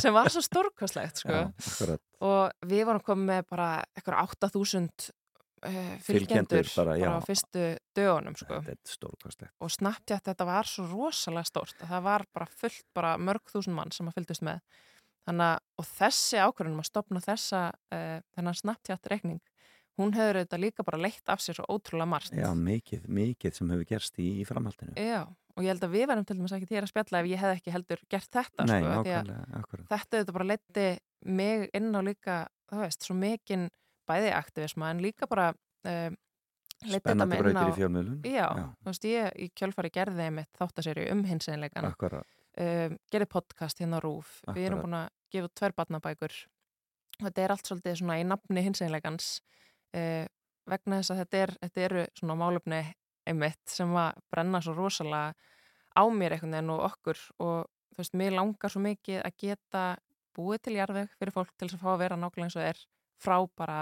sem 0.00 0.14
var 0.14 0.32
svo 0.32 0.44
stórkostlegt 0.44 1.20
sko. 1.24 1.44
Akkurat. 1.50 2.02
og 2.24 2.70
við 2.70 2.88
vorum 2.88 3.04
komið 3.04 3.30
með 3.32 3.44
bara 3.52 3.68
eitthvað 3.92 4.34
8000 4.48 4.88
uh, 5.68 5.92
fylgjendur 6.06 6.72
bara, 6.76 6.96
já. 7.00 7.08
á 7.12 7.18
fyrstu 7.24 7.66
dögunum 7.96 8.38
sko. 8.38 8.62
Og 9.60 9.72
Snapchat 9.72 10.32
þetta 10.32 10.48
var 10.48 10.68
svo 10.70 10.88
rosalega 10.88 11.48
stórt 11.48 11.76
að 11.84 11.92
það 11.92 12.08
var 12.08 12.26
bara 12.32 12.50
fullt 12.62 12.84
bara 12.96 13.14
mörg 13.20 13.52
þúsund 13.52 13.76
mann 13.76 13.92
sem 13.94 14.08
að 14.08 14.20
fylgdust 14.20 14.44
með 14.46 14.64
þannig 15.24 15.50
að 15.54 15.58
og 15.80 15.88
þessi 15.90 16.40
ákvörðunum 16.44 16.82
að 16.84 16.90
stopna 16.90 17.22
þessa 17.24 17.60
uh, 17.72 18.18
þennan 18.36 18.58
Snapchat 18.60 19.10
reikning 19.12 19.40
hún 20.00 20.14
hefur 20.16 20.40
þetta 20.40 20.58
líka 20.58 20.84
bara 20.86 20.98
leitt 21.00 21.30
af 21.30 21.42
sér 21.42 21.58
svo 21.58 21.66
ótrúlega 21.70 22.08
margt 22.10 22.34
Já, 22.34 22.48
mikið, 22.58 23.06
mikið 23.06 23.56
sem 23.58 23.70
hefur 23.70 23.88
gerst 23.88 24.18
í, 24.18 24.26
í 24.42 24.46
framhaldinu. 24.48 24.94
Já, 24.98 25.22
og 25.54 25.62
ég 25.62 25.70
held 25.70 25.86
að 25.86 25.94
við 25.94 26.06
verðum 26.10 26.26
til 26.28 26.36
dæmis 26.40 26.54
ekki 26.56 26.68
til 26.70 26.80
að 26.80 26.90
spjalla 26.90 27.20
ef 27.22 27.30
ég 27.30 27.42
hef 27.44 27.52
ekki 27.60 27.74
heldur 27.74 28.02
gert 28.10 28.30
þetta 28.34 28.66
Nei, 28.66 28.80
sko, 28.80 28.90
því 28.90 29.14
að 29.14 29.30
nákvæmlega, 29.30 29.60
akkurat. 29.60 29.86
þetta 29.92 30.20
þetta 30.20 30.36
bara 30.38 30.48
leiti 30.50 30.88
mig 31.38 31.64
inn 31.78 31.90
á 31.94 32.00
líka, 32.04 32.38
þú 32.72 32.82
veist, 32.82 33.06
svo 33.06 33.16
mikinn 33.18 33.68
bæði 34.10 34.34
aktivisma 34.36 34.90
en 34.92 35.02
líka 35.04 35.28
bara 35.30 35.52
um, 35.54 36.18
leiti 36.84 36.98
þetta 36.98 36.98
Spennandi 36.98 37.30
mig 37.30 37.38
inn 37.38 37.46
á 37.46 37.54
brautir 37.54 37.70
í 37.70 37.78
fjölmiðlun. 37.78 38.18
Já, 38.26 38.46
Já. 38.50 38.66
þú 38.82 38.90
veist, 38.90 39.06
ég 39.14 39.38
í 39.38 39.50
kjölfari 39.62 39.94
gerði 39.94 40.26
einmitt 40.26 40.50
þáttaseri 40.58 41.06
um 41.14 41.22
hinsenleikan 41.30 41.86
Akkurat. 41.88 42.26
Um, 42.60 42.96
gerði 43.12 43.28
podcast 43.30 43.80
hérna 43.82 43.98
á 44.00 44.04
Rúf 44.04 44.40
við 44.54 44.66
erum 44.68 44.78
Akkurat. 44.78 44.84
búin 44.84 44.98
að 45.00 45.08
gefa 45.34 45.48
út 45.50 45.54
tvær 45.60 45.74
barnabækur 45.80 46.36
þetta 47.24 47.42
er 47.44 47.54
allt 47.54 47.68
svolítið 47.70 47.98
svona 48.00 48.18
í 48.20 48.24
nafni 48.26 48.64
hinsenleikans 48.66 49.30
uh, 49.96 50.26
vegna 50.70 51.00
þess 51.00 51.12
að 51.14 51.22
þetta, 51.24 51.42
er, 51.44 51.54
þetta 51.62 51.84
eru 51.88 52.04
svona 52.18 52.38
málefni 52.40 52.82
einmitt 53.28 53.62
sem 53.70 53.92
að 53.96 54.18
brenna 54.32 54.60
svo 54.64 54.74
rosalega 54.76 55.34
á 55.94 56.02
mér 56.10 56.34
einhvern 56.36 56.56
veginn 56.56 56.72
og 56.74 56.82
okkur 56.90 57.20
og 57.44 57.58
þú 57.94 58.00
veist, 58.02 58.16
mér 58.18 58.34
langar 58.34 58.72
svo 58.72 58.82
mikið 58.84 59.20
að 59.22 59.36
geta 59.44 59.82
búið 60.34 60.64
til 60.66 60.74
jarðveg 60.78 61.12
fyrir 61.18 61.32
fólk 61.36 61.52
til 61.54 61.68
þess 61.68 61.78
að 61.78 61.84
fá 61.84 61.90
að 61.94 62.00
vera 62.02 62.16
nákvæmlega 62.18 62.48
eins 62.48 62.56
og 62.58 62.64
er 62.66 62.80
frá 63.22 63.36
bara, 63.56 63.76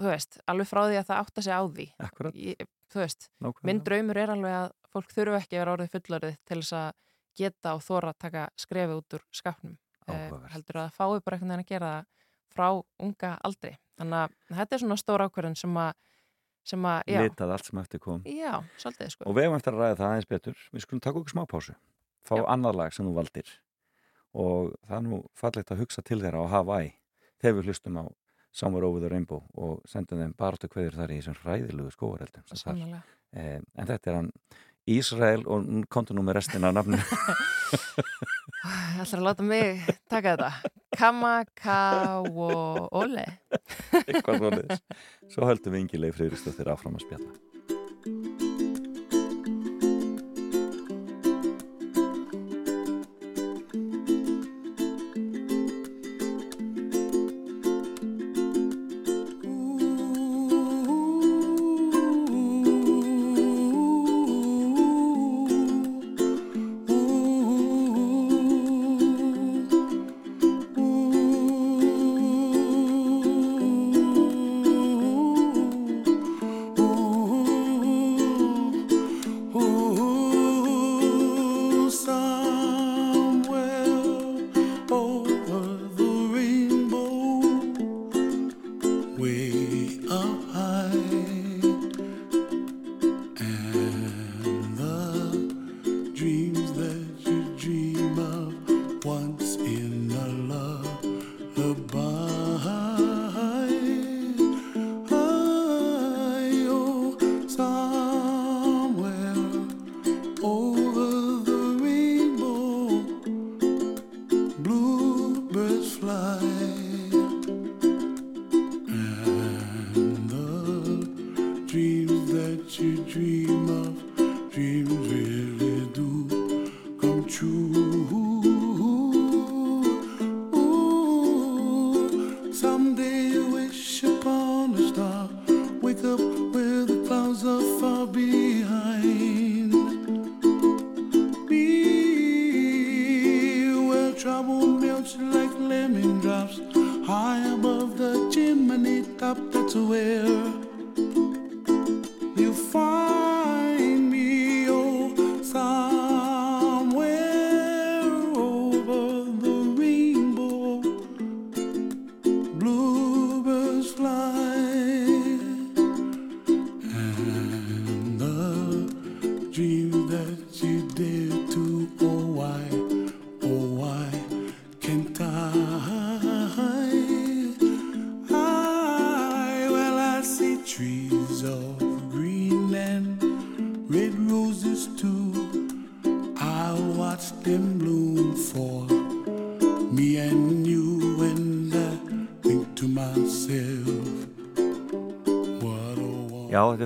þú 0.00 0.08
veist, 0.08 0.38
alveg 0.48 0.70
frá 0.70 0.80
því 0.88 0.96
að 1.02 1.08
það 1.10 1.20
átta 1.24 1.44
sig 1.44 1.52
á 1.52 1.62
því 1.68 1.86
Akkurat. 2.06 2.38
Ég, 2.40 2.70
þú 2.94 3.02
veist, 3.02 3.28
Nákvæmlega. 3.44 3.66
minn 3.68 3.82
draumur 3.84 4.20
er 4.22 4.32
alveg 4.32 4.56
að 4.62 4.70
fólk 4.96 5.12
þurfu 5.12 5.36
ekki 5.42 5.58
að 5.58 5.60
vera 5.62 5.74
orðið 5.76 5.92
fullorðið 5.98 6.38
til 6.48 6.58
þess 6.62 6.72
að 6.80 6.88
geta 7.36 7.74
og 7.76 7.82
þóra 7.84 8.12
að 8.12 8.20
taka 8.26 8.44
skrefið 8.58 9.00
út 9.00 9.16
úr 9.18 9.24
skapnum 9.34 9.76
eh, 10.06 10.14
Áhugavert. 10.14 10.52
heldur 10.54 10.80
að 10.82 10.92
fái 10.96 11.06
bara 11.20 11.36
einhvern 11.36 11.52
veginn 11.52 11.64
að 11.64 11.70
gera 11.72 11.92
það 11.96 12.04
frá 12.56 12.68
unga 13.04 13.32
aldri 13.44 13.72
þannig 13.96 14.22
að 14.22 14.36
þetta 14.60 14.76
er 14.76 14.82
svona 14.84 14.98
stór 15.00 15.24
ákvörðun 15.26 15.58
sem 15.60 15.76
að, 15.80 15.92
sem 16.66 16.88
að 16.88 16.98
já, 17.12 17.20
Litað 17.24 17.54
allt 17.56 17.68
sem 17.70 17.80
eftir 17.82 18.02
kom. 18.02 18.22
já, 18.24 18.52
svolítið 18.80 19.12
sko 19.14 19.28
Og 19.28 19.36
við 19.36 19.46
hefum 19.46 19.58
eftir 19.60 19.76
að 19.76 19.82
ræða 19.82 19.98
það 20.00 20.10
aðeins 20.10 20.28
betur. 20.32 20.66
Við 20.72 20.84
skulum 20.84 21.00
taka 21.04 21.20
okkur 21.20 21.34
smá 21.34 21.44
pásu. 21.50 21.76
Fá 22.26 22.34
Já. 22.36 22.44
annað 22.56 22.78
lag 22.80 22.92
sem 22.92 23.06
þú 23.06 23.14
valdir. 23.16 23.50
Og 24.36 24.72
það 24.84 24.96
er 24.96 25.04
nú 25.06 25.18
fallegt 25.38 25.72
að 25.72 25.82
hugsa 25.84 26.02
til 26.04 26.20
þeirra 26.20 26.42
á 26.44 26.52
Hawaii 26.56 26.92
þegar 27.40 27.58
við 27.60 27.68
hlustum 27.70 28.00
á 28.00 28.04
Somewhere 28.56 28.88
Over 28.88 29.04
the 29.04 29.10
Rainbow 29.12 29.42
og 29.54 29.82
sendum 29.88 30.20
þeim 30.22 30.32
baráttu 30.36 30.68
kveður 30.72 30.96
þar 30.96 31.12
í 31.12 31.18
þessum 31.20 31.38
hræðilegu 31.42 31.92
skóareldum 31.92 32.94
eh, 33.36 33.60
en 33.60 33.88
þetta 33.90 34.10
er 34.10 34.16
hann 34.16 34.30
Ísrael 34.86 35.42
og 35.50 35.66
kontu 35.90 36.14
nú 36.14 36.22
með 36.26 36.38
restina 36.40 36.70
af 36.70 36.76
nafnu 36.78 36.98
Það 38.66 39.00
ætlar 39.02 39.18
að 39.18 39.26
láta 39.26 39.42
mig 39.46 39.82
taka 40.10 40.36
þetta. 40.36 40.50
Kamakaole. 40.96 42.46
eitthvað 44.06 44.38
svoleiðis 44.40 44.80
svo 45.34 45.42
höldum 45.50 45.72
við 45.74 45.80
Ingi 45.84 45.98
Leif 46.00 46.14
Friðristóttir 46.20 46.70
áfram 46.72 46.96
að 47.00 47.06
spjalla 47.08 48.45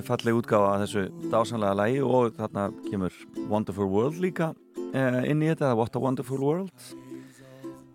þetta 0.01 0.13
er 0.17 0.17
falleg 0.17 0.37
útgáfa 0.39 0.69
að 0.73 0.81
þessu 0.83 1.01
dásanlega 1.31 1.77
lægi 1.77 1.99
og 2.01 2.33
þarna 2.39 2.63
kemur 2.89 3.17
Wonderful 3.51 3.87
World 3.91 4.17
líka 4.23 4.47
eh, 4.97 5.29
inn 5.29 5.41
í 5.45 5.49
þetta, 5.51 5.75
What 5.77 5.95
a 5.95 6.01
Wonderful 6.01 6.41
World 6.41 6.85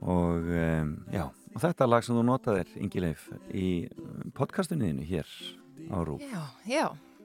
og 0.07 0.47
um, 0.47 0.93
já, 1.11 1.25
og 1.27 1.63
þetta 1.65 1.89
lag 1.89 2.05
sem 2.07 2.15
þú 2.15 2.23
notaðir, 2.29 2.69
Ingi 2.79 3.03
Leif, 3.03 3.25
í 3.51 3.89
podcastinu 4.37 4.93
hér 5.09 5.27
á 5.91 5.99
Rú, 6.07 6.19
Já, 6.23 6.45
já. 6.71 6.85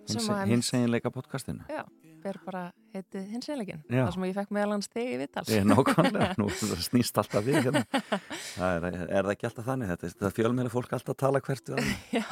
að- 0.10 0.48
hins 0.50 0.72
einleika 0.74 1.12
podcastinu. 1.14 1.62
Já, 1.70 1.84
ber 2.24 2.38
bara 2.46 2.62
heitið 2.94 3.26
hins 3.32 3.50
einleikin. 3.52 3.82
Já. 3.88 4.02
Það 4.04 4.12
sem 4.16 4.26
ég 4.28 4.38
fekk 4.38 4.54
meðal 4.58 4.76
hans 4.76 4.90
þig 4.92 5.10
í 5.14 5.18
Vittal. 5.22 5.44
Er 5.58 5.66
nákvæmlega, 5.70 6.30
nú 6.42 6.48
það 6.60 6.84
snýst 6.88 7.20
alltaf 7.22 7.46
við 7.48 7.60
hérna. 7.68 7.84
Það 8.60 8.88
er, 8.90 8.98
er 9.08 9.26
það 9.28 9.34
ekki 9.34 9.50
alltaf 9.50 9.68
þannig, 9.70 9.92
þetta, 9.94 10.12
þetta 10.14 10.32
fjölmeira 10.38 10.72
fólk 10.74 10.96
alltaf 10.98 11.20
tala 11.22 11.42
hvert. 11.46 11.74
Já, 12.12 12.26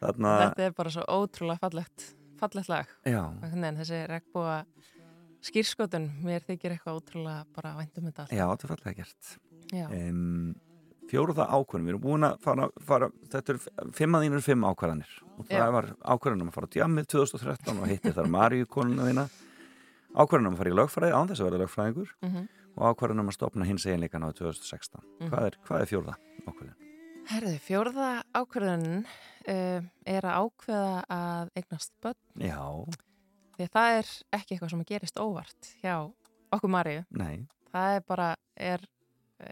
Þarna, 0.00 0.34
þetta 0.46 0.66
er 0.68 0.76
bara 0.78 0.94
svo 0.94 1.06
ótrúlega 1.18 1.60
fallegt, 1.62 2.06
fallegt 2.40 2.70
lag. 2.72 2.92
veginn, 3.04 3.80
þessi 3.82 4.00
regnbúa 4.10 4.58
skýrskotun, 5.44 6.06
mér 6.24 6.44
þykir 6.46 6.74
eitthvað 6.76 7.00
ótrúlega 7.02 7.42
bara 7.56 7.74
væntum 7.78 8.06
þetta 8.08 8.24
allt. 8.24 8.32
já, 8.32 8.44
þetta 8.48 8.66
er 8.66 8.72
fallega 8.72 8.96
gert. 9.02 9.34
Já, 9.74 9.86
um, 9.90 10.54
fjóruða 11.10 11.46
ákvörðum, 11.52 11.84
við 11.86 11.92
erum 11.94 12.02
búin 12.04 12.26
að 12.28 12.38
fara, 12.44 12.68
fara 12.80 13.08
þetta 13.30 13.52
er 13.54 13.58
fimm 13.92 14.16
að 14.18 14.24
þínur 14.26 14.42
fimm 14.46 14.64
ákvörðanir 14.68 15.10
og 15.38 15.46
það 15.48 15.58
Já. 15.64 15.70
var 15.76 15.88
ákvörðunum 16.14 16.48
að 16.50 16.54
fara 16.56 16.68
á 16.70 16.74
djammið 16.74 17.08
2013 17.14 17.80
og 17.82 17.88
hitti 17.90 18.12
þar 18.16 18.30
Maríu 18.34 18.66
konuna 18.70 19.08
þína 19.10 19.24
ákvörðunum 20.14 20.54
að 20.54 20.60
fara 20.62 20.70
í 20.72 20.78
lögfræði 20.78 21.14
án 21.18 21.28
þess 21.30 21.42
að 21.42 21.48
vera 21.50 21.60
lögfræðingur 21.64 22.10
Mhm. 22.22 22.48
og 22.76 22.82
ákvörðunum 22.96 23.28
að 23.30 23.36
stopna 23.36 23.64
hins 23.68 23.84
eiginleikan 23.86 24.24
á 24.24 24.28
2016 24.32 25.02
Mhm. 25.20 25.28
hvað, 25.30 25.46
er, 25.46 25.54
hvað 25.66 25.80
er 25.80 25.86
fjórða 25.92 26.14
ákvörðun? 26.48 26.80
herðu, 27.24 27.58
fjórða 27.64 28.08
ákvörðunin 28.34 29.04
uh, 29.48 29.80
er 30.06 30.22
að 30.22 30.38
ákveða 30.44 31.04
að 31.08 31.50
eignast 31.56 31.92
börn, 32.02 32.16
Já, 32.36 32.60
því 33.56 33.64
að 33.64 33.70
það 33.76 33.98
er 33.98 34.08
ekki 34.38 34.54
eitthvað 34.54 34.70
sem 34.70 34.84
gerist 34.84 35.16
óvart 35.20 35.70
hjá 35.82 36.12
okkur 36.52 36.70
Maríu. 36.70 37.04
nei, 37.10 37.46
Það 37.74 37.96
er 37.96 38.00
bara, 38.06 38.36
er 38.56 38.78
eh, 38.78 38.86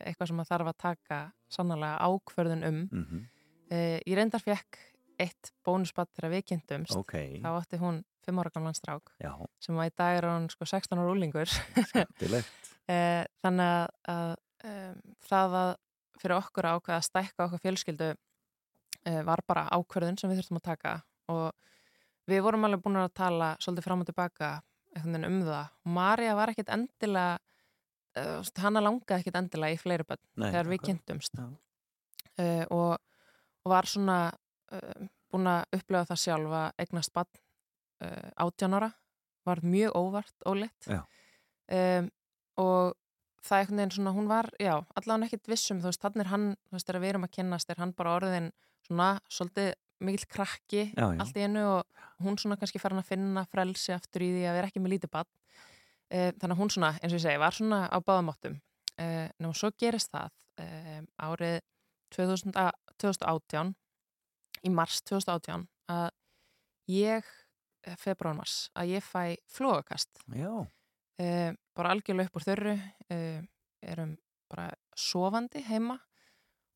eitthvað 0.03 0.31
sem 0.33 0.43
að 0.43 0.51
þarf 0.53 0.73
að 0.73 0.81
taka 0.87 1.21
sannlega 1.53 2.09
ákvörðun 2.09 2.67
um. 2.69 2.83
mm 2.91 3.29
Uh, 3.73 3.97
ég 4.05 4.19
reyndar 4.19 4.43
fekk 4.45 4.77
eitt 5.23 5.49
bónusbatt 5.65 6.11
þegar 6.13 6.33
við 6.35 6.43
kynntumst. 6.51 6.93
ok, 6.93 7.15
Þá 7.41 7.51
átti 7.55 7.79
hún 7.81 8.03
5 8.27 8.41
ára 8.43 8.51
gamlan 8.53 8.77
strák 8.77 9.15
já, 9.23 9.31
sem 9.63 9.79
var 9.79 9.89
í 9.89 9.95
dag 9.97 10.19
er 10.19 10.27
hann 10.29 10.49
sko 10.53 10.67
16 10.69 10.99
ára 10.99 11.15
úlingur. 11.15 11.49
dilegt 12.21 12.69
Eh, 12.91 13.23
þannig 13.39 13.89
að, 14.11 14.33
um, 14.67 14.97
það 15.23 15.53
að 15.55 15.69
fyrir 16.19 16.35
okkur 16.37 16.67
að 16.67 16.79
ákveða 16.81 16.97
að 16.99 17.05
stækka 17.07 17.45
okkar 17.47 17.63
fjölskyldu 17.63 18.09
uh, 18.13 19.21
var 19.29 19.43
bara 19.47 19.69
ákverðun 19.71 20.19
sem 20.19 20.33
við 20.33 20.41
þurftum 20.41 20.59
að 20.59 20.67
taka 20.67 20.95
og 21.31 21.55
við 22.29 22.43
vorum 22.43 22.67
alveg 22.67 22.83
búin 22.83 22.99
að 22.99 23.15
tala 23.15 23.53
svolítið 23.63 23.87
fram 23.87 24.03
og 24.03 24.11
tilbaka 24.11 24.51
um 24.99 25.39
það 25.47 25.71
og 25.87 25.95
Marja 25.95 26.35
var 26.37 26.53
ekkit 26.53 26.75
endilega 26.75 27.39
uh, 27.39 27.52
hana 28.63 28.83
langaði 28.85 29.21
ekkit 29.23 29.39
endilega 29.41 29.77
í 29.77 29.81
fleiri 29.81 30.05
bönn 30.09 30.23
þegar 30.53 30.71
við 30.71 30.83
kynntumst. 30.89 31.39
Uh, 32.39 32.65
og, 32.73 32.97
og 33.65 33.73
var 33.73 33.89
svona 33.89 34.17
uh, 34.73 35.07
búin 35.33 35.49
að 35.49 35.79
upplega 35.79 36.09
það 36.13 36.21
sjálf 36.25 36.57
að 36.59 36.83
eignast 36.85 37.13
bann 37.17 37.31
uh, 38.05 38.31
18 38.47 38.79
ára. 38.79 38.91
Var 39.49 39.63
mjög 39.67 39.97
óvart, 39.99 40.35
óleitt 40.47 40.87
Já. 40.87 41.01
um, 41.75 42.11
og 42.63 42.93
það 43.43 43.57
er 43.57 43.63
einhvern 43.65 43.81
veginn 43.81 43.95
svona, 43.97 44.13
hún 44.15 44.29
var, 44.31 44.49
já, 44.63 44.77
allavega 44.95 45.27
ekkit 45.27 45.49
vissum, 45.51 45.81
þú 45.83 45.89
veist, 45.91 46.03
þannig 46.05 46.23
er 46.23 46.31
hann, 46.31 46.45
þú 46.69 46.77
veist, 46.77 46.87
þegar 46.87 47.03
við 47.03 47.11
erum 47.11 47.27
að 47.27 47.33
kynnast 47.35 47.73
er 47.75 47.81
hann 47.83 47.95
bara 47.99 48.13
orðin 48.21 48.47
svona 48.87 49.09
svolítið 49.27 49.73
mikill 50.03 50.29
krakki 50.31 50.85
Já, 50.95 51.09
já. 51.11 51.19
allt 51.25 51.39
í 51.39 51.43
einu 51.47 51.65
og 51.73 52.07
hún 52.23 52.39
svona 52.39 52.59
kannski 52.61 52.79
farin 52.83 53.03
að 53.03 53.11
finna 53.11 53.45
frelsi 53.51 53.95
aftur 53.95 54.23
í 54.27 54.31
því 54.37 54.45
að 54.47 54.57
vera 54.59 54.71
ekki 54.71 54.83
með 54.83 54.95
lítið 54.97 55.13
bann 55.15 55.31
þannig 56.13 56.55
að 56.57 56.61
hún 56.61 56.71
svona, 56.75 56.91
eins 57.01 57.13
og 57.13 57.19
ég 57.19 57.25
segi, 57.25 57.41
var 57.41 57.57
svona 57.57 57.81
á 57.89 57.99
báðamáttum 58.05 58.57
uh, 58.59 59.29
nema 59.41 59.55
svo 59.57 59.71
gerist 59.81 60.11
það 60.13 60.33
uh, 60.61 61.01
árið 61.29 61.61
2000, 62.13 62.53
að- 62.61 62.97
2018 63.01 63.73
í 64.69 64.71
mars 64.71 65.01
2018 65.09 65.65
að 65.93 66.11
ég 66.93 67.25
februarmars 67.99 68.69
að 68.79 68.93
ég 68.95 69.03
fæ 69.03 69.35
uh, 71.19 71.51
bara 71.75 71.91
algjörlega 71.97 72.29
upp 72.31 72.37
úr 72.39 72.45
þörru 72.47 72.75
erum 73.83 74.13
bara 74.53 74.69
sofandi 74.95 75.63
heima 75.67 75.97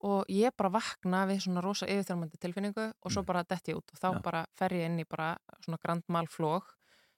og 0.06 0.24
ég 0.32 0.52
bara 0.56 0.72
vakna 0.74 1.22
við 1.28 1.44
svona 1.44 1.62
rosa 1.64 1.86
yfirþjálfandi 1.88 2.40
tilfinningu 2.42 2.86
og 2.90 3.12
svo 3.12 3.22
Mm. 3.22 3.26
bara 3.30 3.44
detti 3.44 3.72
ég 3.72 3.78
út 3.78 3.92
og 3.94 3.98
þá 4.00 4.08
Já. 4.16 4.22
bara 4.22 4.42
fer 4.58 4.74
ég 4.76 4.86
inn 4.90 4.98
í 5.00 5.06
bara 5.08 5.36
svona 5.64 5.78
grandmal 5.82 6.26
flók 6.28 6.74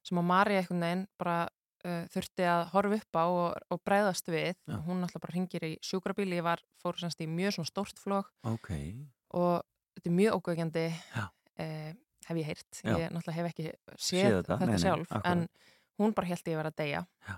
sem 0.06 0.18
að 0.20 0.24
Mari 0.28 0.56
einhvern 0.60 0.80
veginn 0.84 1.06
bara 1.18 1.48
uh, 1.88 2.02
þurfti 2.12 2.44
að 2.48 2.62
horfa 2.74 2.98
upp 3.00 3.18
á 3.18 3.24
og, 3.26 3.56
og 3.72 3.80
breyðast 3.88 4.28
við. 4.30 4.52
Já. 4.68 4.76
hún 4.86 5.00
alltaf 5.06 5.22
bara 5.24 5.34
ringir 5.34 5.64
í 5.66 5.72
sjúkrabíl 5.84 6.28
ég 6.36 6.44
var, 6.46 6.60
fór 6.82 7.00
semst 7.00 7.24
í 7.24 7.28
mjög 7.30 7.56
svona 7.58 7.70
stórt 7.72 7.98
flók 8.02 8.28
ok. 8.46 8.70
Og 9.38 9.56
þetta 9.96 10.12
er 10.12 10.16
mjög 10.20 10.38
ógögjandi 10.38 10.86
Já. 10.92 11.24
eh, 11.64 11.90
hef 12.28 12.36
ég 12.42 12.48
heyrt. 12.52 12.80
Ég 12.84 13.10
náttúrulega 13.12 13.36
hef 13.40 13.50
ekki 13.50 13.66
séð, 13.68 13.98
Séð 14.04 14.30
þetta, 14.38 14.54
þetta, 14.54 14.66
nei, 14.66 14.74
nei, 14.76 14.82
sjálf 14.84 15.12
akkurat. 15.12 15.26
en 15.32 15.48
hún 15.98 16.14
bara 16.14 16.28
held 16.30 16.42
ég 16.46 16.54
að 16.54 16.60
vera 16.62 16.72
að 16.74 16.80
deyja. 16.84 17.04
Já. 17.28 17.36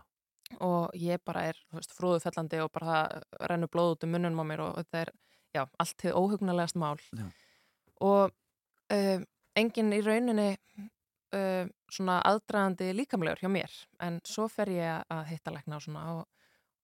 og 0.67 0.95
ég 0.99 1.21
bara 1.25 1.45
er 1.47 1.59
fróðufellandi 1.95 2.59
og 2.65 2.73
bara 2.75 2.87
það 2.91 3.45
rennur 3.53 3.71
blóð 3.71 3.93
út 3.95 4.05
um 4.05 4.11
munnum 4.17 4.41
á 4.43 4.45
mér 4.51 4.63
og 4.65 4.73
þetta 4.81 5.03
er 5.05 5.13
já, 5.55 5.63
allt 5.79 5.97
til 6.03 6.13
óhugnulegast 6.19 6.75
mál. 6.75 6.99
Og 8.01 8.33
uh, 8.91 9.21
enginn 9.55 9.93
í 9.95 10.01
rauninni 10.03 10.49
uh, 11.37 11.65
svona 11.91 12.21
aðdraðandi 12.29 12.93
líkamlegur 12.97 13.45
hjá 13.45 13.51
mér. 13.53 13.79
En 14.03 14.21
svo 14.27 14.49
fer 14.53 14.73
ég 14.75 15.09
að 15.11 15.25
hitta 15.31 15.55
lækna 15.55 15.79
og 15.79 15.87
svona 15.87 16.05
og, 16.15 16.23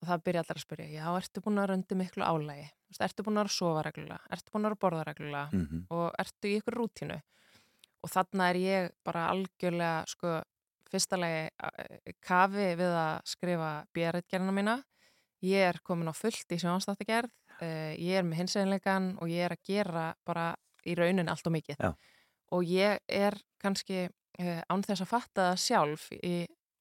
og 0.03 0.11
það 0.11 0.25
byrja 0.29 0.45
allir 0.45 0.61
að 0.61 0.67
spyrja 0.67 0.89
já, 0.95 1.07
ertu 1.21 1.45
búin 1.45 1.63
að 1.63 1.71
röndi 1.73 1.99
miklu 1.99 2.27
álægi 2.27 2.67
ertu 3.03 3.25
búin 3.27 3.41
að 3.41 3.53
sofa 3.53 3.85
reglulega, 3.87 4.21
ertu 4.33 4.53
búin 4.55 4.69
að 4.69 4.79
borða 4.81 5.07
reglulega? 5.07 5.49
Mm 5.53 5.87
og 5.91 6.13
ertu 6.19 6.49
í 6.49 6.59
ykkur 6.61 6.77
rútínu? 6.81 7.21
Og 8.05 8.11
þarna 8.13 8.51
er 8.51 8.57
ég 8.57 8.91
bara 9.05 9.29
algjörlega 9.33 10.05
sko 10.07 10.41
fyrsta 10.91 11.19
lagi 11.19 11.49
eh, 11.51 12.13
kafi 12.23 12.69
við 12.79 12.93
að 12.95 13.17
skrifa 13.27 13.71
björðgerðina 13.95 14.53
mína. 14.55 14.77
Ég 15.43 15.67
er 15.73 15.81
komin 15.83 16.09
á 16.09 16.15
fullt 16.15 16.53
í 16.53 16.59
sjónstáttagerð 16.59 17.33
uh, 17.61 17.93
ég 17.99 18.19
er 18.19 18.25
með 18.25 18.41
hinseginleikan 18.41 19.17
og 19.21 19.29
ég 19.29 19.45
er 19.45 19.53
að 19.53 19.65
gera 19.67 20.07
bara 20.25 20.55
í 20.87 20.95
raunin 20.95 21.29
allt 21.29 21.47
og 21.47 21.53
mikið. 21.53 21.77
Já. 21.81 21.95
og 22.55 22.63
ég 22.65 23.01
er 23.09 23.35
kannski 23.59 24.09
án 24.39 24.85
þess 24.87 25.05
að 25.05 25.11
fatta 25.13 25.51
það 25.53 25.63
sjálf 25.65 26.09
í 26.21 26.35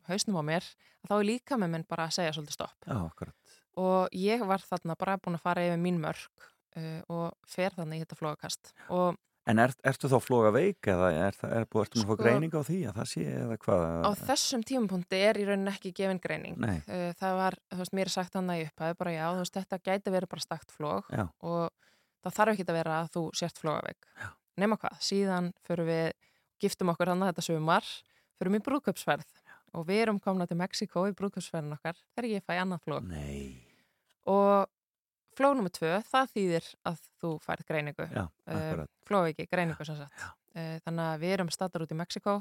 hausnum 0.10 0.40
á 0.42 0.44
mér 0.46 0.66
þá 1.08 1.14
er 1.20 1.28
líka 1.30 1.58
með 1.62 1.72
minn 1.76 1.86
bara 1.90 2.08
að 2.10 2.18
segja 2.20 2.34
svolítið 2.36 2.58
stopp 2.60 2.90
Já, 2.90 2.98
akkurat 3.06 3.60
og 3.76 4.14
ég 4.16 4.44
var 4.48 4.64
þarna 4.64 4.96
bara 5.00 5.18
búin 5.20 5.36
að 5.40 5.46
fara 5.46 5.64
yfir 5.68 5.82
mín 5.82 5.98
mörg 6.04 6.28
uh, 6.78 7.02
og 7.12 7.32
fer 7.48 7.74
þannig 7.76 8.02
í 8.02 8.06
þetta 8.06 8.20
flóðakast 8.22 8.74
og 8.90 9.16
En 9.46 9.60
er, 9.62 9.70
ertu 9.86 10.10
þá 10.10 10.16
floga 10.26 10.50
veik 10.56 10.88
eða 10.90 11.12
er, 11.14 11.36
er 11.46 11.68
ertu 11.70 11.78
með 11.78 11.84
að 11.86 12.00
fá 12.00 12.02
Sko- 12.02 12.16
greining 12.18 12.56
á 12.58 12.62
því 12.66 12.78
að 12.90 12.96
það 12.98 13.10
sé 13.12 13.26
eða 13.30 13.58
hvað? 13.62 13.84
á 14.02 14.12
þessum 14.26 14.64
tímapunkti 14.66 15.20
er 15.22 15.38
í 15.38 15.44
raunin 15.46 15.70
ekki 15.70 15.92
gefin 15.94 16.22
greining 16.24 16.58
Uh, 16.90 17.12
það 17.20 17.36
var, 17.38 17.58
þú 17.70 17.78
veist, 17.84 17.94
mér 18.00 18.10
sagt 18.10 18.34
hann 18.40 18.50
að 18.50 18.64
ég 18.64 18.72
upphæði 18.72 18.98
bara 19.04 19.14
já, 19.14 19.26
þú 19.36 19.44
veist, 19.44 19.60
þetta 19.60 19.80
gæti 19.86 20.14
verið 20.16 20.32
bara 20.34 20.46
stakt 20.48 20.74
flóg 20.74 21.12
og 21.46 21.70
það 22.26 22.36
þarf 22.40 22.56
ekki 22.56 22.66
að 22.66 22.78
vera 22.80 22.96
að 23.04 23.12
þú 23.14 23.24
sért 23.38 23.62
flógaveik. 23.62 24.10
Já. 24.18 24.28
Nema 24.66 24.80
hvað, 24.82 24.98
síðan 25.12 25.52
förum 25.70 25.92
við, 25.94 26.10
giftum 26.62 26.92
okkur 26.94 27.12
hann 27.12 27.26
þetta 27.28 27.46
sumar, 27.46 27.90
förum 28.40 28.58
í 28.58 28.64
brúðköpsferð 28.66 29.44
og 29.76 29.88
við 29.90 30.06
erum 30.06 30.22
komna 30.24 30.48
til 30.48 30.58
Mexiko 30.60 31.06
í 31.10 31.16
brúðköpsferðin 31.18 31.76
okkar 31.76 32.00
þegar 32.14 32.30
ég 32.32 32.46
fæ 32.46 32.56
annað 32.62 32.86
flóg 32.86 33.08
nei. 33.10 33.60
Og 34.32 34.66
flóg 35.36 35.58
nummer 35.58 35.74
tvö, 35.74 36.00
það 36.08 36.32
þýðir 36.34 36.72
að 36.88 37.06
þú 37.22 37.32
færð 37.44 37.68
greiningu. 37.70 38.08
Já, 38.08 38.24
akkurat. 38.56 38.92
flóveiki, 39.08 39.48
greiningu 39.52 39.88
sem 39.88 40.00
sagt. 40.00 40.28
Uh, 40.56 40.78
þannig 40.86 41.04
að 41.04 41.24
við 41.26 41.34
erum 41.36 41.50
statar 41.52 41.84
út 41.84 41.92
í 41.92 41.98
Mexiko 42.00 42.38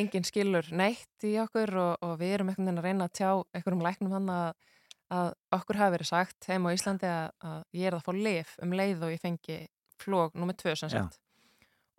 engin 0.00 0.24
skilur 0.26 0.66
neitt 0.74 1.26
í 1.26 1.36
okkur 1.38 1.70
og, 1.78 1.92
og 2.02 2.16
við 2.18 2.32
erum 2.34 2.48
einhvern 2.50 2.66
veginn 2.66 2.80
að 2.82 2.88
reyna 2.88 3.06
að 3.06 3.12
tjá 3.20 3.28
einhverjum 3.54 3.84
læknum 3.86 4.16
þannig 4.16 4.40
að, 4.40 4.72
að 5.14 5.28
okkur 5.54 5.78
hafi 5.78 5.94
verið 5.94 6.10
sagt 6.10 6.48
heim 6.50 6.66
á 6.66 6.74
Íslandi 6.74 7.06
að, 7.12 7.28
að 7.46 7.60
ég 7.78 7.86
er 7.86 7.98
að 7.98 8.02
fá 8.08 8.10
lif 8.18 8.56
um 8.66 8.74
leið 8.74 9.06
og 9.06 9.14
ég 9.14 9.22
fengi 9.22 9.60
flóg 10.02 10.34
nummið 10.34 10.58
tvö 10.64 10.74
sem 10.80 10.90
sagt. 10.90 11.20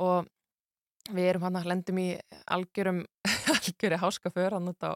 Og 0.04 0.28
við 1.14 1.30
erum 1.32 1.48
hann 1.48 1.60
að 1.60 1.70
lendum 1.72 2.00
í 2.02 2.08
algjörum 2.54 3.02
algjöri 3.56 4.00
háskaför 4.02 4.58
hann 4.58 4.72
út 4.72 4.88
á 4.88 4.92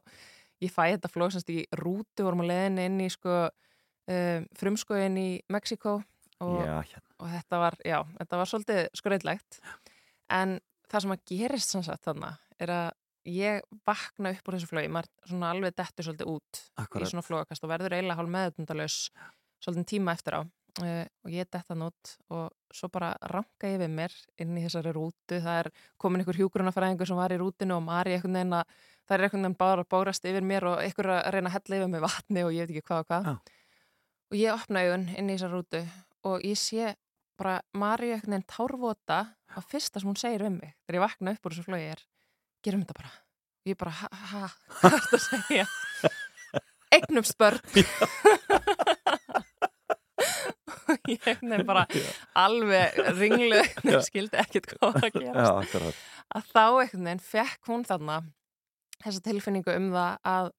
ég 0.62 0.72
fæ 0.74 0.84
þetta 0.94 1.12
flóg 1.12 1.34
semst 1.34 1.52
í 1.54 1.64
rútu 1.78 2.26
vorum 2.26 2.44
að 2.46 2.52
leiðin 2.52 2.82
inn 2.86 3.04
í 3.06 3.10
sko 3.12 3.36
um, 3.48 4.48
frumskóin 4.60 5.18
í 5.18 5.30
Mexiko 5.52 6.00
og 6.42 6.64
Já, 6.66 6.78
hérna. 6.82 7.04
og 7.22 7.30
þetta 7.36 7.62
var, 7.62 7.78
já, 7.86 8.00
þetta 8.18 8.40
var 8.42 8.50
svolítið 8.50 8.82
skröðlegt 8.98 9.60
en 10.34 10.58
það 10.92 11.06
sem 11.06 11.16
að 11.16 11.26
gerist 11.32 11.76
sem 11.76 11.86
sagt 11.86 12.08
þarna 12.08 12.34
er 12.62 12.74
að 12.76 12.90
ég 13.30 13.62
vakna 13.86 14.32
upp 14.34 14.48
úr 14.50 14.58
þessu 14.58 14.70
flögi 14.72 14.90
maður 14.90 15.12
svona 15.30 15.52
alveg 15.54 15.76
dettur 15.78 16.08
svolítið 16.08 16.32
út 16.32 16.62
í 16.62 16.82
Akkurat. 16.82 17.12
svona 17.12 17.26
flóakast 17.26 17.66
og 17.66 17.70
verður 17.70 17.96
eiginlega 17.98 18.18
hálf 18.18 18.34
meðutundalös 18.34 18.96
svolítið 19.62 19.90
tíma 19.94 20.16
eftir 20.18 20.38
á 20.38 20.42
uh, 20.80 21.06
og 21.26 21.34
ég 21.34 21.50
detta 21.52 21.76
nút 21.76 22.16
og 22.32 22.52
svo 22.72 22.88
bara 22.94 23.12
ranka 23.32 23.70
ég 23.70 23.82
við 23.82 23.92
mér 23.92 24.16
inn 24.42 24.56
í 24.56 24.64
þessari 24.66 24.94
rútu. 24.96 25.40
Það 25.42 25.58
er 25.58 25.70
komin 26.00 26.24
ykkur 26.24 26.40
hjúgrunafræðingur 26.40 27.10
sem 27.10 27.20
var 27.20 27.34
í 27.36 27.40
rútinu 27.42 27.76
og 27.78 27.84
Mari 27.86 28.16
einhvern 28.16 28.38
veginn 28.40 28.58
að 28.62 28.76
það 29.06 29.16
er 29.16 29.26
einhvern 29.26 29.46
veginn 29.46 29.58
bara 29.60 29.86
að 29.86 29.92
bórast 29.92 30.28
yfir 30.30 30.48
mér 30.48 30.68
og 30.72 30.84
ykkur 30.86 31.12
að 31.18 31.22
reyna 31.36 31.52
að 31.52 31.58
hella 31.58 31.80
yfir 31.80 31.92
mig 31.92 32.06
vatni 32.06 32.46
og 32.46 32.54
ég 32.56 32.70
veit 32.70 32.76
ekki 32.76 32.88
hvað 32.88 33.04
og 33.04 33.10
hvað. 33.12 33.28
Já. 33.28 33.36
og 34.32 34.40
ég 34.40 34.56
opna 34.56 34.86
augun 34.86 35.10
inn 35.12 35.30
í 35.30 35.36
þessari 35.36 35.58
rútu 35.58 35.84
og 36.32 36.48
ég 36.48 36.62
sé 36.62 36.94
bara 37.42 37.58
Mari 37.74 38.14
einhvern 38.14 38.38
veginn 38.38 38.48
tárvota 38.48 39.20
að 39.52 39.68
fyrsta 39.74 40.00
sem 40.00 40.12
hún 40.12 40.20
segir 40.20 40.46
við 40.46 40.56
mig 40.60 40.74
þegar 40.86 41.00
ég 41.00 41.06
vakna 41.08 41.36
upp 41.36 41.46
úr 41.46 41.58
þessu 41.58 41.68
flögi 41.68 41.92
er 41.92 42.06
gerum 42.64 42.86
þetta 42.86 43.00
bara. 43.02 43.14
Og 43.62 43.70
ég 43.70 43.78
bara, 43.78 43.92
ha, 43.94 44.08
ha, 44.32 44.48
hvað 44.80 44.96
er 44.96 45.04
þetta 45.06 45.18
að 45.18 45.26
segja? 45.28 45.66
Eignum 46.96 47.26
spörn 47.28 47.62
ég 51.14 51.24
veginn 51.26 51.66
bara 51.68 51.86
alveg 52.46 53.00
ringlu 53.20 53.62
skildi 54.08 54.40
ekkert 54.42 54.72
hvað 54.74 54.98
að 55.00 55.08
Já, 55.08 55.14
gerast. 55.20 55.54
akkurat. 55.66 56.02
Að 56.32 56.50
þá 56.54 56.64
einhvern 56.66 57.08
veginn 57.10 57.24
fekk 57.28 57.72
hún 57.72 57.86
þarna 57.88 58.18
þessa 59.02 59.24
tilfinningu 59.26 59.78
um 59.78 59.88
það 59.96 60.20
að 60.34 60.52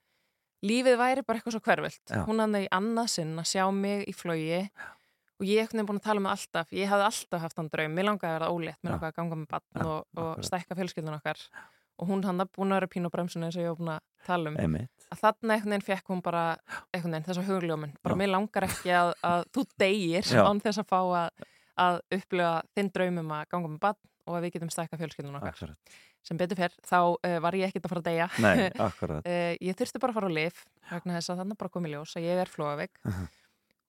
lífið 0.62 0.98
væri 1.00 1.22
bara 1.26 1.38
eitthvað 1.40 1.56
svo 1.56 1.62
hverfilt 1.66 2.12
Já. 2.12 2.22
hún 2.26 2.42
hafði 2.42 2.64
í 2.64 2.72
annað 2.78 3.08
sinn 3.16 3.32
að 3.42 3.48
sjá 3.50 3.64
mig 3.74 4.04
í 4.10 4.14
flögi 4.14 4.60
og 4.62 5.46
ég 5.48 5.62
einhvern 5.64 5.80
veginn 5.80 5.88
búin 5.90 5.98
að 6.02 6.06
tala 6.06 6.22
með 6.22 6.34
alltaf. 6.36 6.74
Ég 6.76 6.90
hafði 6.92 7.06
alltaf 7.08 7.42
haft 7.42 7.56
hann 7.58 7.70
draum, 7.72 7.94
mér 7.96 8.06
langaði 8.06 8.28
að 8.30 8.36
vera 8.36 8.50
ólétt. 8.54 8.78
Mér 8.82 8.92
Já. 8.92 8.94
langaði 8.94 9.10
að 9.10 9.16
ganga 9.18 9.38
með 9.40 9.48
bann 9.50 9.64
Já, 9.74 9.86
og, 9.90 10.20
og 10.22 10.44
stækka 10.46 10.76
fjölskyldun 10.78 11.16
okkar 11.18 11.40
og 12.02 12.10
hún 12.10 12.24
hann 12.26 12.42
búin 12.50 12.74
að 12.74 12.80
vera 12.80 12.90
pínu 12.90 13.08
á 13.10 13.14
bremsunni 13.14 13.46
eins 13.48 13.56
og 13.60 13.62
ég 13.64 13.70
var 13.72 13.78
búin 13.80 13.92
að 13.94 14.02
tala 14.26 14.50
um. 14.52 14.58
Einmitt. 14.58 15.06
Að 15.12 15.20
þarna 15.22 15.54
einhvern 15.56 15.74
veginn 15.76 15.86
fekk 15.86 16.12
hún 16.12 16.22
bara 16.26 16.44
einhvern 16.90 17.14
veginn 17.14 17.26
þessa 17.30 17.44
hugljómin, 17.46 17.92
bara 18.02 18.16
mér 18.18 18.32
langar 18.34 18.66
ekki 18.68 18.94
að, 18.98 19.12
að 19.28 19.44
þú 19.54 19.64
deyir 19.82 20.30
án 20.42 20.62
þess 20.64 20.82
að 20.82 20.88
fá 20.92 21.00
að, 21.02 21.44
að 21.86 22.00
upplifa 22.18 22.54
þinn 22.76 22.90
draumum 22.96 23.34
að 23.38 23.44
ganga 23.54 23.72
með 23.74 23.82
bann 23.86 24.00
og 24.26 24.38
að 24.38 24.44
við 24.46 24.54
getum 24.56 24.70
stækka 24.70 24.98
fjölskyldun 25.00 25.38
okkar. 25.40 25.54
Akkurat. 25.56 25.94
Sem 26.22 26.38
betur 26.38 26.54
fyrr, 26.60 26.74
þá 26.86 26.98
uh, 27.02 27.38
var 27.42 27.56
ég 27.58 27.66
ekkert 27.72 27.88
að 27.88 27.90
fara 27.90 28.02
að 28.04 28.08
deyja. 28.12 28.26
Nei, 28.38 28.68
uh, 28.78 29.54
ég 29.58 29.78
þurfti 29.80 29.98
bara 30.02 30.14
að 30.14 30.18
fara 30.20 30.28
á 30.30 30.36
lif 30.36 30.60
vegna 30.92 31.16
þess 31.18 31.32
að 31.34 31.40
þannig 31.42 31.58
bara 31.58 31.72
komið 31.74 31.94
ljós 31.96 32.12
að 32.20 32.26
ég 32.28 32.42
er 32.44 32.52
flóavegg 32.52 33.00
Mhm. 33.02 33.24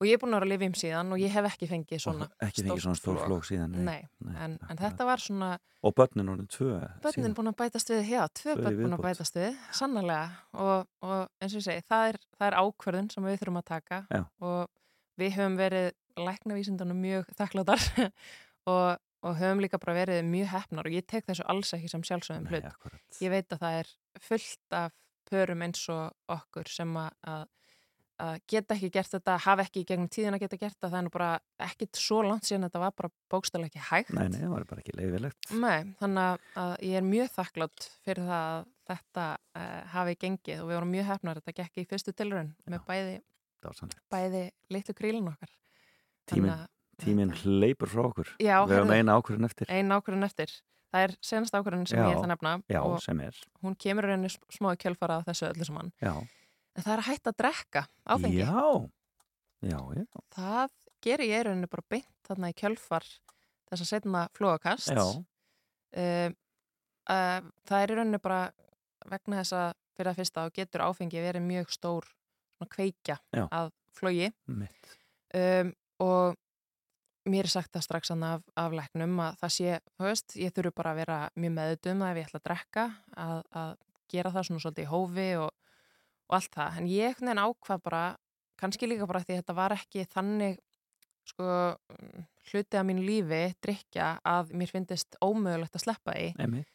Og 0.00 0.06
ég 0.08 0.16
er 0.16 0.20
búin 0.22 0.34
að 0.34 0.40
vera 0.42 0.46
að 0.48 0.52
lifja 0.54 0.68
um 0.70 0.76
síðan 0.80 1.12
og 1.14 1.20
ég 1.22 1.30
hef 1.34 1.46
ekki 1.48 1.68
fengið 1.70 2.00
svona 2.02 2.26
Og 2.28 2.46
Ekki 2.48 2.64
fengið 2.66 2.82
svona 2.84 2.98
stór 2.98 3.18
flók 3.22 3.46
síðan 3.48 3.76
Nei, 3.76 4.00
nei, 4.18 4.34
en, 4.34 4.38
en 4.38 4.54
akkurat. 4.58 4.80
þetta 4.84 5.06
var 5.10 5.22
svona 5.22 5.50
Og 5.84 5.94
börnin 5.94 6.30
orðin 6.32 6.48
tvö 6.50 6.78
börnin 7.04 7.36
búin 7.36 7.50
að 7.52 7.56
bætast 7.62 7.92
við, 7.92 8.08
já, 8.10 8.22
tvö 8.40 8.56
börn 8.58 8.78
búin 8.82 8.96
að 8.96 9.04
bætast 9.06 9.38
við, 9.38 9.58
sannlega 9.76 10.24
og, 10.52 10.88
og 11.04 11.18
eins 11.40 11.54
og 11.54 11.60
ég 11.60 11.66
segi, 11.68 11.84
það 11.92 12.08
er, 12.12 12.18
það 12.38 12.46
er 12.50 12.58
ákvörðun 12.64 13.10
sem 13.14 13.28
við 13.28 13.38
þurfum 13.42 13.60
að 13.60 13.66
taka. 13.70 14.00
Já. 14.10 14.22
og 14.40 15.20
við 15.20 15.36
höfum 15.38 15.58
verið 15.60 15.90
læknavísindunum 16.24 17.00
mjög 17.04 17.30
þakkláttar 17.38 17.86
og, 18.74 18.98
og 19.24 19.38
höfum 19.38 19.62
líka 19.62 19.78
bara 19.82 19.96
verið 20.00 20.22
mjög 20.26 20.50
hefnar 20.54 20.88
og 20.90 20.96
ég 20.96 21.06
tek 21.10 21.26
þessu 21.28 21.46
alls 21.52 21.72
ekki 21.76 21.90
sem 21.92 22.04
sjálfsögum 22.06 22.48
Nei, 22.50 22.60
hlut. 22.60 23.00
ég 23.22 23.30
veit 23.34 23.52
að 23.54 23.62
það 23.64 23.78
er 23.82 23.92
fullt 24.24 24.78
af 24.80 24.92
pörum 25.30 25.62
eins 25.66 25.84
og 25.92 26.12
okkur 26.34 26.68
sem 26.70 26.96
að, 27.00 27.46
að, 28.18 28.28
að 28.28 28.38
geta 28.48 28.74
ekki 28.74 28.90
gert 28.94 29.10
þetta, 29.14 29.36
hafa 29.44 29.62
ekki 29.66 29.80
í 29.82 29.86
gegnum 29.88 30.08
tíðin 30.08 30.34
að 30.36 30.40
geta 30.44 30.56
gert 30.60 30.74
þetta, 30.76 30.90
það 30.92 30.98
er 30.98 31.06
nú 31.08 31.12
bara 31.14 31.30
ekkit 31.66 31.96
svo 32.00 32.22
langt 32.22 32.44
síðan 32.48 32.66
þetta 32.68 32.82
var 32.84 32.92
bara 32.96 33.10
bókstæðlega 33.34 33.70
ekki 33.72 33.84
hægt. 33.90 34.12
Nei, 34.14 34.28
nei, 34.28 34.38
það 34.40 34.52
var 34.54 34.64
bara 34.70 34.80
ekki 34.84 34.96
leifilegt 34.98 35.50
Nei, 35.54 35.94
þannig 36.00 36.24
að- 36.24 36.48
að 36.64 36.74
ég 36.90 36.96
er 37.00 37.08
mjög 37.08 37.30
þakklátt 37.38 37.88
fyrir 38.04 38.28
það 38.28 38.50
að 38.54 38.66
þetta 38.84 39.26
uh, 39.56 39.80
hafi 39.94 40.14
gengið 40.20 40.60
og 40.62 40.68
við 40.68 40.76
vorum 40.78 40.90
mjög 40.94 41.06
hefnar 41.08 41.40
þetta 41.40 41.56
gekk 41.62 41.78
í 41.80 41.86
fyrstu 41.88 42.12
tilraun 42.12 42.54
með 42.68 42.84
bæði, 42.88 43.14
bæði 44.12 44.44
litlu 44.74 44.94
krílin 44.98 45.28
okkar. 45.32 45.50
Þannig 46.30 46.52
að- 46.54 46.70
Tíminn 47.02 47.32
hleypur 47.34 47.90
frá 47.90 48.04
okkur 48.06 48.28
Já, 48.38 48.60
Við 48.70 48.76
heyrðu. 48.78 48.94
eina 48.94 49.16
ákvörðin 49.18 49.44
eftir 49.48 49.66
Ein 49.68 49.88
ákvörðun 49.90 50.22
eftir. 50.28 50.52
Það 50.94 51.02
er 51.08 51.14
senast 51.26 51.56
ákvörðun 51.58 51.88
sem 51.90 51.98
Já, 51.98 52.04
ég 52.06 52.14
ætla 52.14 52.28
að 52.28 52.30
nefna 52.30 52.52
Já, 52.70 52.78
og 52.86 53.00
sem 53.02 53.18
hún 53.64 53.74
kemur 53.82 54.06
reyni 54.06 54.28
smá 54.30 54.76
kjölfara 54.78 55.16
af 55.18 55.24
þessu 55.26 55.48
öllu 55.50 55.66
saman. 55.66 55.90
Já, 56.00 56.12
En 56.74 56.82
það 56.82 56.92
er 56.94 57.02
að 57.02 57.08
hætta 57.10 57.32
að 57.32 57.38
drekka 57.42 57.84
áfengi. 58.04 58.40
já 58.42 58.90
Já, 59.64 59.78
já, 59.96 60.04
Það 60.34 60.72
gerir 61.04 61.30
ég 61.30 61.40
í 61.40 61.44
rauninni 61.46 61.70
bara 61.72 61.86
beint 61.88 62.26
þarna 62.26 62.50
í 62.52 62.56
kjölfar 62.58 63.06
þess 63.70 63.80
að 63.84 63.88
setna 63.88 64.26
flóakast. 64.36 64.90
já. 64.92 65.04
Uh, 65.94 66.34
uh, 67.08 67.40
það 67.64 67.80
er 67.80 67.92
í 67.94 67.96
rauninni 68.00 68.20
bara 68.20 68.42
vegna 69.08 69.40
þess 69.42 69.56
að 69.56 69.72
fyrir 69.94 70.10
að 70.10 70.20
fyrsta 70.20 70.44
þá 70.44 70.54
getur 70.58 70.84
áfengi 70.88 71.22
verið 71.22 71.46
mjög 71.46 71.72
stór 71.74 72.08
kveikja 72.72 73.18
Já. 73.34 73.44
að 73.52 73.72
mitt 74.46 74.94
um, 75.36 75.72
og 76.02 76.38
mér 77.28 77.46
er 77.46 77.52
sagt 77.52 77.72
það 77.74 77.84
strax 77.86 78.10
af, 78.14 78.42
af 78.56 78.72
læknum 78.74 79.20
að 79.22 79.36
það 79.40 79.52
sé, 79.54 79.74
þú 79.96 80.06
veist, 80.08 80.36
ég 80.40 80.54
þurfu 80.56 80.72
bara 80.76 80.92
að 80.92 81.00
vera 81.02 81.18
mjög 81.40 81.54
meðutum 81.58 82.02
að 82.04 82.10
ef 82.12 82.20
ég 82.20 82.28
ætla 82.28 82.40
að 82.40 82.46
drekka 82.48 82.84
að, 83.24 83.38
að 83.62 83.70
gera 84.12 84.32
það 84.34 84.46
svona 84.48 84.64
svolítið 84.64 84.84
í 84.84 84.90
hófi 84.90 85.28
og, 85.40 85.52
og 86.34 86.38
allt 86.40 86.54
það, 86.58 86.78
en 86.80 86.90
ég 86.90 87.10
einhvern 87.10 87.30
veginn 87.30 87.44
ákvað 87.46 87.82
bara, 87.88 88.04
kannski 88.60 88.90
líka 88.90 89.08
bara 89.10 89.24
því 89.24 89.40
þetta 89.40 89.58
var 89.58 89.74
ekki 89.78 90.06
þannig 90.12 90.62
sko 91.24 91.48
mm, 91.48 92.24
hluti 92.50 92.78
af 92.78 92.86
mín 92.86 93.02
lífi 93.06 93.44
drikja 93.64 94.14
að 94.28 94.52
mér 94.58 94.72
finnist 94.74 95.16
ómögulegt 95.24 95.78
að 95.78 95.86
sleppa 95.86 96.16
því 96.16 96.32
Einmitt. 96.44 96.70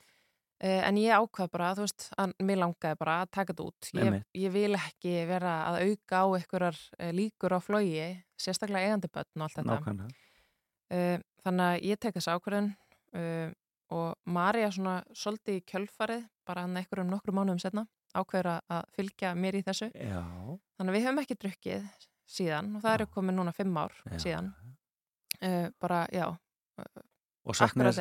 Uh, 0.60 0.82
en 0.84 0.98
ég 1.00 1.16
ákvað 1.16 1.52
bara, 1.54 1.70
þú 1.72 1.86
veist, 1.86 2.10
að 2.20 2.34
mér 2.44 2.58
langaði 2.60 2.98
bara 3.00 3.14
að 3.22 3.30
taka 3.32 3.54
þetta 3.54 3.68
út. 3.70 3.92
Ég, 3.96 4.16
ég 4.42 4.52
vil 4.52 4.74
ekki 4.76 5.14
vera 5.30 5.54
að 5.70 5.78
auka 5.86 6.20
á 6.20 6.26
einhverjar 6.36 6.80
uh, 6.98 7.12
líkur 7.16 7.56
á 7.56 7.60
flogi, 7.64 8.10
sérstaklega 8.36 8.90
eigandi 8.90 9.08
börn 9.08 9.40
og 9.40 9.46
allt 9.46 9.56
þetta. 9.56 9.78
nákvæmlega 9.78 10.18
Uh, 10.90 11.22
þannig 11.46 11.68
að 11.68 11.84
ég 11.86 12.00
tek 12.02 12.16
þessa 12.18 12.34
ákvörðun 12.34 12.70
uh, 13.14 13.50
og 13.94 14.32
Marja 14.34 14.72
svona 14.74 14.96
svolítið 15.14 15.60
í 15.60 15.66
kjölfarið, 15.70 16.24
bara 16.50 16.64
hann 16.66 16.80
eitthvað 16.80 17.04
um 17.04 17.12
nokkru 17.14 17.36
mánuðum 17.38 17.62
setna, 17.62 17.84
ákveður 18.16 18.50
að- 18.56 18.62
að 18.78 18.84
fylgja 18.98 19.34
mér 19.36 19.56
í 19.60 19.64
þessu. 19.64 19.92
já, 19.94 20.22
Þannig 20.80 20.90
að 20.94 20.96
við 20.98 21.06
höfum 21.08 21.22
ekki 21.24 21.36
drukkið 21.44 21.90
síðan 22.30 22.76
og 22.76 22.82
það 22.84 22.94
eru 22.94 23.06
komið 23.16 23.36
núna 23.40 23.54
fimm 23.54 23.78
ár 23.78 23.94
já. 24.06 24.18
síðan. 24.18 24.54
Uh, 25.42 25.70
bara, 25.80 26.06
já, 26.12 26.26
og 27.46 27.56
saknaði 27.56 27.94
þess, 27.94 28.00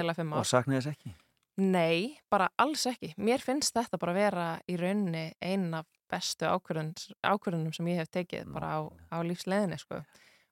ekki 0.92 1.14
Nei, 1.59 2.18
bara 2.30 2.48
alls 2.59 2.84
ekki. 2.86 3.14
Mér 3.18 3.42
finnst 3.42 3.74
þetta 3.74 3.98
bara 3.98 4.12
vera 4.14 4.61
í 4.70 4.76
rauninni 4.78 5.32
einn 5.42 5.72
af 5.74 5.86
bestu 6.11 6.46
ákvörðun, 6.46 6.92
ákvörðunum 7.26 7.74
sem 7.74 7.86
ég 7.90 7.96
hef 7.98 8.11
tekið 8.14 8.52
bara 8.52 8.78
á, 8.78 8.80
á 9.11 9.18
lífsleðinni 9.26 9.78
sko. 9.78 10.04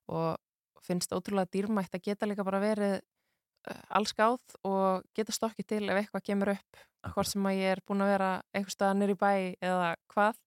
og 0.08 0.36
finnst 0.82 1.10
ótrúlega 1.14 1.46
dýrmætt 1.50 1.94
að 1.94 2.02
geta 2.02 2.26
líka 2.26 2.44
bara 2.44 2.60
verið 2.62 3.00
allskáð 3.98 4.58
og 4.68 5.06
geta 5.16 5.34
stokkið 5.34 5.66
til 5.72 5.84
ef 5.90 6.00
eitthvað 6.00 6.26
kemur 6.28 6.52
upp 6.54 6.84
hvort 7.14 7.30
sem 7.30 7.46
að 7.46 7.60
ég 7.60 7.76
er 7.76 7.82
búin 7.86 8.02
að 8.02 8.12
vera 8.14 8.30
einhver 8.54 8.74
staðar 8.74 8.98
nýri 8.98 9.16
bæ 9.18 9.30
eða 9.62 9.94
hvað 10.12 10.38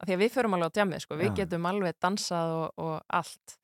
af 0.00 0.08
því 0.08 0.16
að 0.16 0.22
við 0.22 0.34
förum 0.34 0.56
alveg 0.56 0.72
á 0.72 0.76
djamið 0.78 1.02
sko, 1.04 1.16
við 1.20 1.32
getum 1.38 1.66
alveg 1.68 1.96
dansað 2.00 2.52
og, 2.56 2.68
og 2.80 2.94
allt. 3.20 3.56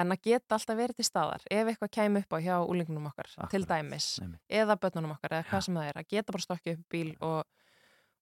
En 0.00 0.14
að 0.14 0.22
geta 0.24 0.56
alltaf 0.56 0.78
verið 0.78 0.98
til 0.98 1.04
staðar 1.04 1.42
ef 1.52 1.68
eitthvað 1.68 1.90
kæmi 1.92 2.22
upp 2.22 2.32
á 2.32 2.38
hjá 2.40 2.54
úlingunum 2.64 3.10
okkar 3.10 3.28
til 3.28 3.42
Akkurat. 3.44 3.66
dæmis 3.74 4.06
Einmitt. 4.22 4.40
eða 4.48 4.78
börnunum 4.80 5.12
okkar 5.12 5.34
eða 5.36 5.48
hvað 5.50 5.66
sem 5.66 5.76
það 5.76 5.90
er 5.90 5.98
að 6.00 6.08
geta 6.14 6.32
bara 6.32 6.46
stokkið 6.46 6.78
upp 6.78 6.94
bíl 6.94 7.10
og, 7.20 7.42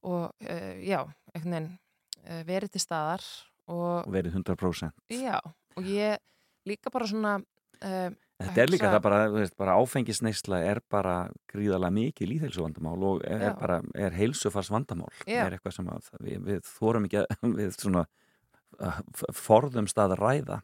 og 0.03 0.25
uh, 0.51 0.73
já, 0.83 0.99
veginn 1.37 1.69
uh, 1.71 2.43
verið 2.49 2.75
til 2.75 2.83
staðar 2.83 3.29
og 3.71 4.01
og 4.01 4.11
verið 4.17 4.41
100% 4.41 5.15
já, 5.15 5.39
og 5.79 5.87
ég 5.87 6.19
líka 6.67 6.91
bara 6.91 7.07
svona 7.07 7.37
uh, 7.39 8.11
Þetta 8.41 8.63
er 8.63 8.71
líka 8.73 8.91
það 8.95 9.03
bara, 9.05 9.19
veist, 9.35 9.55
bara 9.61 9.75
áfengisneisla 9.77 10.61
er 10.65 10.81
bara 10.91 11.15
gríðarlega 11.53 11.93
mikið 11.93 12.31
líðheilsuvandamál 12.31 13.03
og 13.11 13.25
er, 13.29 13.43
Já. 13.51 13.55
bara, 13.61 13.81
er 13.95 14.17
heilsufars 14.17 14.71
vandamál. 14.73 15.11
Já. 15.29 15.43
er 15.47 15.57
eitthvað 15.59 15.77
sem 15.77 15.91
að 15.93 16.09
við, 16.25 16.39
við 16.47 16.63
þórum 16.71 17.09
ekki 17.09 17.21
að, 17.21 17.35
við 17.61 17.75
svona 17.77 18.07
uh, 18.81 19.01
forðumst 19.37 20.01
að 20.01 20.17
ræða. 20.21 20.61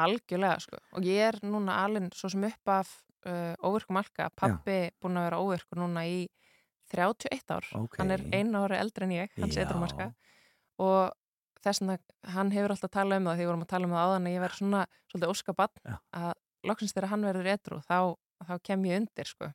algjörlega 0.00 0.58
sko 0.64 0.78
og 0.96 1.06
ég 1.06 1.22
er 1.28 1.38
núna 1.44 1.78
alveg 1.84 2.10
svo 2.16 2.30
sem 2.32 2.44
upp 2.48 2.68
af 2.72 2.90
uh, 3.28 3.54
óvirkum 3.62 3.98
alka, 4.00 4.30
pappi 4.34 4.80
búin 5.02 5.18
að 5.20 5.26
vera 5.28 5.40
óvirkur 5.44 5.80
núna 5.82 6.06
í 6.08 6.20
31 6.90 7.54
ár 7.54 7.66
Ok. 7.78 7.98
hann 8.00 8.10
er 8.10 8.22
einu 8.34 8.64
ári 8.64 8.78
eldri 8.80 9.06
en 9.06 9.12
ég, 9.14 9.34
hann 9.38 9.52
Já. 9.52 9.60
setur 9.60 9.78
marka 9.78 10.10
og 10.80 11.12
þess 11.62 11.82
vegna 11.84 11.98
hann 12.34 12.50
hefur 12.54 12.72
alltaf 12.74 12.90
talað 12.96 13.20
um 13.20 13.28
það 13.30 13.36
því 13.36 13.44
við 13.44 13.50
vorum 13.52 13.66
að 13.66 13.70
tala 13.74 13.86
um 13.86 13.94
það 13.94 14.06
áðan 14.08 14.26
að 14.30 14.34
ég 14.34 14.42
verð 14.46 14.58
svona 14.58 14.80
svolítið 15.12 15.34
óskabann 15.34 15.74
Já. 15.84 15.96
að 16.24 16.32
loksins 16.66 16.92
þegar 16.96 17.10
hann 17.12 17.26
verður 17.28 17.52
etru 17.54 17.80
þá, 17.86 17.98
þá 18.48 18.54
kem 18.66 18.84
ég 18.88 19.00
undir 19.02 19.28
sko. 19.30 19.52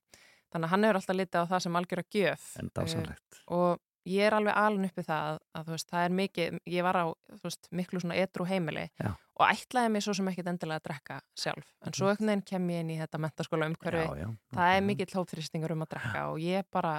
Þannig 0.53 0.67
að 0.69 0.71
hann 0.71 0.87
hefur 0.87 1.01
alltaf 1.01 1.17
litið 1.19 1.41
á 1.43 1.51
það 1.51 1.65
sem 1.65 1.75
algjör 1.81 2.01
að 2.01 2.15
gjöf 2.15 2.47
dásanlegt. 2.77 3.41
og 3.51 3.81
ég 4.05 4.27
er 4.27 4.35
alveg 4.37 4.53
alin 4.61 4.85
uppi 4.85 5.01
það 5.03 5.27
að, 5.33 5.37
að 5.57 5.69
veist, 5.73 5.87
það 5.89 6.03
er 6.05 6.15
mikið, 6.19 6.57
ég 6.69 6.85
var 6.85 6.99
á 7.01 7.05
veist, 7.43 7.67
miklu 7.73 8.01
svona 8.03 8.17
etru 8.21 8.45
heimili 8.45 8.83
Já. 9.01 9.09
og 9.35 9.45
ætlaði 9.49 9.91
mig 9.95 10.05
svo 10.05 10.13
sem 10.13 10.29
ekkit 10.29 10.51
endilega 10.51 10.77
að 10.83 10.85
drekka 10.89 11.17
sjálf. 11.41 11.71
En 11.81 11.97
svo 11.97 12.11
einhvern 12.11 12.29
veginn 12.31 12.45
kem 12.51 12.69
ég 12.69 12.83
inn 12.85 12.91
í 12.93 12.99
þetta 13.01 13.21
mentaskóla 13.25 13.69
umhverfi, 13.71 14.03
Já, 14.05 14.27
það 14.29 14.29
er 14.29 14.35
nákvæmlega. 14.53 14.85
mikill 14.91 15.15
hópþrýstingur 15.17 15.73
um 15.75 15.85
að 15.87 15.91
drekka 15.95 16.25
og 16.29 16.37
ég 16.45 16.69
bara 16.71 16.93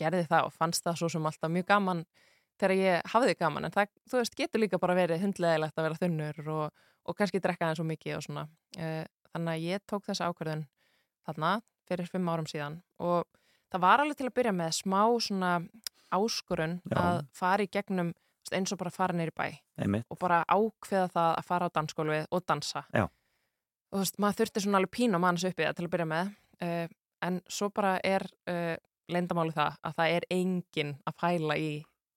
gerði 0.00 0.24
það 0.30 0.48
og 0.48 0.56
fannst 0.56 0.84
það 0.88 0.98
svo 1.02 1.12
sem 1.12 1.28
alltaf 1.28 1.52
mjög 1.52 1.68
gaman 1.68 2.02
þegar 2.56 2.74
ég 2.80 3.12
hafði 3.12 3.36
gaman. 3.36 3.68
En 3.68 3.74
það, 3.76 3.92
þú 4.08 4.20
veist, 4.22 4.36
getur 4.40 4.60
líka 4.64 4.80
bara 4.80 4.96
verið 4.96 5.22
hundleðilegt 5.26 5.76
að 5.76 5.86
vera 5.90 6.00
þunnur 6.00 6.50
og, 6.56 6.88
og 7.04 7.16
kannski 7.20 7.40
drekka 7.44 7.68
það 7.68 7.78
svo 7.82 7.86
mikið 7.92 8.16
og 8.16 8.24
svona. 8.24 8.46
Eh, 8.80 9.04
þannig 9.36 9.52
að 9.54 9.66
ég 9.70 9.84
tók 9.86 10.06
þessa 10.08 10.28
ákvörðun 10.32 10.66
þarna 11.28 11.54
fyrir 11.86 12.08
fimm 12.10 12.28
árum 12.32 12.48
síðan 12.50 12.80
og 12.98 13.26
það 13.72 13.84
var 13.86 14.02
alveg 14.02 14.18
til 14.20 14.28
að 14.30 14.36
byrja 14.40 14.54
með 14.56 14.72
smá 14.80 15.00
svona 15.22 15.50
áskorun 16.16 16.78
Já. 16.86 16.96
að 17.02 17.20
fara 17.36 17.66
í 17.66 17.70
gegnum 17.70 18.12
eins 18.54 18.70
og 18.72 18.78
bara 18.78 18.92
fara 18.94 19.14
neyri 19.18 19.32
bæ 19.34 19.46
Einmitt. 19.82 20.06
og 20.10 20.18
bara 20.22 20.44
ákveða 20.46 21.08
það 21.10 21.30
að 21.40 21.46
fara 21.48 21.66
á 21.66 21.74
dansgólfið 21.74 22.28
og 22.30 22.44
dansa 22.46 22.84
Já. 22.94 23.04
og 23.06 23.96
þú 23.98 24.02
veist, 24.04 24.20
maður 24.22 24.38
þurfti 24.40 24.62
svona 24.62 24.78
alveg 24.82 24.92
pín 24.94 25.18
á 25.18 25.20
manns 25.22 25.44
uppi 25.48 25.66
það 25.66 25.76
til 25.80 25.86
að 25.88 25.92
byrja 25.96 26.08
með 26.12 26.30
uh, 26.62 26.86
en 27.26 27.40
svo 27.50 27.68
bara 27.74 27.96
er 28.06 28.22
uh, 28.46 28.76
leyndamáli 29.10 29.54
það 29.56 29.76
að 29.82 29.98
það 29.98 30.14
er 30.20 30.28
engin 30.38 30.94
að 31.10 31.18
pæla 31.22 31.58
í 31.58 31.70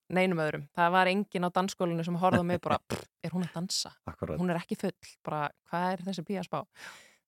neinum 0.09 0.39
öðrum, 0.41 0.63
það 0.73 0.93
var 0.95 1.09
engin 1.11 1.45
á 1.45 1.49
dansskólinu 1.53 2.05
sem 2.05 2.15
horfði 2.17 2.41
á 2.41 2.49
mig 2.49 2.61
bara, 2.61 2.77
"Pff, 2.89 3.03
er 3.25 3.33
hún 3.33 3.45
að 3.45 3.53
dansa 3.57 3.91
Akkurat. 4.09 4.39
hún 4.41 4.49
er 4.53 4.57
ekki 4.61 4.77
full, 4.77 4.93
bara 5.25 5.49
hvað 5.69 5.91
er 5.93 6.05
þessi 6.07 6.25
pía 6.29 6.41
að 6.41 6.47
spá 6.49 6.61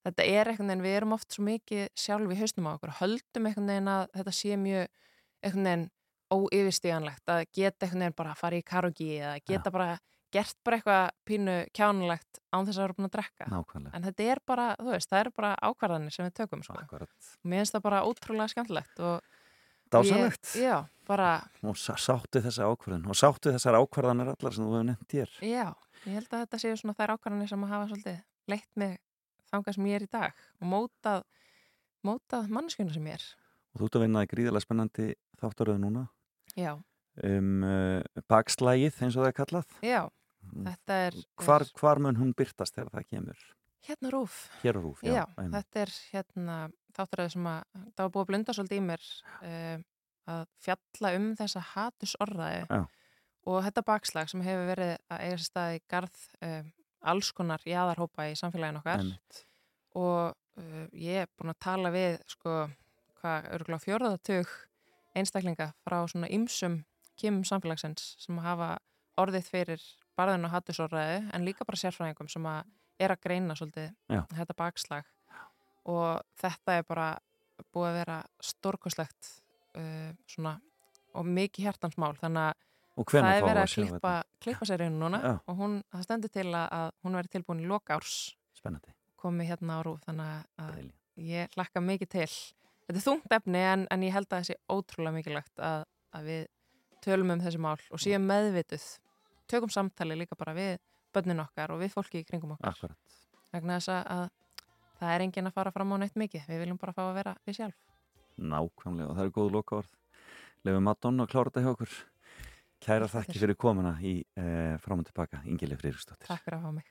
þetta 0.06 0.26
er 0.26 0.48
einhvern 0.52 0.68
veginn, 0.72 0.84
við 0.86 0.96
erum 0.98 1.14
oft 1.14 1.32
svo 1.36 1.44
mikið 1.46 1.88
sjálf 1.96 2.32
í 2.32 2.40
hausnum 2.42 2.68
á 2.70 2.72
okkur, 2.78 2.94
höldum 3.02 3.46
einhvern 3.50 3.68
veginn 3.72 3.88
að 3.94 4.08
þetta 4.18 4.34
sé 4.34 4.58
mjög 4.58 4.88
einhvern 5.44 5.68
veginn 5.70 5.90
óyfirstíganlegt 6.32 7.28
að 7.32 7.44
geta 7.54 7.86
einhvern 7.86 8.06
veginn 8.06 8.18
bara 8.18 8.32
að 8.34 8.40
fara 8.42 8.58
í 8.60 8.64
karogi 8.66 9.10
eða 9.20 9.36
geta 9.46 9.72
bara 9.74 9.90
gert 10.32 10.56
bara 10.64 10.78
eitthvað 10.80 11.10
pínu 11.28 11.56
kjánulegt 11.76 12.40
án 12.56 12.64
þess 12.68 12.78
að 12.80 12.86
vera 12.86 12.96
búin 12.98 13.08
að 13.10 13.16
drekka 13.18 13.48
Nákvæmlega. 13.52 13.94
en 13.98 14.06
þetta 14.08 14.28
er 14.32 14.40
bara, 14.48 14.68
þú 14.80 14.94
veist, 14.94 15.10
það 15.12 15.20
eru 15.26 15.32
bara 15.36 15.50
ákvarðanir 15.68 16.14
sem 16.16 16.26
við 16.30 16.36
tökum 16.40 16.64
sko. 16.64 16.78
Mér 17.44 17.60
finnst 17.66 17.76
það 17.76 17.84
bara 17.84 18.00
ótrúlega 18.08 18.54
skemmtilegt 18.54 19.00
og 19.04 19.22
Dásanlegt. 19.92 20.88
bara, 21.06 21.44
Og 21.68 21.76
sá- 21.76 22.00
sáttu 22.00 22.40
þessa 22.40 22.64
ákvarðan 22.72 23.08
og 23.12 23.16
sáttu 23.20 23.52
þessar 23.52 23.76
ákvarðanir 23.76 24.32
allar 24.32 24.54
sem 24.56 24.64
þú 24.64 24.72
hefur 24.72 24.88
nefnt 24.88 25.12
hér. 25.12 25.30
já 25.44 25.76
ég 26.08 26.14
held 26.16 26.30
að 26.32 26.46
þetta 26.46 26.60
séu 26.64 26.78
svona 26.80 26.96
þær 26.96 27.18
ákvarðanir 27.18 27.50
sem 27.50 27.64
að 27.66 27.68
hafa 27.76 27.88
svolítið 27.92 28.22
leitt 28.48 28.70
mig 28.78 29.00
þangað 29.52 29.78
sem 29.78 29.90
ég 29.92 30.00
er 30.00 30.06
í 30.08 30.12
dag 30.12 30.42
og 30.62 30.72
mótað 30.72 31.24
mótað 32.08 32.50
mannskjöna 32.58 32.96
sem 32.96 33.12
ég 33.12 33.20
er 33.20 33.28
Og 33.72 33.80
þú 33.80 33.86
ert 33.88 33.96
að 33.96 34.04
vinna 34.04 34.24
í 34.26 34.28
gríðarlega 34.28 34.66
spennandi 34.66 35.06
þáttaröðu 35.40 35.80
núna 35.86 36.02
já, 36.60 36.74
um 37.24 37.64
uh, 37.64 38.02
bakslægið 38.28 38.98
eins 39.06 39.16
og 39.16 39.24
það 39.24 39.30
er 39.30 39.38
kallað. 39.38 39.78
já, 39.86 40.02
þetta 40.66 40.98
er 41.08 41.18
Hvar, 41.46 41.64
er, 41.64 41.72
hvar 41.80 42.02
mun 42.04 42.20
hún 42.20 42.34
byrtast 42.36 42.76
þegar 42.76 42.92
það 42.98 43.08
kemur? 43.14 43.46
hérna 43.88 44.12
rúf 44.14 44.36
Hér 44.62 44.78
Rúf, 44.78 45.00
já. 45.02 45.14
Já, 45.16 45.24
þetta 45.56 45.80
er 45.82 45.94
hérna 46.12 46.58
þáttaröð 46.94 47.32
sem 47.34 47.48
að 47.50 47.62
það 47.96 48.04
var 48.04 48.12
búið 48.14 48.22
að 48.26 48.30
blunda 48.34 48.54
svolítið 48.58 48.78
í 48.78 48.84
mér 48.90 49.06
uh, 49.42 49.78
að 50.36 50.44
fjalla 50.62 51.14
um 51.18 51.30
þessa 51.40 51.64
hatusorðaði 51.72 52.60
Já. 52.70 52.82
og 53.50 53.64
þetta 53.66 53.84
bakslag 53.88 54.30
sem 54.30 54.44
hefur 54.46 54.68
verið 54.70 54.92
að 55.10 55.24
eiga 55.26 55.40
sér 55.40 55.48
stað 55.48 55.78
í 55.78 55.82
garð 55.90 56.20
uh, 56.46 56.62
alls 57.02 57.32
konar 57.36 57.64
jáðarhópa 57.66 58.28
í 58.30 58.36
samfélaginu 58.40 58.82
okkar 58.82 59.02
Einmitt. 59.02 59.42
og 59.98 60.36
uh, 60.62 60.86
ég 60.94 61.24
er 61.24 61.32
búin 61.38 61.54
að 61.54 61.62
tala 61.64 61.92
við 61.94 62.20
sko, 62.30 62.58
hvað, 63.22 63.50
örgulega 63.58 63.86
fjórðatug 63.86 64.54
einstaklinga 65.18 65.72
frá 65.86 65.98
svona 66.08 66.30
ymsum 66.32 66.82
kemum 67.20 67.44
samfélagsins 67.48 68.16
sem 68.22 68.38
hafa 68.42 68.76
orðið 69.22 69.50
fyrir 69.52 69.84
barðin 70.18 70.48
og 70.48 70.54
hattusorðaði 70.54 71.18
en 71.34 71.46
líka 71.46 71.68
bara 71.68 71.82
sérfræðingum 71.82 72.30
sem 72.32 72.46
að 72.48 72.70
er 73.02 73.14
að 73.14 73.24
greina 73.26 73.58
svolítið 73.58 73.90
Já. 74.12 74.22
þetta 74.30 74.58
bakslag 74.58 75.08
og 75.90 76.22
þetta 76.40 76.78
er 76.78 76.88
bara 76.88 77.08
búið 77.74 77.90
að 77.90 77.98
vera 77.98 78.18
stórkoslegt 78.46 79.32
uh, 79.78 80.12
svona 80.30 80.58
og 81.18 81.28
mikið 81.28 81.68
hjartansmál 81.68 82.14
þannig 82.20 82.52
að 82.52 82.68
það 82.98 83.28
er 83.32 83.46
verið 83.46 83.62
að 83.62 83.74
klippa, 83.76 84.14
klippa 84.44 84.68
sér 84.68 84.86
einu 84.86 85.00
núna 85.00 85.20
Já. 85.24 85.34
og 85.48 85.60
hún, 85.60 85.78
það 85.94 86.08
stendur 86.08 86.34
til 86.34 86.48
að 86.58 86.90
hún 87.02 87.20
verið 87.20 87.36
tilbúin 87.38 87.64
í 87.64 87.70
lokárs 87.70 88.16
komi 89.22 89.46
hérna 89.46 89.78
á 89.78 89.86
rúf 89.86 90.02
þannig 90.08 90.50
að 90.62 90.82
ég 91.22 91.54
hlakka 91.56 91.84
mikið 91.84 92.10
til. 92.10 92.32
Þetta 92.88 92.98
er 92.98 93.06
þungt 93.06 93.36
efni 93.38 93.62
en, 93.62 93.86
en 93.94 94.06
ég 94.06 94.16
held 94.16 94.28
að 94.28 94.40
það 94.40 94.48
sé 94.50 94.58
ótrúlega 94.74 95.16
mikilvægt 95.16 95.62
að, 95.62 95.86
að 96.18 96.30
við 96.32 96.42
tölum 97.06 97.34
um 97.36 97.44
þessi 97.44 97.62
mál 97.62 97.78
og 97.78 98.02
síðan 98.02 98.28
meðvituð. 98.30 98.88
Tökum 99.52 99.74
samtali 99.74 100.18
líka 100.18 100.38
bara 100.40 100.56
við 100.58 100.76
börnin 101.14 101.44
okkar 101.44 101.74
og 101.76 101.82
við 101.84 101.94
fólki 101.94 102.22
í 102.22 102.28
kringum 102.28 102.56
okkar. 102.56 102.74
Akkurat. 102.74 103.18
vegna 103.52 103.80
þess 103.80 103.94
að 103.94 104.28
það 105.00 105.16
er 105.16 105.26
engin 105.26 105.50
að 105.50 105.58
fara 105.58 105.74
fram 105.76 105.94
á 105.94 105.96
neitt 106.02 106.20
mikið, 106.20 106.46
við 106.48 106.62
viljum 106.64 106.80
bara 106.82 106.96
fá 106.96 107.02
að 107.08 107.18
vera 107.20 107.34
við 107.48 107.58
sjálf. 107.60 107.88
Nákvæmlega 108.42 109.10
og 109.12 109.18
það 109.18 109.26
eru 109.26 109.36
góð 109.38 109.52
lokaord 109.58 109.98
Lefi 110.66 110.82
Madonna 110.86 111.26
að 111.26 111.32
klára 111.34 111.50
þetta 111.50 111.64
hjá 111.66 111.72
okkur. 111.74 111.94
Kæra 112.82 113.08
þakki 113.12 113.38
fyrir 113.38 113.58
komuna 113.62 113.94
í 114.02 114.16
eh, 114.40 114.78
fram 114.82 115.04
og 115.04 115.10
tilbaka, 115.10 115.44
Ingele 115.46 115.78
Friðriksdóttir. 115.78 116.26
Takk 116.26 116.48
fyrir 116.48 116.58
að 116.58 116.66
hafa 116.66 116.78
mig. 116.80 116.88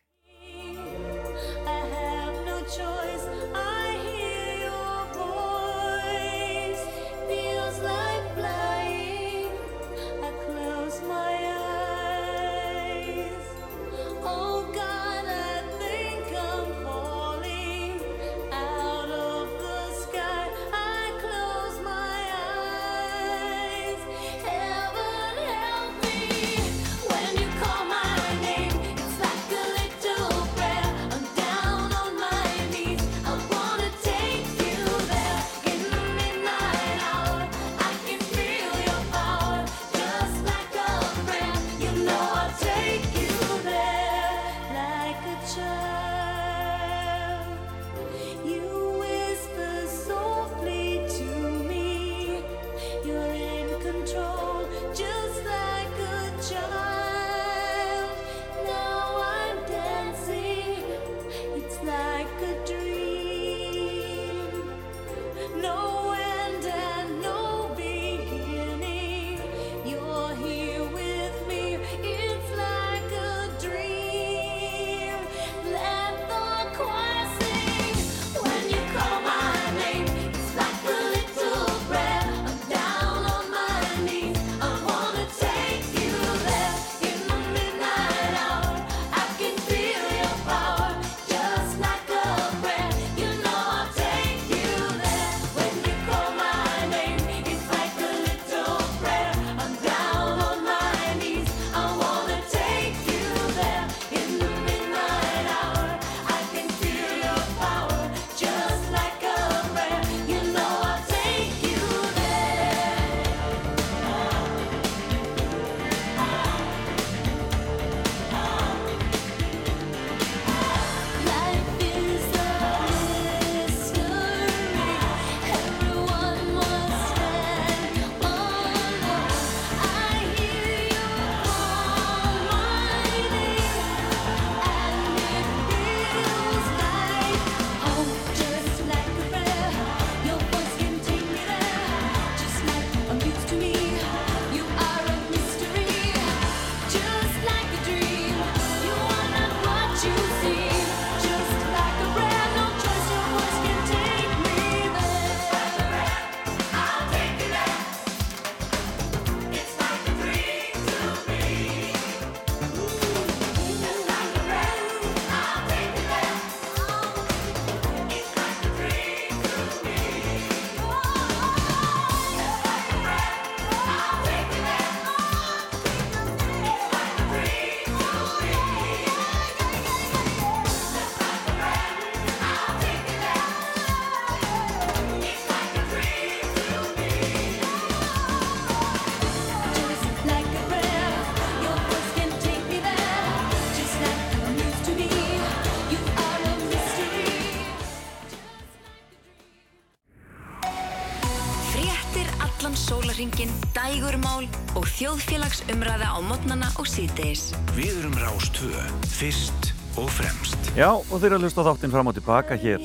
þjóðfélagsumræða 205.00 206.08
á 206.12 206.18
mótnana 206.20 206.68
og 206.76 206.88
síðdeis. 206.88 207.54
Við 207.72 208.02
erum 208.02 208.16
Rástvö, 208.20 208.82
fyrst 209.08 209.70
og 209.96 210.10
fremst. 210.12 210.68
Já, 210.76 210.90
og 210.92 211.14
þeir 211.14 211.30
eru 211.30 211.38
að 211.38 211.46
hlusta 211.46 211.64
þáttinn 211.64 211.94
fram 211.94 212.10
og 212.10 212.16
tilbaka 212.18 212.58
hér. 212.60 212.84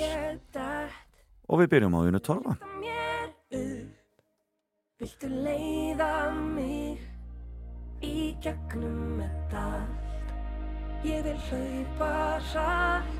Og 1.46 1.60
við 1.60 1.74
byrjum 1.74 1.98
á 1.98 2.00
því 2.00 2.14
að 2.14 2.24
torfa. 2.30 2.56
Viltu 4.96 5.28
leiða 5.28 6.14
mig 6.56 7.04
í 8.00 8.32
gegnum 8.40 9.20
með 9.20 9.60
allt 9.60 10.32
Ég 11.06 11.20
vil 11.28 11.38
hlaupa 11.50 12.14
rætt 12.56 13.15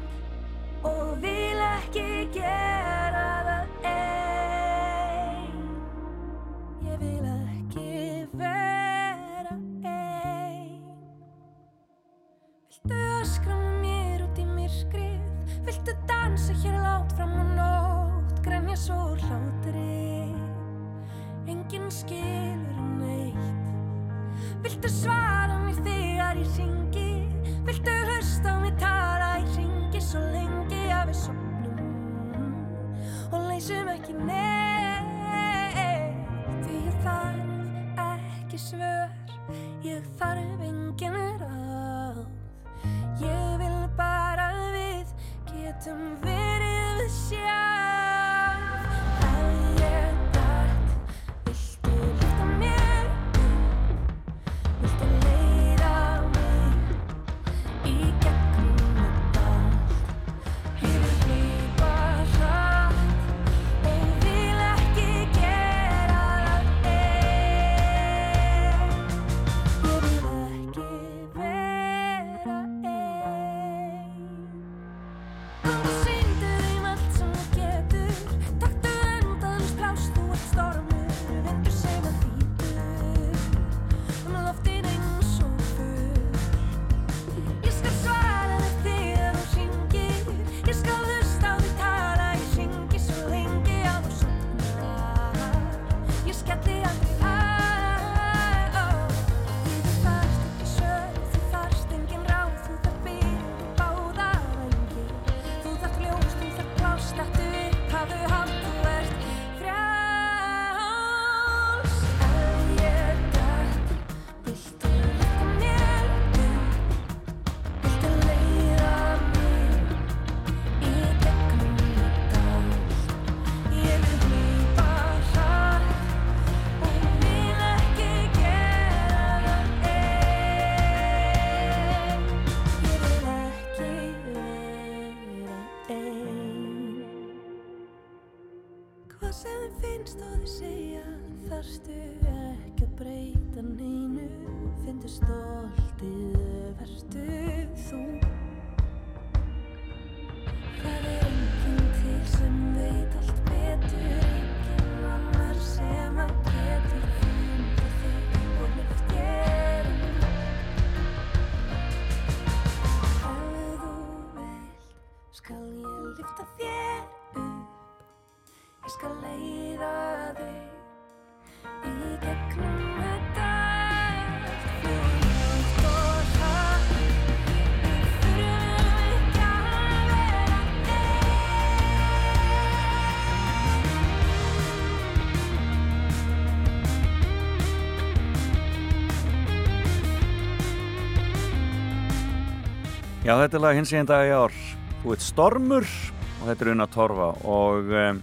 Já, 193.26 193.34
þetta 193.42 193.58
er 193.58 193.62
lag 193.64 193.74
hins 193.74 193.90
eginn 193.90 194.06
dag 194.06 194.28
í 194.28 194.34
ár. 194.38 194.54
Þú 195.02 195.10
veit 195.10 195.24
Stormur 195.26 195.86
og 195.86 196.42
þetta 196.46 196.62
er 196.62 196.70
Una 196.76 196.86
Torfa 196.94 197.30
og 197.50 197.88
um, 197.90 198.18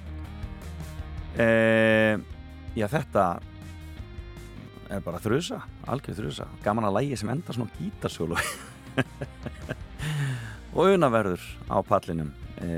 e, 1.42 1.46
já, 2.78 2.84
þetta 2.92 3.24
er 4.94 5.00
bara 5.02 5.18
þrusa, 5.24 5.58
algjör 5.90 6.20
þrusa. 6.20 6.46
Gaman 6.62 6.86
að 6.86 7.00
lægi 7.00 7.18
sem 7.18 7.32
enda 7.34 7.56
svona 7.56 7.66
á 7.66 7.74
gítarsólu. 7.80 8.38
og 10.76 10.92
Una 10.92 11.10
verður 11.10 11.48
á 11.66 11.82
pallinum 11.88 12.30
e, 12.62 12.68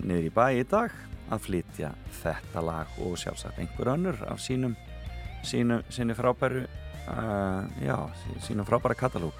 niður 0.00 0.30
í 0.30 0.32
bæ 0.38 0.46
í 0.62 0.64
dag 0.70 0.94
að 1.36 1.42
flytja 1.50 1.90
þetta 2.22 2.62
lag 2.64 2.96
og 3.04 3.18
sjálfsagt 3.20 3.60
einhver 3.60 3.92
önnur 3.92 4.24
af 4.30 4.40
sínum, 4.40 4.72
sínum 5.44 5.84
sinni 5.92 6.16
frábæru 6.16 6.64
uh, 6.64 7.68
já, 7.84 7.98
sí- 8.22 8.40
sínum 8.48 8.64
frábæra 8.68 8.96
katalóg 8.96 9.36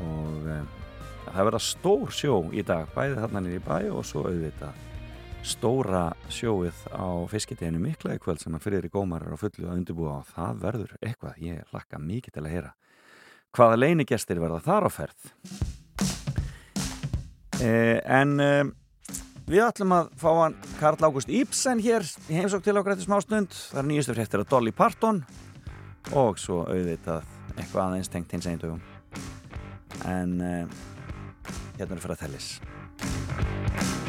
og 0.00 0.50
um, 0.56 0.68
það 1.26 1.48
verða 1.50 1.62
stór 1.62 2.12
sjó 2.14 2.36
í 2.52 2.64
dag, 2.66 2.88
bæði 2.94 3.20
þarna 3.22 3.44
í 3.50 3.62
bæ 3.64 3.78
og 3.92 4.04
svo 4.06 4.26
auðvitað 4.28 4.82
stóra 5.46 6.08
sjóið 6.32 6.78
á 6.90 7.06
fiskiteginu 7.30 7.78
mikla 7.78 8.16
í 8.16 8.22
kvöld 8.22 8.42
sem 8.42 8.54
að 8.56 8.64
fyrir 8.66 8.88
í 8.88 8.90
gómar 8.90 9.22
er 9.22 9.36
á 9.36 9.38
fullu 9.38 9.68
að 9.68 9.76
undirbúa 9.78 10.16
og 10.18 10.32
það 10.32 10.58
verður 10.64 10.96
eitthvað, 10.98 11.38
ég 11.44 11.70
hlakka 11.70 12.00
mikið 12.02 12.34
til 12.34 12.42
að 12.42 12.54
heyra 12.54 12.72
hvaða 13.56 13.78
leinigestir 13.78 14.40
verða 14.42 14.58
þar 14.64 14.88
á 14.88 14.90
ferð. 14.92 15.28
Eh, 17.62 18.00
en 18.02 18.34
eh, 18.42 18.66
við 19.48 19.62
ætlum 19.64 19.94
að 19.96 20.10
fá 20.20 20.28
hann 20.42 20.58
Karl 20.80 21.06
Ágúst 21.06 21.30
Íbsen 21.32 21.80
hér 21.84 22.04
heimsók 22.28 22.66
til 22.66 22.76
okkur 22.76 22.96
eftir 22.96 23.08
smástund. 23.08 23.54
Það 23.54 23.80
er 23.80 23.88
nýjastu 23.92 24.18
fréttir 24.18 24.42
að 24.42 24.50
Dolly 24.52 24.74
Parton 24.76 25.22
og 26.12 26.42
svo 26.42 26.66
auðvitað 26.66 27.24
eitthvað 27.56 27.82
aðeins 27.86 28.12
tengt 28.12 28.36
hins 28.36 28.50
einn 28.50 28.60
dögum 28.60 28.84
en 30.04 30.36
uh, 30.40 30.64
hérna 31.76 31.96
er 31.96 32.02
fyrir 32.02 32.16
að 32.16 32.22
tellis 32.26 34.05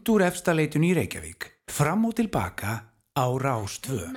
Beint 0.00 0.14
úr 0.14 0.22
efstaleitun 0.24 0.84
í 0.88 0.94
Reykjavík, 0.96 1.44
fram 1.68 2.06
og 2.08 2.14
tilbaka 2.16 2.72
á 3.12 3.26
Rástvö. 3.36 4.08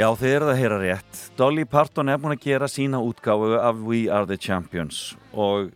Já, 0.00 0.06
þið 0.16 0.30
eruð 0.32 0.50
að 0.50 0.56
heyra 0.56 0.76
rétt. 0.80 1.18
Dolly 1.36 1.66
Parton 1.68 2.08
er 2.08 2.20
búin 2.20 2.32
að 2.32 2.44
gera 2.46 2.68
sína 2.72 3.02
útgáfu 3.04 3.50
af 3.60 3.80
We 3.84 4.06
Are 4.08 4.24
The 4.24 4.38
Champions 4.40 5.00
og, 5.36 5.74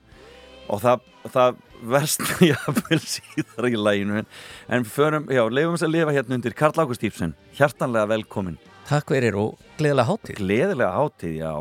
og 0.72 0.78
það, 0.80 1.02
það 1.34 1.58
versta 1.92 2.38
jafnvel 2.48 3.00
síðar 3.02 3.68
í 3.68 3.74
læginu 3.76 4.22
en, 4.22 4.86
förum, 4.88 5.26
já, 5.28 5.42
leifum 5.44 5.74
þess 5.76 5.84
að 5.84 5.92
lifa 5.92 6.14
hérna 6.16 6.38
undir 6.38 6.56
Karl 6.56 6.80
Ágúst 6.80 7.04
Ípsen, 7.04 7.34
hjartanlega 7.58 8.08
velkomin. 8.14 8.56
Takk 8.88 9.12
fyrir 9.12 9.36
og 9.42 9.60
gleðilega 9.76 10.08
hátíð. 10.08 10.38
Gleðilega 10.40 10.94
hátíð, 10.94 11.34
já, 11.42 11.52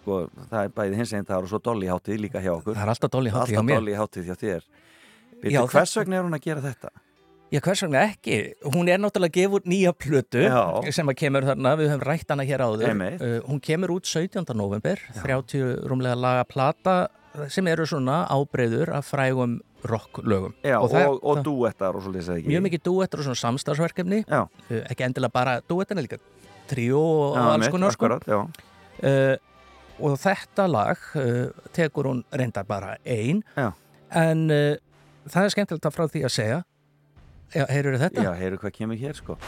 sko, 0.00 0.18
það 0.40 0.64
er 0.64 0.74
bæði 0.80 0.98
hins 0.98 1.14
einn 1.14 1.28
það 1.28 1.46
og 1.46 1.52
svo 1.52 1.62
Dolly 1.70 1.92
hátíð 1.92 2.24
líka 2.24 2.42
hjá 2.42 2.50
okkur. 2.56 2.74
Það 2.80 2.82
er 2.88 2.92
alltaf 2.96 3.14
Dolly 3.14 3.36
hátíð 3.36 3.54
hjá 3.54 3.62
mér. 3.62 3.78
Alltaf 3.78 3.84
Dolly 3.84 3.96
hátíð 4.00 4.26
hjá 4.32 4.42
þér. 4.42 4.66
Veitu, 5.38 5.64
hvers 5.70 5.96
vegna 6.00 6.18
er 6.18 6.26
hún 6.26 6.34
að 6.40 6.44
gera 6.50 6.66
þetta? 6.66 6.92
Já, 7.50 7.58
hvers 7.64 7.82
vegna 7.82 8.02
ekki? 8.06 8.36
Hún 8.74 8.88
er 8.90 9.00
náttúrulega 9.02 9.48
út 9.50 9.64
nýja 9.66 9.90
plötu 9.96 10.44
Já. 10.44 10.60
sem 10.94 11.08
að 11.10 11.16
kemur 11.18 11.46
þarna, 11.48 11.72
við 11.80 11.90
höfum 11.90 12.04
rætt 12.06 12.30
hana 12.30 12.46
hér 12.46 12.62
áður. 12.62 12.92
Uh, 12.94 13.40
hún 13.48 13.58
kemur 13.64 13.96
út 13.96 14.06
17. 14.06 14.44
november, 14.54 15.02
30 15.18 15.82
rúmlega 15.90 16.14
laga 16.14 16.44
plata 16.46 16.94
sem 17.50 17.66
eru 17.70 17.86
svona 17.86 18.22
ábreyður 18.30 18.94
af 18.94 19.10
frægum 19.10 19.58
rocklögum. 19.82 20.54
Já, 20.62 20.78
og, 20.78 20.94
og, 20.94 21.18
og 21.24 21.42
duettar 21.46 21.98
og 21.98 22.04
svo 22.04 22.14
lýsa 22.14 22.38
ekki. 22.38 22.50
Mjög 22.52 22.66
mikið 22.68 22.84
duettur 22.86 23.22
og 23.22 23.30
svona 23.30 23.42
samstagsverkefni, 23.42 24.22
uh, 24.30 24.46
ekki 24.80 25.08
endilega 25.08 25.34
bara 25.34 25.58
duettina 25.66 26.06
líka, 26.06 26.20
tríó 26.70 27.02
og 27.02 27.38
já, 27.38 27.46
alls 27.56 27.72
konar 27.74 27.94
sko. 27.96 28.06
akkurat, 28.06 28.54
uh, 29.02 29.36
og 30.00 30.16
þetta 30.20 30.66
lag 30.70 31.02
uh, 31.18 31.50
tekur 31.76 32.10
hún 32.10 32.22
reyndar 32.32 32.66
bara 32.68 32.96
ein 33.04 33.42
Já. 33.56 33.72
en 34.10 34.46
uh, 34.50 34.76
það 35.28 35.46
er 35.46 35.54
skemmtilegt 35.54 35.88
að 35.88 35.96
frá 35.96 36.06
því 36.08 36.24
að 36.28 36.34
segja 36.34 36.60
Já, 37.50 37.64
heyrur 37.66 37.96
þetta? 37.98 38.22
Já, 38.22 38.30
heyrðu 38.38 38.60
hvað 38.62 38.72
kemur 38.76 38.98
hér 39.00 39.16
sko 39.18 39.34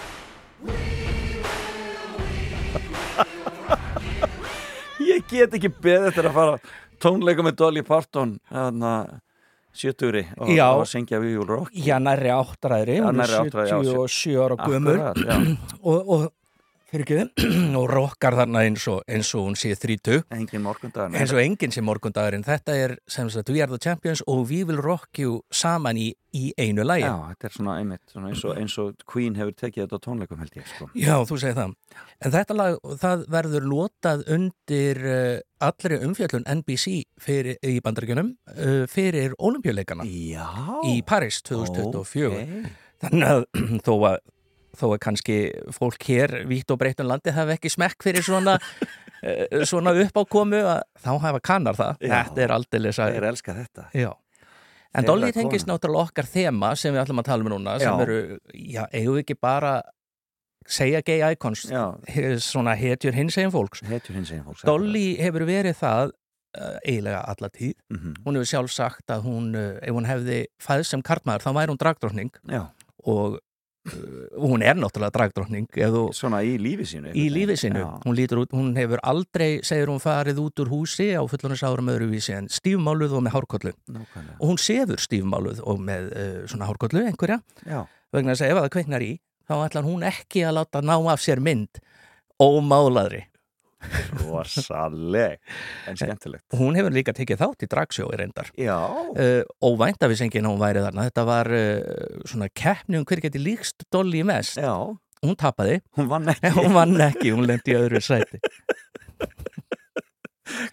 Ég 5.02 5.24
get 5.30 5.54
ekki 5.58 5.70
beðið 5.82 6.08
eftir 6.10 6.28
að 6.30 6.34
fara 6.36 6.56
tónleika 7.02 7.42
með 7.46 7.56
Dolly 7.60 7.82
Parton 7.86 8.30
þarna 8.50 8.92
sjöturi 9.72 10.24
og, 10.36 10.50
Já. 10.52 10.66
og 10.76 10.84
syngja 10.88 11.18
við 11.22 11.30
Júl 11.38 11.48
Rock 11.48 11.70
Já, 11.74 11.96
nærri 12.02 12.30
áttræðri, 12.34 12.98
hún 13.00 13.08
er 13.14 13.18
nærri 13.22 13.36
áttræðri, 13.40 13.70
já, 13.72 13.76
77 13.88 14.42
ára 14.44 14.56
gömur 14.66 14.98
og, 15.92 16.00
og 16.16 16.20
og 17.80 17.86
rockar 17.88 18.34
þarna 18.36 18.66
eins 18.66 18.84
og, 18.92 18.98
eins 19.08 19.30
og 19.32 19.46
hún 19.46 19.54
sé 19.56 19.72
30 19.80 20.26
Engin 20.36 20.60
morgundagur 20.60 21.16
eins 21.16 21.32
og 21.32 21.40
enginn 21.40 21.72
sé 21.72 21.80
morgundagurinn. 21.84 22.44
Þetta 22.44 22.74
er 22.76 22.94
sem 23.08 23.30
sagt 23.32 23.48
We 23.48 23.62
Are 23.64 23.72
The 23.72 23.80
Champions 23.80 24.20
og 24.28 24.42
We 24.50 24.60
Will 24.68 24.82
Rock 24.84 25.22
You 25.22 25.38
saman 25.48 25.96
í, 25.96 26.10
í 26.36 26.50
einu 26.60 26.84
lægi 26.84 27.06
Já, 27.06 27.14
þetta 27.30 27.48
er 27.48 27.54
svona 27.56 27.76
einmitt 27.80 28.12
svona 28.12 28.28
eins, 28.28 28.42
og, 28.44 28.60
eins 28.60 28.76
og 28.82 29.06
Queen 29.08 29.38
hefur 29.40 29.56
tekið 29.62 29.86
þetta 29.86 30.00
á 30.00 30.04
tónleikum 30.04 30.42
held 30.42 30.58
ég 30.60 30.68
sko. 30.68 30.90
Já, 30.92 31.14
þú 31.30 31.40
segir 31.40 31.56
það. 31.56 31.72
En 32.20 32.36
þetta 32.36 32.58
lag, 32.58 32.78
það 33.06 33.24
verður 33.38 33.70
lotað 33.72 34.26
undir 34.36 35.02
uh, 35.06 35.40
allri 35.64 36.00
umfjöllun 36.04 36.46
NBC 36.58 36.98
fyrir, 37.24 37.56
í 37.64 37.80
bandaríkjunum 37.84 38.34
uh, 38.52 38.84
fyrir 38.92 39.32
olimpíuleikana 39.40 40.04
í 40.04 41.00
Paris 41.08 41.40
2024. 41.48 42.30
ókei. 42.36 42.78
Þannig 43.02 43.32
að 43.32 43.44
þó 43.88 43.94
að 44.12 44.20
þó 44.78 44.86
að 44.92 44.98
kannski 45.06 45.38
fólk 45.74 46.08
hér 46.08 46.42
vítt 46.50 46.72
og 46.72 46.80
breytun 46.80 47.08
landi 47.10 47.34
hafi 47.34 47.56
ekki 47.56 47.72
smekk 47.72 48.04
fyrir 48.04 48.24
svona 48.26 48.56
uh, 48.58 49.62
svona 49.70 49.94
uppákomu 50.04 50.62
þá 50.98 51.12
hafa 51.22 51.40
kannar 51.44 51.78
það. 51.78 52.02
Já. 52.02 52.18
Þetta 52.18 52.44
er 52.46 52.56
að 52.56 52.68
Þeir 52.72 53.28
elska 53.32 53.56
þetta. 53.60 53.88
Já. 53.96 54.10
En 54.92 55.06
Dolly 55.08 55.32
tengist 55.32 55.68
náttúrulega 55.68 56.10
okkar 56.10 56.28
þema 56.28 56.74
sem 56.76 56.92
við 56.92 57.00
ætlum 57.06 57.22
að 57.22 57.28
tala 57.30 57.46
um 57.46 57.52
núna 57.54 57.78
sem 57.80 57.88
Já. 57.88 58.02
eru, 58.04 58.16
já, 58.52 58.82
eigum 58.92 59.14
við 59.16 59.22
ekki 59.22 59.36
bara 59.40 59.76
segja 60.68 61.00
gay 61.06 61.22
icons? 61.32 61.64
Svona 62.44 62.74
hetjur 62.78 63.16
hins 63.16 63.38
eginn 63.40 63.54
fólks. 63.54 63.80
Hetjur 63.88 64.18
hins 64.18 64.32
eginn 64.34 64.44
fólks 64.44 64.66
Dolly 64.68 65.14
hefur 65.20 65.46
verið 65.48 65.78
það 65.80 66.12
uh, 66.12 66.76
eiginlega 66.84 67.22
alla 67.32 67.50
tíð. 67.54 67.72
Mm 67.92 68.18
hún 68.26 68.38
hefur 68.38 68.50
sjálf 68.52 68.74
sagt 68.74 69.10
að 69.10 69.24
hún 69.28 69.54
uh, 69.56 69.78
ef 69.80 69.96
hún 69.96 70.08
hefði 70.08 70.42
fæðst 70.60 70.92
sem 70.94 71.02
kartmaður 71.02 71.46
þá 71.46 71.50
væri 71.56 71.72
hún 71.72 71.80
dragdrottning. 71.80 72.32
Já, 72.52 72.62
og 73.08 73.40
hún 74.38 74.62
er 74.62 74.76
náttúrulega 74.78 75.14
þú 75.90 76.02
svona 76.14 76.42
í 76.46 76.52
lífi 76.62 76.86
sínu 76.86 77.14
í 77.18 77.24
lífi 77.34 77.56
sinu, 77.58 77.82
Já. 77.82 77.88
hún 78.04 78.20
út 78.44 78.54
hún 78.54 78.70
hefur 78.78 79.02
aldrei, 79.02 79.58
segir 79.66 79.90
hún, 79.90 79.98
farið 80.02 80.38
út 80.44 80.62
úr 80.62 80.70
húsi 80.70 81.08
á 81.18 81.22
fullonisárum 81.26 81.90
öðruvísi 81.90 82.36
en 82.36 82.46
stífmáluð 82.52 83.16
og 83.18 83.26
með 83.26 83.34
hárkollu. 83.34 83.74
Nákvæmlega. 83.90 84.38
Og 84.38 84.52
hún 84.52 84.62
sefur 84.62 85.02
stífmáluð 85.02 85.64
og 85.66 85.82
með 85.82 86.08
uh, 86.14 86.38
svona 86.46 86.70
hárkollu 86.70 87.02
einhverja. 87.08 87.40
Já, 87.66 87.82
vegna 88.14 88.36
að 88.36 88.52
ef 88.52 88.60
það 88.60 88.72
kveiknar 88.76 89.06
í 89.08 89.12
þá 89.48 89.54
ætlar 89.66 89.86
hún 89.86 90.06
ekki 90.06 90.44
að 90.46 90.56
láta 90.60 90.82
ná 90.84 90.94
af 91.12 91.22
sér 91.22 91.42
mynd 91.42 91.82
ómálaðri 92.42 93.26
rosaleg. 94.22 95.38
En 95.90 95.98
skemmtilegt. 95.98 96.44
hún 96.58 96.76
hefur 96.78 96.94
líka 96.94 97.14
tekið 97.16 97.40
þátt 97.42 97.64
í 97.66 97.70
dragsjói 97.72 98.10
reyndar. 98.20 98.52
Uh, 98.58 99.42
óvænt 99.64 100.02
að 100.02 100.14
við 100.14 100.22
sengið 100.24 100.48
hún 100.50 100.60
væri 100.62 100.84
þarna. 100.84 101.06
Þetta 101.10 101.26
var 101.28 101.52
uh, 101.56 102.20
svona 102.28 102.50
keppni 102.54 103.00
um 103.00 103.06
hver 103.08 103.22
geti 103.24 103.42
líkst 103.42 103.86
Dolly 103.92 104.22
mest. 104.26 104.60
Já, 104.60 104.74
hún 105.22 105.38
tapaði, 105.38 105.80
hún 105.98 106.10
vann 106.10 106.30
ekki. 106.32 106.54
Hún 106.60 106.76
vann 106.76 106.96
ekki 107.08 107.34
hún 107.34 107.46
lendi 107.48 107.74
í 107.74 107.78
öðru 107.78 108.02
sæti. 108.02 108.42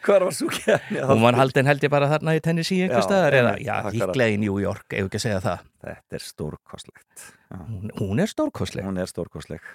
Hvar 0.04 0.26
var 0.26 0.34
svo 0.36 0.50
kefni? 0.52 1.00
Hún 1.08 1.22
var 1.24 1.38
haldin 1.40 1.68
held 1.70 1.84
ég 1.86 1.92
bara 1.94 2.10
þarna 2.12 2.34
í 2.36 2.42
Tennessee 2.44 2.84
eitthvað 2.84 3.06
staðar 3.06 3.38
eða, 3.38 3.52
já, 3.64 3.76
líklega 3.94 4.34
í 4.34 4.40
New 4.42 4.58
York, 4.60 4.88
ef 4.92 5.08
ekki 5.08 5.20
að 5.20 5.24
segja 5.24 5.44
það. 5.46 5.68
Þetta 5.86 6.18
er 6.18 6.26
stórkostlegt. 6.26 7.28
Hún, 7.54 7.94
hún 8.00 8.24
er 8.24 8.32
stórkostleg. 8.32 8.88
Hún 8.88 9.00
er 9.00 9.10
stórkostleg. 9.10 9.70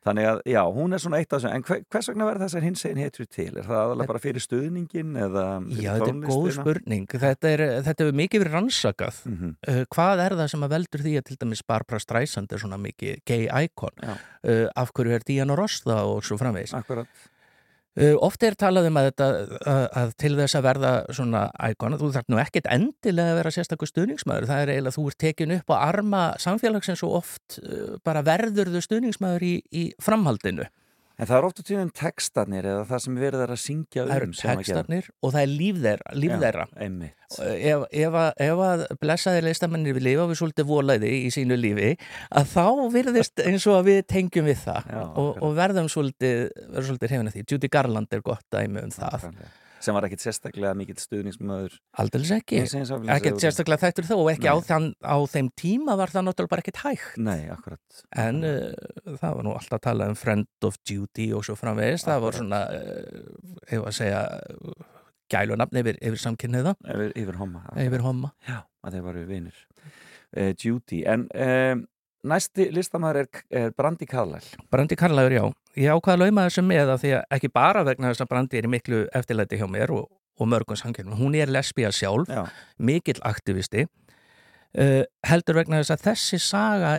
Þannig 0.00 0.26
að, 0.30 0.38
já, 0.48 0.60
hún 0.72 0.96
er 0.96 1.00
svona 1.02 1.18
eitt 1.20 1.28
af 1.28 1.42
þessu, 1.42 1.50
en 1.52 1.64
hver, 1.68 1.80
hvers 1.92 2.06
vegna 2.08 2.26
verður 2.30 2.44
þessar 2.46 2.64
hins 2.64 2.84
einn 2.88 3.00
hetru 3.02 3.26
til? 3.28 3.48
Er 3.50 3.66
það 3.66 3.80
aðalega 3.82 4.08
bara 4.08 4.22
fyrir 4.24 4.44
stuðningin 4.44 5.10
eða 5.26 5.42
fyrir 5.66 5.82
Já, 5.84 5.90
þetta 5.90 6.08
er 6.08 6.14
góð 6.14 6.30
tónlistina? 6.30 6.64
spurning. 6.64 7.04
Þetta 7.24 7.50
er, 7.50 7.62
þetta 7.84 8.06
hefur 8.06 8.16
mikið 8.22 8.44
verið 8.44 8.56
rannsakað. 8.56 9.18
Mhm. 9.28 9.50
uh, 9.68 9.82
hvað 9.92 10.24
er 10.24 10.36
það 10.40 10.48
sem 10.54 10.64
að 10.64 10.72
veldur 10.76 11.04
því 11.04 11.12
að 11.20 11.26
til 11.28 11.36
dæmis 11.44 11.64
Barbara 11.68 12.00
Streisand 12.00 12.56
er 12.56 12.62
svona 12.64 12.80
mikið 12.80 13.20
gay 13.28 13.44
icon? 13.66 14.00
Já. 14.00 14.14
Uh, 14.40 14.66
af 14.80 14.94
hverju 14.96 15.18
er 15.18 15.26
Diana 15.28 15.58
Ross 15.60 15.84
það 15.84 16.14
og 16.14 16.24
svo 16.24 16.40
framvegis? 16.40 16.72
Akkurat. 16.80 17.28
Uh, 17.98 18.14
oft 18.22 18.44
er 18.46 18.54
talað 18.54 18.86
um 18.86 18.98
að, 19.00 19.08
þetta, 19.08 19.26
að, 19.98 20.10
til 20.22 20.30
þess 20.38 20.54
að 20.54 20.66
verða 20.68 20.90
svona 21.10 21.40
icon, 21.72 21.96
þú 21.98 22.10
þarf 22.14 22.28
nú 22.30 22.38
ekkert 22.38 22.68
endilega 22.70 23.32
að 23.32 23.40
vera 23.40 23.52
sérstakur 23.56 23.90
stuðningsmaður, 23.90 24.46
það 24.46 24.62
er 24.62 24.70
eiginlega 24.76 24.94
þú 24.94 25.06
ert 25.10 25.18
tekin 25.24 25.54
upp 25.56 25.72
á 25.74 25.76
arma 25.88 26.20
samfélagsins 26.38 27.02
og 27.02 27.16
oft 27.18 27.58
uh, 27.64 27.96
bara 28.06 28.22
verður 28.22 28.70
þau 28.76 28.84
stuðningsmaður 28.86 29.46
í, 29.48 29.54
í 29.74 29.82
framhaldinu. 29.98 30.68
En 31.20 31.28
það 31.28 31.36
er 31.36 31.46
oft 31.50 31.60
á 31.60 31.64
tíðan 31.68 31.90
textarnir 32.00 32.66
eða 32.70 32.84
það 32.88 33.02
sem 33.04 33.16
verið 33.20 33.42
er 33.44 33.50
að 33.52 33.60
syngja 33.60 34.04
Það 34.06 34.12
eru 34.16 34.28
um 34.30 34.34
textarnir 34.40 35.08
og 35.20 35.34
það 35.34 35.40
er 35.42 35.50
líf 35.52 35.80
þeirra, 35.84 36.14
líf 36.16 36.32
Já, 36.32 36.38
þeirra. 36.44 36.66
einmitt. 36.86 37.16
ef, 37.44 37.84
ef, 38.00 38.16
ef 38.46 38.62
að 38.66 38.84
blessaði 39.04 39.42
leistamennir 39.46 39.96
við 39.98 40.06
lifa 40.08 40.26
við 40.30 40.40
svolítið 40.40 40.68
volaði 40.70 41.12
í 41.20 41.30
sínu 41.34 41.58
lífi 41.60 41.90
að 42.40 42.48
þá 42.56 42.64
virðist 42.96 43.42
eins 43.46 43.66
og 43.70 43.78
að 43.78 43.90
við 43.92 44.00
tengjum 44.16 44.48
við 44.48 44.62
það 44.64 44.88
Já, 44.96 45.02
og, 45.04 45.30
og 45.44 45.56
verðum 45.60 45.90
svolítið, 45.92 46.46
svolítið 46.80 47.14
hefina 47.16 47.34
því. 47.36 47.46
Judy 47.52 47.70
Garland 47.70 48.16
er 48.16 48.24
gott 48.26 48.46
dæmi 48.50 48.86
um 48.88 48.94
það 48.94 49.28
sem 49.80 49.96
var 49.96 50.06
ekkit 50.06 50.22
sérstaklega 50.24 50.72
mikill 50.76 50.98
stuðningsmaður. 51.00 51.76
Aldils 52.02 52.30
ekki, 52.36 52.60
ekkert 52.62 53.42
sérstaklega 53.42 53.86
þættur 53.86 54.08
þó 54.10 54.14
og 54.18 54.30
ekki 54.34 54.50
á, 54.52 54.56
þann, 54.66 54.90
á 55.00 55.16
þeim 55.32 55.50
tíma 55.58 55.96
var 56.00 56.12
það 56.12 56.26
náttúrulega 56.28 56.52
bara 56.52 56.64
ekkert 56.64 56.82
hægt. 56.84 57.18
Nei, 57.20 57.48
akkurat. 57.52 58.00
En 58.24 58.42
uh, 58.46 59.16
það 59.20 59.36
var 59.38 59.46
nú 59.46 59.54
alltaf 59.56 59.78
að 59.80 59.84
tala 59.88 60.08
um 60.12 60.18
Friend 60.20 60.68
of 60.68 60.80
Judy 60.88 61.30
og 61.36 61.46
svo 61.48 61.56
framvegis. 61.58 62.06
Það 62.08 62.24
var 62.26 62.40
svona, 62.40 62.62
uh, 62.76 63.62
ef 63.68 63.86
að 63.86 63.96
segja 64.00 64.24
gælunafn 65.30 65.80
yfir, 65.80 65.98
yfir 66.02 66.18
samkynniða 66.18 66.74
Yfir, 67.14 67.36
homma 67.38 67.62
Yfir 67.78 68.02
homma. 68.02 68.32
Já, 68.48 68.60
að 68.84 68.96
þeir 68.96 69.06
varu 69.06 69.24
vinir. 69.28 69.64
Uh, 70.36 70.52
Judy, 70.58 71.04
en 71.08 71.28
næsti 72.26 72.68
listamæður 72.74 73.22
er, 73.22 73.28
er 73.50 73.70
Brandi 73.76 74.06
Carlyle 74.06 74.66
Brandi 74.70 74.96
Karlaður, 74.98 75.36
já. 75.36 75.44
Ég 75.80 75.94
ákvaða 75.94 76.16
að 76.16 76.24
lauma 76.24 76.46
þessu 76.48 76.64
með 76.66 76.92
að 76.94 77.02
því 77.04 77.12
að 77.16 77.36
ekki 77.36 77.52
bara 77.54 77.84
vegna 77.86 78.10
þess 78.10 78.24
að 78.24 78.30
Brandi 78.32 78.60
er 78.60 78.68
í 78.68 78.72
miklu 78.74 79.00
eftirlæti 79.20 79.60
hjá 79.60 79.66
mér 79.70 79.94
og, 79.94 80.10
og 80.40 80.50
mörgum 80.50 80.78
samkynum. 80.78 81.16
Hún 81.20 81.38
er 81.38 81.52
lesbía 81.52 81.92
sjálf, 81.94 82.28
Já. 82.28 82.44
mikill 82.78 83.20
aktivisti. 83.22 83.86
Uh, 84.70 85.02
heldur 85.26 85.58
vegna 85.58 85.80
þess 85.80 85.96
að 85.96 86.04
þessi 86.10 86.38
saga 86.44 86.92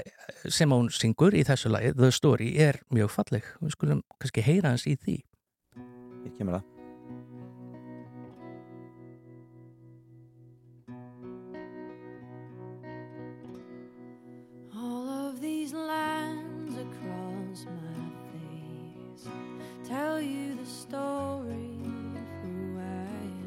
sem 0.51 0.71
hún 0.73 0.89
syngur 0.91 1.37
í 1.37 1.45
þessu 1.47 1.71
lagi, 1.71 1.93
The 1.95 2.11
Story, 2.11 2.51
er 2.59 2.81
mjög 2.91 3.13
falleg. 3.15 3.47
Við 3.61 3.77
skulum 3.77 4.03
kannski 4.19 4.43
heyra 4.43 4.73
hans 4.73 4.87
í 4.89 4.97
því. 4.99 5.21
Ég 6.25 6.37
kemur 6.37 6.59
það 6.59 6.80
you 20.21 20.55
the 20.55 20.65
story 20.65 21.79
of 22.15 22.27
who 22.43 22.79
I 22.79 22.81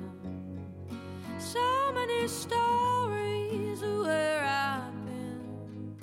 am. 0.00 1.38
So 1.38 1.92
many 1.94 2.26
stories 2.28 3.82
of 3.82 4.00
where 4.00 4.44
I've 4.44 5.04
been, 5.04 6.00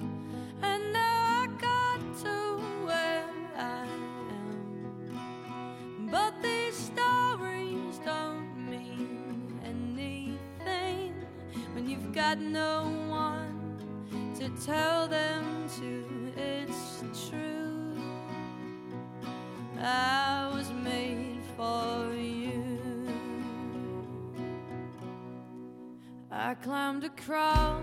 and 0.61 0.93
now 0.93 1.43
I 1.43 1.47
got 1.59 1.99
to 2.23 2.59
where 2.85 3.29
I 3.57 3.85
am. 3.85 5.17
But 6.09 6.41
these 6.41 6.75
stories 6.75 7.99
don't 8.05 8.69
mean 8.69 9.59
anything 9.65 11.13
when 11.73 11.89
you've 11.89 12.13
got 12.13 12.39
no 12.39 12.83
one 13.09 13.77
to 14.35 14.49
tell 14.65 15.07
them 15.07 15.67
to. 15.79 16.20
Climbed 26.61 27.03
across 27.03 27.80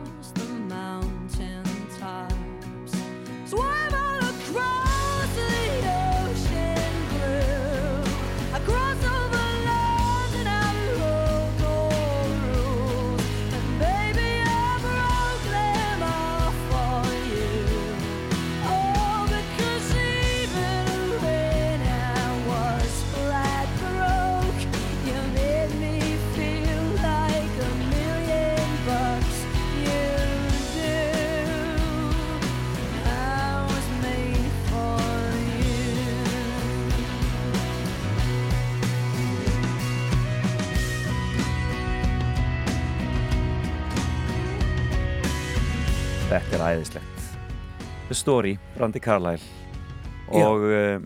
æðislegt. 46.73 47.29
The 48.09 48.17
Story, 48.17 48.57
Brandi 48.77 49.01
Carlyle. 49.05 49.43
Og 50.29 50.65
uh, 50.69 50.97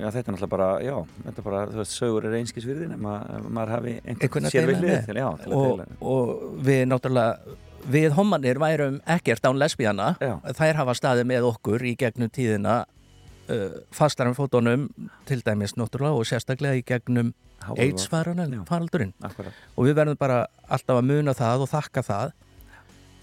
já, 0.00 0.08
þetta 0.10 0.24
er 0.24 0.34
náttúrulega 0.34 0.52
bara, 0.54 0.70
já, 0.84 0.94
þetta 1.26 1.40
er 1.40 1.46
bara, 1.48 1.60
þú 1.72 1.80
veist, 1.82 1.98
sögur 1.98 2.28
er 2.28 2.38
einskisvirði 2.40 2.88
nema 2.92 3.18
að 3.36 3.46
maður 3.56 3.74
hafi 3.78 3.94
Einhvern 4.00 4.24
einhvern 4.26 4.48
að 4.48 4.54
sér 4.56 4.66
deila 4.66 4.72
við 4.72 4.82
hlið 4.82 4.94
með. 4.94 5.06
til, 5.06 5.20
já, 5.20 5.28
til 5.44 5.54
og, 5.58 5.84
og 6.14 6.32
við 6.66 6.82
náttúrulega 6.90 7.60
við 7.94 8.14
hommanir 8.16 8.60
værum 8.62 8.98
ekkert 9.12 9.44
án 9.44 9.58
lesbíana 9.60 10.14
Já. 10.16 10.38
þær 10.56 10.78
hafa 10.80 10.94
staðið 10.96 11.26
með 11.28 11.48
okkur 11.50 11.82
í 11.84 11.92
gegnum 12.00 12.30
tíðina 12.32 12.76
uh, 12.84 13.74
fastar 13.92 14.30
en 14.30 14.36
fótunum 14.38 14.86
til 15.28 15.40
dæmis 15.44 15.76
náttúrulega 15.76 16.16
og 16.16 16.28
sérstaklega 16.28 16.80
í 16.80 16.84
gegnum. 16.88 17.34
AIDS-faraldurinn 17.64 19.14
og 19.24 19.86
við 19.86 19.94
verðum 19.96 20.18
bara 20.20 20.42
alltaf 20.68 20.98
að 21.00 21.06
muna 21.08 21.32
það 21.36 21.62
og 21.64 21.70
þakka 21.70 22.02
það 22.04 22.32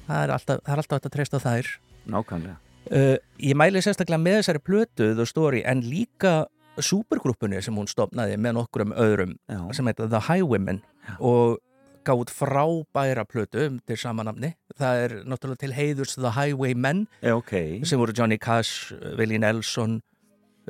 það 0.10 0.26
er 0.26 0.36
alltaf, 0.38 0.65
það 0.65 0.76
er 0.76 0.84
alltaf 0.84 0.99
að 1.02 1.15
treysta 1.15 1.41
þær 1.45 1.73
Nákvæmlega 2.11 2.60
Uh, 2.90 3.14
ég 3.38 3.53
mæli 3.56 3.80
sérstaklega 3.80 4.18
með 4.19 4.40
þessari 4.40 4.60
plötu 4.65 5.11
The 5.14 5.26
Story 5.30 5.61
en 5.69 5.84
líka 5.86 6.48
supergrúpunni 6.82 7.60
sem 7.61 7.76
hún 7.78 7.88
stopnaði 7.88 8.40
með 8.41 8.56
nokkrum 8.57 8.95
öðrum 8.98 9.36
Já. 9.45 9.60
sem 9.78 9.86
heita 9.88 10.07
The 10.10 10.23
Highwomen 10.26 10.82
og 11.19 11.60
gátt 12.07 12.34
frábæra 12.34 13.23
plötu 13.30 13.68
til 13.86 13.98
samanamni. 14.02 14.56
Það 14.80 15.03
er 15.03 15.14
náttúrulega 15.30 15.61
til 15.61 15.76
heiðurs 15.78 16.18
The 16.18 16.34
Highwaymen 16.34 17.06
Já, 17.22 17.36
ok 17.38 17.53
sem 17.86 18.02
voru 18.02 18.18
Johnny 18.18 18.40
Cash, 18.41 18.95
Willie 19.19 19.40
Nelson 19.40 19.99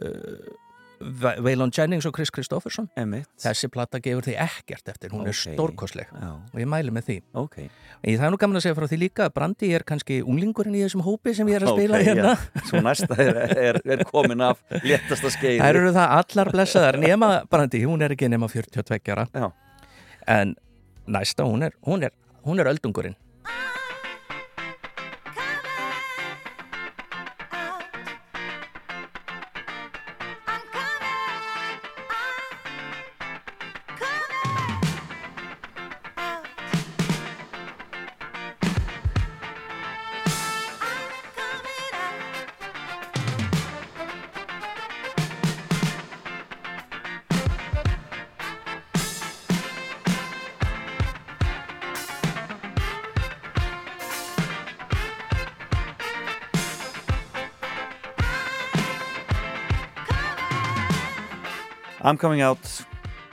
uh, 0.03 0.51
Waylon 1.41 1.71
Jennings 1.77 2.05
og 2.05 2.13
Chris 2.15 2.29
Kristofferson. 2.31 2.87
Þessi 2.95 3.69
plata 3.71 3.99
gefur 3.99 4.21
því 4.27 4.35
ekkert 4.37 4.87
eftir, 4.93 5.09
hún 5.13 5.25
er 5.25 5.33
Ok. 5.33 5.55
stórkosleg 5.55 6.07
Já. 6.11 6.29
og 6.53 6.59
ég 6.59 6.67
mæli 6.69 6.91
með 6.91 7.05
því. 7.09 7.17
Ok 7.33 7.57
En 8.03 8.17
það 8.17 8.25
er 8.25 8.31
nú 8.31 8.37
gaman 8.37 8.57
að 8.57 8.61
segja 8.65 8.75
frá 8.75 8.87
því 8.89 8.97
líka 9.01 9.25
að 9.27 9.33
Brandi 9.33 9.71
er 9.75 9.83
kannski 9.83 10.21
unglingurinn 10.23 10.75
í 10.75 10.83
þessum 10.85 11.03
hópi 11.05 11.35
sem 11.35 11.47
ég 11.47 11.55
er 11.59 11.65
að 11.67 11.75
spila 11.77 11.97
hérna. 12.01 12.35
já. 12.35 12.63
Svo 12.69 12.81
næsta 12.81 13.17
er, 13.19 13.35
er, 13.57 13.81
er 13.85 14.03
komin 14.09 14.41
af 14.41 14.57
léttasta 14.83 15.29
skeiði 15.33 15.59
Það 15.61 15.69
eru 15.75 15.91
það 15.93 16.15
allar 16.21 16.51
blessaðar 16.55 16.97
nema 17.01 17.31
Brandi, 17.49 17.83
hún 17.85 18.01
er 18.01 18.15
ekki 18.15 18.29
nema 18.29 18.47
42 18.49 19.11
ára 19.13 19.27
Já. 19.33 19.51
en 20.27 20.55
næsta 21.07 21.43
hún 21.45 21.63
er, 21.63 21.71
hún 21.85 22.03
er, 22.03 22.11
hún 22.45 22.59
er 22.59 22.65
öldungurinn 22.73 23.15
I'm 62.11 62.19
coming 62.21 62.43
out. 62.43 62.65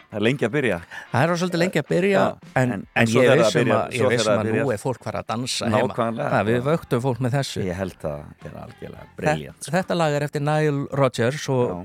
Það 0.09 0.17
er 0.17 0.23
lengi 0.25 0.45
að 0.47 0.53
byrja. 0.55 0.77
Það 1.13 1.23
er 1.23 1.31
svolítið 1.43 1.61
lengi 1.61 1.81
að 1.83 1.89
byrja 1.91 2.21
Já, 2.21 2.29
en, 2.57 2.71
en- 2.73 2.85
en, 2.97 3.09
ég 3.13 3.19
um 3.19 3.25
byrjar- 3.59 3.75
að, 3.77 3.91
ég 3.99 4.07
veist 4.09 4.25
þegar 4.25 4.39
um 4.39 4.39
það 4.39 4.39
að 4.39 4.63
nú 4.63 4.71
er 4.73 4.81
fólk 4.81 5.03
fara 5.05 5.21
að 5.21 5.27
dansa 5.35 5.69
Nákvæmlega. 5.69 6.29
Það, 6.33 6.47
Við 6.49 6.63
vöktum 6.69 7.03
fólk 7.05 7.21
með 7.27 7.35
þessu. 7.37 7.65
Ég 7.67 7.77
held 7.77 7.99
að 8.09 8.23
það 8.41 8.49
er 8.49 8.57
algjörlega 8.63 9.07
briljant 9.19 9.69
Þetta 9.77 9.99
lag 10.01 10.17
er 10.17 10.27
eftir 10.29 10.41
Nile 10.49 10.87
Rodgers 10.97 11.49
og 11.53 11.65
Já. 11.69 11.83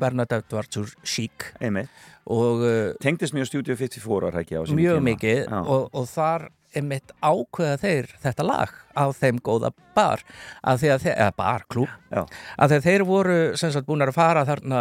Chic. 1.03 1.49
Einmitt. 1.59 1.89
Og 2.31 2.63
uh, 2.63 2.93
Tengdist 3.03 3.35
mjög 3.35 3.49
Studio 3.51 3.75
54 3.75 4.31
ára 4.31 4.39
ekki 4.45 4.55
á 4.55 4.63
sínum 4.63 4.79
mjög 4.79 5.01
tíma. 5.01 5.07
mikið 5.11 5.51
og, 5.67 5.89
og 5.91 6.07
þar 6.07 6.47
er 6.73 6.81
mitt 6.87 7.11
ákveða 7.21 7.75
þeir 7.83 8.07
þetta 8.23 8.45
lag 8.47 8.71
á 8.95 9.05
þeim 9.11 9.43
góða 9.43 9.73
bar. 9.93 10.23
Að 10.63 10.79
því 10.79 10.93
að 10.95 11.03
þeir, 11.03 11.15
eða 11.19 11.35
bar, 11.37 11.65
klúb 11.69 11.91
Já. 12.09 12.23
að 12.57 12.77
þeir 12.87 13.03
voru 13.05 13.35
sem 13.59 13.71
sagt 13.75 13.85
búin 13.85 14.01
að 14.01 14.15
fara 14.15 14.45
þarna 14.47 14.79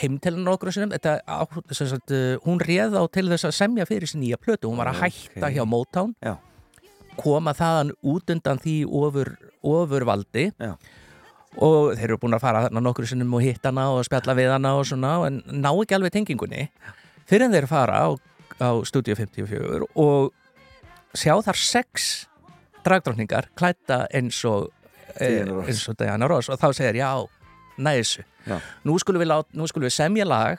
heim 0.00 0.18
til 0.22 0.38
nokkur 0.42 0.72
sinnum. 0.74 0.92
Þetta, 0.94 1.18
sagt, 1.76 2.12
uh, 2.14 2.36
hún 2.44 2.60
réð 2.62 2.96
á 2.98 3.02
til 3.12 3.26
þess 3.30 3.48
að 3.48 3.56
semja 3.58 3.88
fyrir 3.88 4.10
sér 4.10 4.22
nýja 4.22 4.38
plötu, 4.40 4.70
hún 4.70 4.80
var 4.80 4.92
að 4.92 5.02
hætta 5.06 5.50
hjá 5.54 5.64
Motown. 5.68 6.14
Já. 6.24 6.36
koma 7.18 7.50
þaðan 7.50 7.88
út 8.06 8.30
undan 8.30 8.60
því 8.62 8.76
ofur, 8.86 9.32
ofurvaldi. 9.66 10.52
Já. 10.54 10.76
og 11.58 11.96
þeir 11.96 12.04
eru 12.12 12.18
búin 12.22 12.36
að 12.36 12.44
fara 12.44 12.60
þarna 12.66 12.82
nokkur 12.84 13.06
sinnum 13.08 13.32
og 13.34 13.42
hitta 13.42 13.72
hana 13.72 13.88
og 13.90 14.04
spjalla 14.06 14.34
við 14.36 14.52
hana 14.52 14.74
og 14.78 14.84
svona 14.86 15.14
en 15.26 15.40
ná 15.48 15.70
ekki 15.72 15.96
alveg 15.96 16.12
tengingunni. 16.14 16.68
Fyrir 17.26 17.48
en 17.48 17.54
þeir 17.56 17.66
fara 17.66 17.96
á, 18.04 18.08
á 18.62 18.70
Studio 18.86 19.16
54 19.18 19.88
og 19.98 20.30
sjá 21.16 21.34
þar 21.42 21.58
sex 21.58 22.08
dragdrottningar 22.86 23.50
klætta 23.58 24.04
eins 24.14 24.38
og 24.48 24.68
eh, 25.18 25.42
eins 25.42 25.84
og 25.90 25.98
Diana 25.98 26.28
Ross. 26.30 26.50
Og 26.52 26.60
þá 26.60 26.70
segir 26.76 27.00
já, 27.00 27.10
Já. 28.48 28.58
nú 28.84 28.98
skulum 28.98 29.22
við, 29.22 29.30
lát, 29.32 29.46
nú 29.54 29.66
skulum 29.70 29.86
við 29.88 29.94
semja 29.96 30.24
lag 30.28 30.58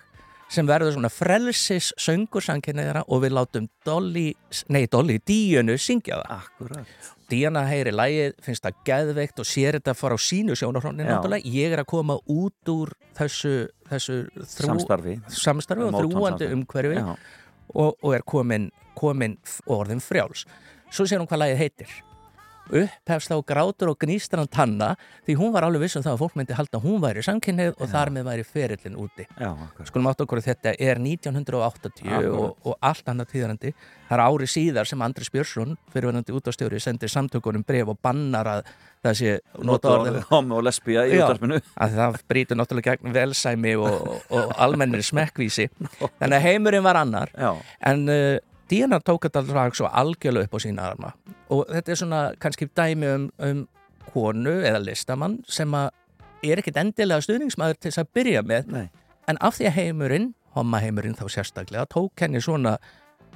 sem 0.49 0.65
verður 0.65 0.95
svona 0.95 1.09
frelsis 1.13 1.91
söngursanginni 2.01 2.81
þeirra 2.87 3.03
og 3.07 3.19
við 3.21 3.33
látum 3.37 3.67
Dolly, 3.85 4.31
nei 4.73 4.87
Dolly, 4.89 5.19
Díunu 5.21 5.75
syngja 5.77 6.17
það. 6.23 6.31
Akkurat. 6.39 6.93
Díana 7.29 7.61
heyri 7.69 7.91
lægið, 7.93 8.31
finnst 8.41 8.63
það 8.65 8.79
geðveikt 8.89 9.41
og 9.43 9.45
sér 9.45 9.77
þetta 9.77 9.93
fara 9.93 10.17
á 10.17 10.19
sínu 10.25 10.55
sjónarhóndin 10.57 11.05
náttúrulega, 11.05 11.45
ég 11.53 11.75
er 11.75 11.83
að 11.83 11.89
koma 11.91 12.15
út 12.25 12.71
úr 12.73 12.95
þessu, 13.19 13.51
þessu 13.91 14.15
þrú, 14.33 14.69
Samstarfi. 14.71 15.13
samstarfi 15.29 15.85
og 15.85 15.93
þrúandi 15.99 16.49
umhverfi 16.57 17.03
og, 17.05 17.93
og 18.01 18.15
er 18.17 18.25
komin, 18.25 18.71
komin 18.97 19.37
f- 19.45 19.61
orðin 19.69 20.01
frjáls. 20.01 20.47
Svo 20.89 21.05
sér 21.05 21.21
hún 21.21 21.29
hvað 21.29 21.43
lægið 21.45 21.61
heitir 21.61 21.93
upphefst 22.69 23.31
þá 23.31 23.37
grátur 23.49 23.91
og 23.93 23.99
gnýstir 24.01 24.41
hann 24.41 24.51
tanna 24.51 24.89
því 25.27 25.37
hún 25.39 25.53
var 25.55 25.67
alveg 25.67 25.85
viss 25.85 25.99
um 25.99 26.05
það 26.05 26.15
að 26.15 26.23
fólk 26.23 26.35
myndi 26.39 26.57
halda 26.57 26.81
hún 26.83 26.99
væri 27.03 27.23
samkynnið 27.25 27.73
og 27.77 27.91
þar 27.91 28.13
með 28.15 28.27
væri 28.29 28.45
ferillin 28.47 28.99
úti. 28.99 29.25
Já, 29.39 29.51
skulum 29.89 30.09
átt 30.11 30.23
okkur 30.25 30.41
að 30.41 30.49
þetta 30.51 30.75
er 30.75 31.01
1980 31.01 32.05
Akkurat. 32.09 32.29
og, 32.33 32.59
og 32.65 32.77
allt 32.91 33.09
annað 33.11 33.33
tíðarandi. 33.33 33.73
Það 34.09 34.17
er 34.17 34.25
ári 34.25 34.49
síðar 34.49 34.89
sem 34.89 35.01
Andris 35.05 35.33
Björnsson 35.33 35.75
fyrirverandi 35.93 36.35
útastjóri 36.35 36.81
sendir 36.83 37.11
samtökunum 37.13 37.65
bref 37.67 37.91
og 37.93 37.99
bannar 38.01 38.49
að 38.49 38.71
það 39.05 39.17
sé 39.19 39.35
nota 39.63 39.93
orðið. 39.95 40.19
Homo 40.31 40.59
og 40.59 40.65
lesbía 40.67 41.05
í 41.07 41.15
Já, 41.15 41.23
útarpinu 41.25 41.59
að 41.59 41.97
það 41.99 42.19
brýtur 42.31 42.59
náttúrulega 42.59 42.97
gegn 42.97 43.15
velsæmi 43.15 43.75
og, 43.79 44.09
og 44.35 44.53
almennir 44.59 45.05
smekkvísi. 45.05 45.69
Þannig 46.19 46.35
að 46.39 46.45
heimurinn 46.47 46.85
var 46.85 46.99
annar. 46.99 47.31
Já. 47.37 47.53
en 47.91 48.05
uh, 48.11 48.37
Díana 48.69 48.99
tók 49.01 49.25
þetta 49.25 49.43
lag 49.49 49.75
svo 49.77 49.89
algjörlega 49.89 50.45
upp 50.45 50.55
á 50.55 50.59
sína 50.61 50.87
arma. 50.91 51.13
Og 51.49 51.65
þetta 51.69 51.91
er 51.91 51.99
svona 51.99 52.21
kannski 52.41 52.69
dæmi 52.77 53.09
um, 53.15 53.27
um 53.41 53.63
konu 54.13 54.59
eða 54.65 54.81
listamann 54.83 55.39
sem 55.49 55.73
að 55.73 55.89
er 56.45 56.61
ekkit 56.61 56.77
endilega 56.79 57.25
stuðningsmaður 57.25 57.79
til 57.79 57.89
þess 57.91 58.03
að 58.03 58.11
byrja 58.15 58.43
með. 58.45 58.73
Nei. 58.73 58.87
en 59.29 59.37
af 59.45 59.59
því 59.59 59.67
að 59.69 59.75
heimurinn, 59.77 60.31
homma 60.57 60.79
heimurinn 60.81 61.17
þá 61.17 61.27
sérstaklega, 61.29 61.85
tók 61.91 62.23
henni 62.23 62.41
svona 62.41 62.77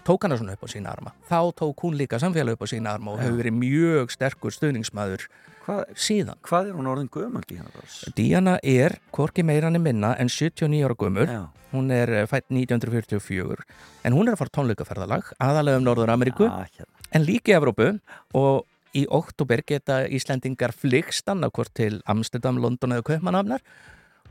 tók 0.03 0.25
hana 0.25 0.37
svona 0.39 0.55
upp 0.57 0.65
á 0.65 0.69
sína 0.71 0.91
arma. 0.91 1.13
Þá 1.29 1.53
tók 1.59 1.83
hún 1.85 1.97
líka 1.99 2.19
samfélag 2.19 2.57
upp 2.57 2.65
á 2.65 2.67
sína 2.67 2.95
arma 2.97 3.13
og 3.13 3.21
hefur 3.21 3.39
verið 3.39 3.57
mjög 3.59 4.13
sterkur 4.15 4.55
stuðningsmaður 4.55 5.27
Hvað, 5.63 5.83
síðan 5.95 6.39
hvað 6.43 6.69
er 6.71 6.75
hún 6.75 6.89
orðin 6.91 7.09
gömul 7.13 7.43
Díana? 7.47 7.71
Díana 8.17 8.57
er 8.67 8.97
hvorki 9.15 9.45
meira 9.47 9.69
hann 9.69 9.79
minna 9.81 10.09
en 10.19 10.27
79 10.27 10.83
ára 10.83 10.97
gömur 10.99 11.29
Já. 11.31 11.41
hún 11.71 11.87
er 11.95 12.11
eh, 12.11 12.25
fætt 12.27 12.49
1944 12.51 13.63
en 14.03 14.13
hún 14.17 14.27
er 14.27 14.35
að 14.35 14.41
fara 14.43 14.53
tónleikaferðalag 14.59 15.31
aðalega 15.39 15.79
um 15.79 15.85
Norður 15.87 16.11
Ameríku 16.11 16.49
Ah, 16.49 16.65
hérna. 16.67 16.89
en 17.15 17.23
líka 17.25 17.53
í 17.53 17.57
Evrópu 17.57 17.87
og 18.35 18.65
í 18.93 19.05
oktober 19.09 19.63
geta 19.65 20.03
Íslendingar 20.05 20.75
flikst 20.75 21.31
annarkvort 21.31 21.71
til 21.73 22.01
Amsterdam, 22.11 22.59
London 22.61 22.91
eða 22.97 23.07
Kaupmannafnar 23.13 23.63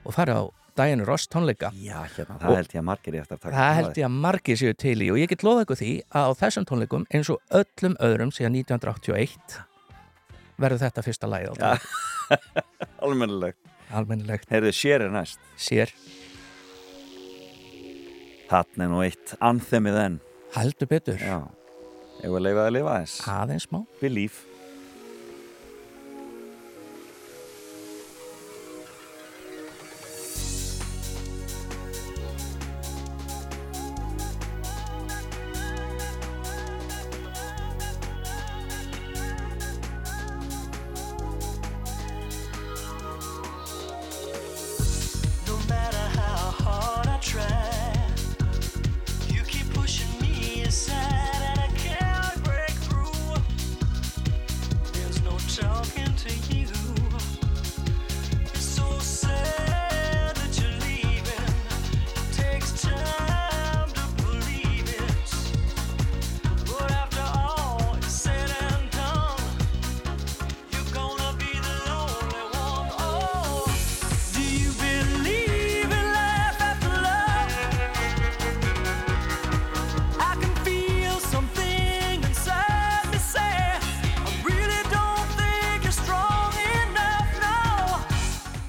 og 0.05 0.13
fara 0.15 0.37
á 0.37 0.45
Diana 0.77 1.05
Ross 1.09 1.27
tónleika 1.33 1.73
Já, 1.81 2.05
hérna, 2.13 2.37
það 2.45 2.57
held 2.61 2.77
ég 2.77 2.81
að 2.85 2.89
margir 2.93 3.17
ég 3.17 3.25
eftir 3.25 3.37
að 3.37 3.43
taka 3.49 3.57
Það 3.57 3.75
held 3.81 3.99
ég 4.01 4.07
að 4.07 4.17
margir 4.29 4.61
séu 4.61 4.77
til 4.77 4.97
í 5.01 5.11
og 5.13 5.19
ég 5.25 5.33
get 5.33 5.43
loða 5.49 5.65
ykkur 5.65 5.81
því 5.81 5.91
að 6.13 6.29
á 6.29 6.33
þessum 6.45 6.69
tónleikum 6.69 7.09
eins 7.13 7.33
og 7.33 7.41
öllum 7.51 7.97
öðrum 8.05 8.31
síðan 8.37 8.57
1981 8.61 9.61
verður 10.63 10.83
þetta 10.87 11.05
fyrsta 11.07 11.29
Já. 11.29 11.55
tónleikum. 11.59 11.89
Almennilegt 13.07 13.59
Almennilegt. 13.93 14.47
Heyrðu, 14.53 14.71
sér 14.77 15.05
er 15.07 15.11
næst 15.13 15.41
Sér. 15.61 15.91
Þannig 18.53 18.85
er 18.87 18.91
nú 18.93 19.03
eitt 19.05 19.35
Anthemið 19.41 19.99
enn 20.07 20.17
Heldur 20.57 20.89
betur. 20.91 21.21
Já 21.21 21.39
Ég 22.23 22.31
var 22.31 22.39
að 22.39 22.45
leifa 22.47 22.65
að 22.69 22.75
lifa 22.77 22.97
þess 23.03 23.29
Aðeins 23.33 23.67
smá. 23.69 23.79
Belief 24.01 24.43
No 24.45 24.52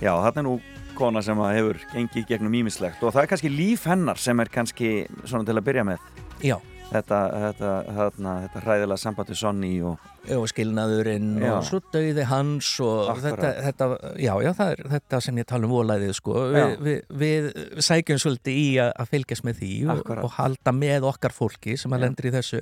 Já, 0.03 0.11
þarna 0.19 0.43
er 0.43 0.47
nú 0.49 0.57
kona 0.97 1.23
sem 1.25 1.39
hefur 1.47 1.80
gengið 1.93 2.30
gegnum 2.30 2.59
ímislegt 2.61 3.01
og 3.01 3.15
það 3.15 3.23
er 3.23 3.31
kannski 3.31 3.51
líf 3.53 3.88
hennar 3.89 4.19
sem 4.21 4.39
er 4.43 4.51
kannski 4.53 4.93
svona 5.23 5.47
til 5.47 5.57
að 5.57 5.65
byrja 5.69 5.88
með 5.88 6.07
Já. 6.43 6.57
Þetta, 6.93 7.19
þetta, 7.41 7.69
þarna, 7.95 8.34
þetta 8.43 8.61
hræðilega 8.65 9.01
samband 9.01 9.31
við 9.31 9.39
Sonny 9.39 9.71
og 9.88 10.09
og 10.31 10.45
skilnaðurinn 10.47 11.34
Já. 11.41 11.49
og 11.57 11.65
svo 11.67 11.80
dauði 11.91 12.23
hans 12.30 12.67
og 12.84 13.09
þetta, 13.19 13.49
þetta, 13.65 13.88
já, 14.23 14.31
já, 14.45 14.49
það 14.55 14.69
er 14.71 14.84
þetta 14.93 15.19
sem 15.25 15.41
ég 15.41 15.47
tala 15.49 15.67
um 15.67 15.73
volæðið, 15.73 16.13
sko 16.15 16.45
Já. 16.53 16.67
við, 16.80 17.01
við, 17.23 17.49
sækjum 17.84 18.21
svolítið 18.23 18.59
í 18.61 18.69
að, 18.85 18.93
fylgjast 19.11 19.47
með 19.47 19.59
því 19.59 19.73
og, 19.91 20.13
og 20.23 20.31
halda 20.38 20.75
með 20.77 21.09
okkar 21.11 21.35
fólki 21.35 21.75
sem 21.80 21.91
að 21.91 21.99
Já. 21.99 22.05
lendir 22.05 22.30
í 22.30 22.34
þessu 22.38 22.61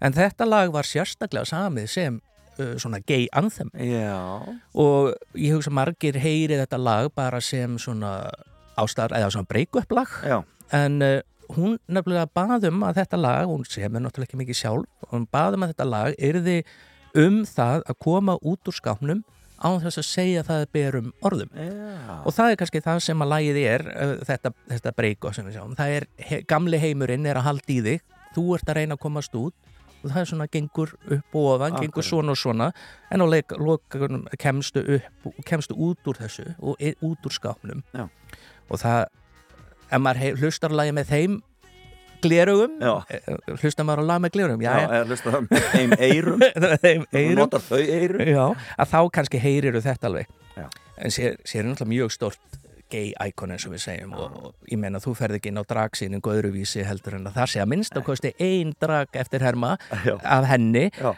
en 0.00 0.16
þetta 0.16 0.48
lag 0.48 0.72
var 0.72 0.88
sérstaklega 0.88 1.50
samið 1.52 1.92
sem 1.92 2.20
svona 2.82 3.00
gay 3.06 3.26
anthem 3.36 3.70
Já. 3.74 4.18
og 4.74 5.14
ég 5.34 5.56
hugsa 5.56 5.72
margir 5.74 6.18
heyri 6.20 6.58
þetta 6.60 6.80
lag 6.80 7.10
bara 7.16 7.40
sem 7.44 7.78
svona 7.78 8.30
ástar 8.80 9.14
eða 9.16 9.32
svona 9.34 9.48
break-up 9.50 9.92
lag 9.94 10.14
Já. 10.24 10.42
en 10.76 11.02
uh, 11.02 11.18
hún 11.56 11.78
nefnilega 11.90 12.28
baðum 12.34 12.84
að 12.86 13.02
þetta 13.02 13.20
lag, 13.20 13.50
hún 13.50 13.66
semur 13.66 14.02
náttúrulega 14.04 14.30
ekki 14.30 14.40
mikið 14.40 14.60
sjálf, 14.60 14.88
hún 15.10 15.26
baðum 15.32 15.66
að 15.66 15.74
þetta 15.74 15.88
lag 15.88 16.16
yrði 16.18 16.62
um 17.18 17.42
það 17.48 17.84
að 17.90 18.00
koma 18.06 18.36
út 18.46 18.70
úr 18.70 18.76
skápnum 18.76 19.24
á 19.60 19.68
þess 19.82 20.00
að 20.00 20.06
segja 20.08 20.44
það 20.46 20.66
berum 20.72 21.10
orðum 21.26 21.50
Já. 21.52 22.14
og 22.24 22.32
það 22.36 22.52
er 22.52 22.60
kannski 22.62 22.84
það 22.84 23.02
sem 23.04 23.24
að 23.24 23.32
lagið 23.34 23.58
er 23.64 23.86
uh, 23.90 24.14
þetta, 24.28 24.54
þetta 24.70 25.34
sem 25.36 25.50
sjáum 25.52 25.74
það 25.78 25.96
er, 25.98 26.06
he, 26.28 26.40
gamli 26.48 26.80
heimurinn 26.80 27.26
er 27.26 27.40
að 27.40 27.48
halda 27.50 27.74
í 27.74 27.80
þig 27.84 28.06
þú 28.36 28.46
ert 28.56 28.70
að 28.70 28.80
reyna 28.80 28.96
að 28.96 29.04
komast 29.04 29.34
út 29.36 29.54
og 30.02 30.10
það 30.10 30.20
er 30.22 30.28
svona 30.30 30.46
gengur 30.52 30.94
upp 31.10 31.34
og 31.36 31.48
ofan, 31.54 31.76
gengur 31.76 32.00
Akkurat. 32.00 32.08
svona 32.10 32.34
og 32.34 32.40
svona. 32.40 32.70
En 33.10 33.20
á 33.20 33.26
lokunum 33.58 34.26
kemstu 34.38 34.80
upp 34.96 35.44
kemstu 35.46 35.74
út 35.76 36.08
úr 36.08 36.16
þessu 36.22 36.54
og 36.58 36.76
er, 36.80 36.94
út 37.04 37.26
úr 37.26 37.32
skápnum. 37.36 37.82
Já. 37.94 38.08
og 38.70 38.78
það 38.78 39.06
ef 39.90 39.98
maður 40.00 40.38
hlustar 40.40 40.70
lagi 40.70 40.92
með 40.94 41.08
þeim 41.10 41.40
glerugum 42.22 42.76
eh, 42.84 43.36
hlustar 43.60 43.86
maður 43.88 44.04
á 44.04 44.10
lag 44.12 44.22
með 44.22 44.34
glerugum 44.36 44.62
já, 44.64 44.72
eða 44.84 45.04
hlusta 45.08 45.32
það 45.34 45.46
með 45.48 45.66
þeim 45.72 45.94
eirum 45.98 46.44
þeim 46.84 47.04
Þú 47.10 47.18
eyrum. 47.22 47.40
Notar 47.40 47.64
þau 47.64 47.80
eirum 47.80 48.22
já, 48.28 48.44
að 48.76 48.92
þá 48.92 48.98
kannski 49.16 49.40
heyriru 49.42 49.82
þetta 49.84 50.10
alveg. 50.10 50.28
Já. 50.56 50.66
en 51.00 51.14
sér, 51.14 51.38
sér 51.48 51.62
er 51.64 51.70
náttúrulega 51.70 51.94
mjög 51.94 52.12
stort 52.12 52.59
gay 52.90 53.14
icon 53.28 53.54
eins 53.54 53.66
og 53.68 53.74
við 53.76 53.84
segjum 53.86 54.14
og, 54.18 54.36
og 54.50 54.70
ég 54.72 54.80
menna 54.82 55.00
þú 55.02 55.14
ferð 55.18 55.38
ekki 55.38 55.52
inn 55.52 55.62
á 55.62 55.64
dragsýningu 55.72 56.34
öðruvísi 56.34 56.84
heldur 56.86 57.18
en 57.20 57.30
að 57.30 57.40
það 57.40 57.52
sé 57.54 57.64
að 57.64 57.72
minnst 57.74 57.96
að 57.96 58.06
kosti 58.10 58.34
ein 58.42 58.74
drag 58.80 59.20
eftir 59.22 59.44
herma 59.46 59.76
af 60.36 60.48
henni. 60.50 60.88
Já. 60.98 61.14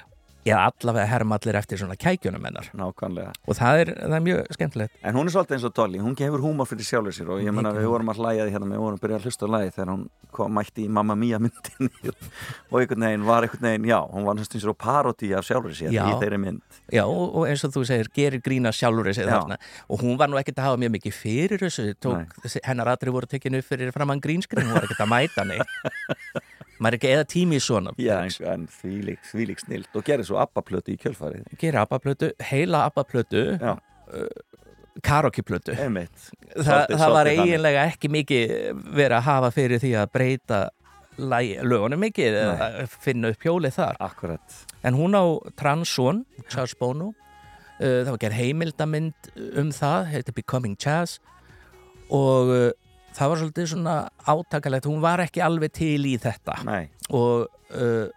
Eða 0.46 0.62
allavega 0.70 1.06
herma 1.06 1.38
allir 1.38 1.58
eftir 1.58 1.78
svona 1.80 1.96
kækjunum 2.00 2.44
hennar. 2.48 2.68
Nákvæmlega. 2.76 3.32
Og 3.46 3.56
það 3.58 3.82
er, 3.82 3.92
það 4.00 4.16
er 4.16 4.24
mjög 4.26 4.40
skemmtilegt. 4.56 4.96
En 5.06 5.18
hún 5.18 5.28
er 5.28 5.34
svolítið 5.36 5.56
eins 5.58 5.66
og 5.68 5.74
Dolly, 5.76 6.00
hún 6.02 6.16
gefur 6.18 6.42
húmor 6.42 6.68
fyrir 6.70 6.86
sjálfur 6.88 7.14
sér 7.16 7.30
og 7.32 7.42
ég 7.44 7.54
menna 7.54 7.72
við 7.76 7.88
vorum 7.92 8.10
að 8.12 8.22
hlæja 8.22 8.46
því 8.48 8.54
hérna, 8.56 8.70
við 8.72 8.82
vorum 8.82 8.98
að 8.98 9.04
byrja 9.04 9.20
að 9.20 9.26
hlusta 9.28 9.46
á 9.46 9.52
lagi 9.54 9.74
þegar 9.76 9.92
hún 9.92 10.04
kom, 10.32 10.54
mætti 10.56 10.86
í 10.86 10.90
Mamma 10.98 11.14
Mia 11.18 11.38
myndinni. 11.42 12.14
Og 12.72 12.80
einhvern 12.80 13.06
veginn 13.06 13.26
var 13.28 13.46
einhvern 13.46 13.66
veginn, 13.68 13.88
já, 13.92 13.98
hún 14.08 14.24
var 14.26 14.40
sér 14.42 14.72
á 14.72 14.74
parodí 14.74 15.32
af 15.36 15.46
sjálfur 15.46 15.74
sér 15.76 15.92
Já. 15.92 16.06
í 16.08 16.18
þeirri 16.22 16.38
mynd. 16.40 16.62
Já, 16.90 17.04
og, 17.04 17.26
og 17.36 17.46
eins 17.50 17.62
og 17.68 17.74
þú 17.76 17.84
segir, 17.88 18.08
gerir 18.16 18.42
grína 18.42 18.72
sjálfur 18.74 19.10
Já. 19.12 19.28
þarna. 19.28 19.60
Og 19.92 20.00
hún 20.02 20.16
var 20.20 20.32
nú 20.32 20.40
ekkert 20.40 20.58
að 20.62 20.70
hafa 20.70 20.80
mjög 20.80 20.94
mikið 20.96 21.18
fyrir 21.18 21.62
þessu 21.62 21.92
tók, 22.00 22.32
hennar 22.64 22.88
að 26.82 26.86
maður 26.86 26.96
er 26.96 27.00
ekki 27.00 27.12
eða 27.14 27.26
tími 27.32 27.58
í 27.60 27.62
svona 27.62 27.94
Já, 28.02 28.16
en, 28.52 28.66
þvílík, 28.82 29.22
þvílík 29.30 29.62
snilt 29.62 29.98
og 30.00 30.04
gerir 30.10 30.26
svo 30.26 30.40
abbaplötu 30.42 30.92
í 30.96 30.98
kjölfarið. 31.00 31.46
gerir 31.62 31.78
abbaplötu, 31.86 32.32
heila 32.50 32.84
abbaplötu 32.90 33.44
karaokeplötu 35.02 35.72
Einmitt. 35.78 36.28
Þa, 36.52 36.62
það 36.62 36.68
var 36.68 36.86
svolítið 36.90 37.08
þannig. 37.16 37.40
eiginlega 37.46 37.84
ekki 37.88 38.10
mikið 38.12 38.52
verið 38.98 39.16
að 39.16 39.26
hafa 39.30 39.50
fyrir 39.54 39.80
því 39.82 39.92
að 40.02 40.10
breyta 40.12 40.58
lögunum 41.22 42.00
mikið 42.00 42.36
eða 42.42 42.68
finna 43.00 43.30
upp 43.32 43.42
hjólið 43.44 43.74
þar 43.76 43.98
Akkurat. 44.04 44.54
en 44.84 44.96
hún 44.96 45.12
á 45.16 45.24
transson 45.60 46.22
Charles 46.48 46.72
Bono 46.80 47.10
uh, 47.12 48.00
það 48.04 48.10
var 48.14 48.20
gerð 48.24 48.38
heimildamind 48.40 49.30
um 49.60 49.72
það 49.76 50.06
heitir 50.14 50.36
Becoming 50.36 50.76
Jazz 50.80 51.18
og 52.12 52.52
uh, 52.52 52.70
það 53.16 53.32
var 53.32 53.40
svolítið 53.42 53.68
svona 53.72 53.96
átakalegt, 54.26 54.88
hún 54.90 55.02
var 55.04 55.22
ekki 55.24 55.42
alveg 55.44 55.74
til 55.76 56.00
í 56.08 56.16
þetta 56.20 56.56
og 57.12 57.48
uh, 57.76 58.08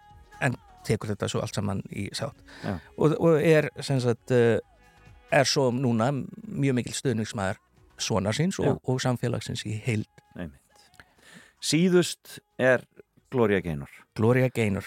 en 0.44 0.56
tekur 0.86 1.12
þetta 1.14 1.28
svo 1.30 1.42
allt 1.42 1.58
saman 1.58 1.82
í 1.90 2.08
sátt 2.14 2.38
Já. 2.62 2.76
og, 2.96 3.16
og 3.18 3.38
er 3.42 3.70
sem 3.84 4.00
sagt 4.02 4.34
uh, 4.34 4.58
er 5.34 5.48
svo 5.48 5.70
núna 5.74 6.12
mjög 6.12 6.78
mikil 6.80 6.94
stuðningsmæður 6.96 7.60
svona 7.98 8.32
síns 8.36 8.60
Já. 8.60 8.70
og, 8.70 8.80
og 8.84 9.00
samfélagsins 9.02 9.64
í 9.66 9.78
heild. 9.86 10.10
Síðust 11.64 12.38
er 12.60 12.84
Gloria 13.32 13.62
Gaynor. 13.64 13.90
Gloria 14.14 14.50
Gaynor 14.52 14.86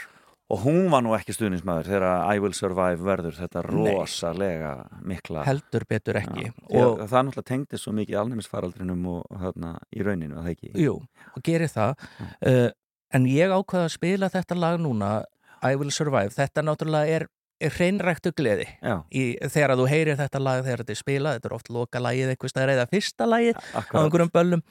Og 0.50 0.64
hún 0.64 0.88
var 0.90 1.04
nú 1.06 1.12
ekki 1.14 1.34
stuðnismæður 1.36 1.88
þegar 1.92 2.24
I 2.34 2.42
Will 2.42 2.56
Survive 2.58 3.06
verður 3.06 3.36
þetta 3.38 3.62
rosalega 3.68 4.72
mikla 5.06 5.44
heldur 5.46 5.86
betur 5.90 6.18
ekki. 6.24 6.48
Já, 6.50 6.82
og 6.82 7.04
það 7.04 7.28
náttúrulega 7.28 7.50
tengdi 7.52 7.78
svo 7.78 7.94
mikið 7.94 8.18
alnæmisfaraldrinum 8.24 9.04
og 9.12 9.28
þarna 9.44 9.76
í 9.94 10.06
rauninu, 10.08 10.40
að 10.40 10.48
það 10.48 10.56
ekki? 10.56 10.72
Jú, 10.82 10.96
og 11.38 11.46
gerir 11.46 11.70
það. 11.70 12.08
Uh, 12.42 12.66
en 13.14 13.30
ég 13.30 13.54
ákvaða 13.54 13.92
að 13.92 13.96
spila 14.00 14.32
þetta 14.34 14.58
lag 14.58 14.82
núna 14.82 15.14
I 15.62 15.78
Will 15.78 15.94
Survive, 15.94 16.34
þetta 16.34 16.66
náttúrulega 16.66 17.20
er, 17.20 17.30
er 17.62 17.78
hreinræktu 17.78 18.34
gleði 18.34 18.72
í, 19.14 19.24
þegar 19.46 19.76
að 19.76 19.84
þú 19.84 19.90
heyrir 19.94 20.18
þetta 20.18 20.42
lag 20.42 20.66
þegar 20.66 20.86
þetta 20.86 20.96
er 20.96 21.04
spilað, 21.04 21.38
þetta 21.38 21.52
er 21.52 21.60
oft 21.60 21.74
loka 21.78 22.02
lagið 22.02 22.34
eitthvað 22.34 22.56
staðar 22.56 22.78
eða 22.80 22.90
fyrsta 22.90 23.30
lagið 23.30 23.66
á 23.78 23.98
einhverjum 24.02 24.34
böllum. 24.34 24.70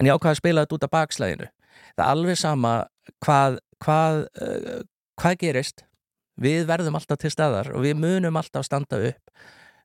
En 0.00 0.08
ég 0.08 0.16
ákvaða 0.16 0.38
að 0.38 0.44
spila 0.46 0.62
þetta 0.64 0.78
út 0.78 0.86
af 0.86 0.92
bakslæginu. 0.94 1.56
Það 1.90 2.06
er 2.06 2.12
alveg 2.14 2.38
sama 2.40 2.78
hvað 3.20 3.58
hvað, 3.80 4.24
uh, 4.44 4.80
hvað 5.20 5.38
gerist? 5.44 5.84
Við 6.40 6.64
verðum 6.70 6.96
alltaf 6.96 7.20
til 7.20 7.30
staðar 7.34 7.72
og 7.76 7.84
við 7.84 7.98
munum 8.00 8.38
alltaf 8.40 8.64
standa 8.64 8.96
upp. 9.10 9.32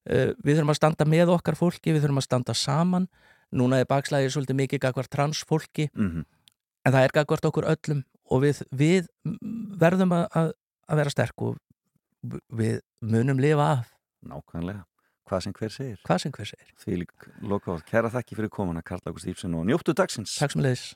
Uh, 0.05 0.31
við 0.45 0.59
þurfum 0.59 0.71
að 0.75 0.79
standa 0.79 1.07
með 1.09 1.31
okkar 1.33 1.57
fólki 1.59 1.91
við 1.95 2.03
þurfum 2.05 2.21
að 2.21 2.27
standa 2.29 2.53
saman. 2.55 3.07
Núna 3.55 3.79
er 3.81 3.87
bakslægið 3.89 4.33
svolítið 4.35 4.59
mikið 4.61 4.81
gagvart 4.87 5.11
transfólki 5.13 5.89
Mhm. 5.95 6.23
en 6.85 6.93
það 6.93 7.03
er 7.03 7.13
gagvart 7.13 7.45
okkur 7.45 7.65
öllum 7.71 8.03
og 8.31 8.41
við, 8.41 8.61
við 8.73 9.07
verðum 9.79 10.11
að, 10.13 10.25
að, 10.35 10.51
að 10.89 10.97
vera 11.01 11.09
sterk 11.13 11.41
og 11.41 11.57
við 12.53 12.79
munum 13.01 13.39
lifa 13.41 13.67
af. 13.79 13.91
Nákvæmlega, 14.25 14.83
hvað 15.29 15.43
sem 15.45 15.53
hver 15.53 15.69
segir. 15.73 15.97
Hvað 16.05 16.21
sem 16.23 16.31
hver 16.33 16.49
segir. 16.49 16.71
Því 16.81 16.97
lík 17.03 17.27
loka 17.41 17.75
átt, 17.75 17.85
kæra 17.89 18.09
þakki 18.13 18.35
fyrir 18.39 18.49
komuna 18.49 18.81
Karl 18.85 19.01
Ágúst 19.05 19.29
Ípsen 19.29 19.53
og 19.57 19.65
njóttu 19.69 19.93
dagsins. 19.93 20.37
Takk 20.39 20.51
sem 20.55 20.61
leiðis 20.65 20.95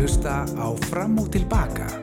hlusta 0.00 0.48
á 0.56 0.66
Fram 0.88 1.18
og 1.20 1.28
Tilbaka 1.28 1.99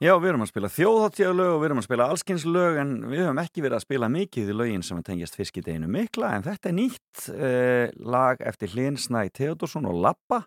Já, 0.00 0.14
við 0.16 0.30
erum 0.30 0.46
að 0.46 0.48
spila 0.48 0.68
þjóðháttíðalög 0.72 1.50
og 1.52 1.58
við 1.60 1.66
erum 1.68 1.80
að 1.82 1.84
spila 1.84 2.04
allskynslög 2.08 2.78
en 2.80 2.92
við 3.10 3.18
höfum 3.20 3.40
ekki 3.42 3.60
verið 3.60 3.76
að 3.76 3.82
spila 3.84 4.08
mikið 4.08 4.48
í 4.48 4.54
lögin 4.56 4.84
sem 4.86 5.02
tengjast 5.04 5.36
fiskideginu 5.36 5.90
mikla 5.92 6.30
en 6.38 6.46
þetta 6.46 6.70
er 6.70 6.76
nýtt 6.78 7.26
eh, 7.34 7.92
lag 8.00 8.40
eftir 8.40 8.72
Hlyn 8.72 8.96
Snæ 8.96 9.26
Theodorsson 9.36 9.88
og 9.90 10.00
Lappa 10.00 10.40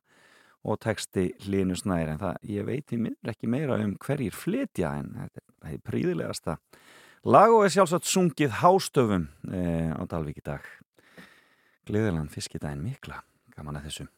og 0.66 0.80
texti 0.82 1.28
Hlynu 1.46 1.78
Snæri 1.78 2.16
en 2.16 2.24
það, 2.24 2.40
ég 2.50 2.66
veit 2.66 2.96
í 2.96 3.00
miður 3.04 3.34
ekki 3.36 3.52
meira 3.54 3.78
um 3.84 3.94
hverjir 4.02 4.34
flytja 4.34 4.96
en 5.04 5.14
þetta 5.20 5.44
er 5.44 5.54
er 5.72 5.84
príðilegasta 5.86 6.58
lag 7.30 7.54
og 7.54 7.68
er 7.68 7.76
sjálfsagt 7.76 8.10
sungið 8.10 8.58
hástöfum 8.64 9.30
eh, 9.54 9.94
á 9.94 10.02
Dalvík 10.10 10.42
í 10.42 10.46
dag. 10.50 10.66
Gleðilegan 11.88 12.32
fiskidegin 12.32 12.84
mikla 12.84 13.22
gaman 13.56 13.78
að 13.80 13.90
þessu 13.90 14.10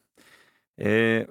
Eh, 0.77 1.23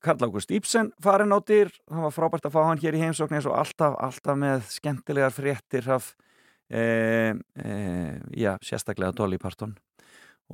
Karl 0.00 0.22
Ágúst 0.22 0.52
Íbsen 0.54 0.92
farin 1.02 1.34
á 1.34 1.42
dyr, 1.42 1.72
það 1.90 2.04
var 2.06 2.14
frábært 2.14 2.44
að 2.46 2.54
fá 2.54 2.60
hann 2.62 2.78
hér 2.78 2.94
í 2.94 3.02
heimsókn 3.02 3.34
eins 3.34 3.48
og 3.50 3.56
alltaf, 3.58 3.96
alltaf 3.98 4.38
með 4.38 4.68
skemmtilegar 4.70 5.34
fréttir 5.34 5.88
af 5.90 6.12
eh, 6.70 7.34
eh, 7.58 8.20
já, 8.38 8.54
sérstaklega 8.62 9.10
Dolly 9.16 9.40
Parton. 9.42 9.74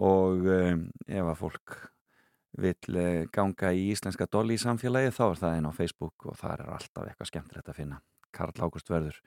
Og 0.01 0.47
eh, 0.49 0.79
ef 1.05 1.29
að 1.29 1.41
fólk 1.43 1.77
vill 2.65 2.97
eh, 2.97 3.27
ganga 3.33 3.75
í 3.77 3.91
íslenska 3.93 4.25
Dolly 4.31 4.57
samfélagi 4.59 5.13
þá 5.13 5.25
er 5.27 5.43
það 5.43 5.59
einn 5.59 5.69
á 5.69 5.73
Facebook 5.77 6.27
og 6.31 6.39
það 6.41 6.55
er 6.55 6.73
alltaf 6.79 7.11
eitthvað 7.11 7.31
skemmtilegt 7.33 7.69
að 7.69 7.79
finna. 7.83 8.01
Karl 8.33 8.57
Ágúst 8.57 8.89
verður 8.89 9.21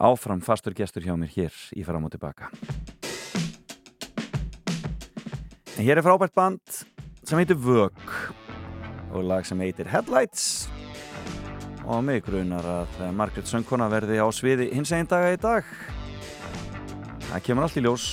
áfram 0.00 0.40
fastur 0.40 0.72
gestur 0.78 1.04
hjá 1.04 1.12
mér 1.18 1.34
hér 1.34 1.60
í 1.76 1.84
fram 1.84 2.08
og 2.08 2.14
tilbaka. 2.14 2.48
En 5.76 5.84
hér 5.84 6.00
er 6.00 6.06
frábært 6.06 6.32
band 6.32 6.80
sem 7.30 7.38
heitir 7.38 7.58
Vög 7.62 7.94
og 9.14 9.22
lag 9.22 9.44
sem 9.46 9.60
heitir 9.62 9.86
Headlights. 9.86 10.66
Og 11.86 12.02
mig 12.02 12.24
grunar 12.26 12.66
að 12.66 12.96
Margret 13.14 13.46
Söngkona 13.46 13.86
verði 13.90 14.18
á 14.18 14.26
sviði 14.34 14.66
hins 14.74 14.90
einn 14.90 15.06
daga 15.06 15.30
í 15.36 15.38
dag. 15.38 15.68
Það 17.30 17.46
kemur 17.46 17.68
allt 17.68 17.78
í 17.78 17.84
ljós. 17.86 18.08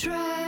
Drive 0.00 0.44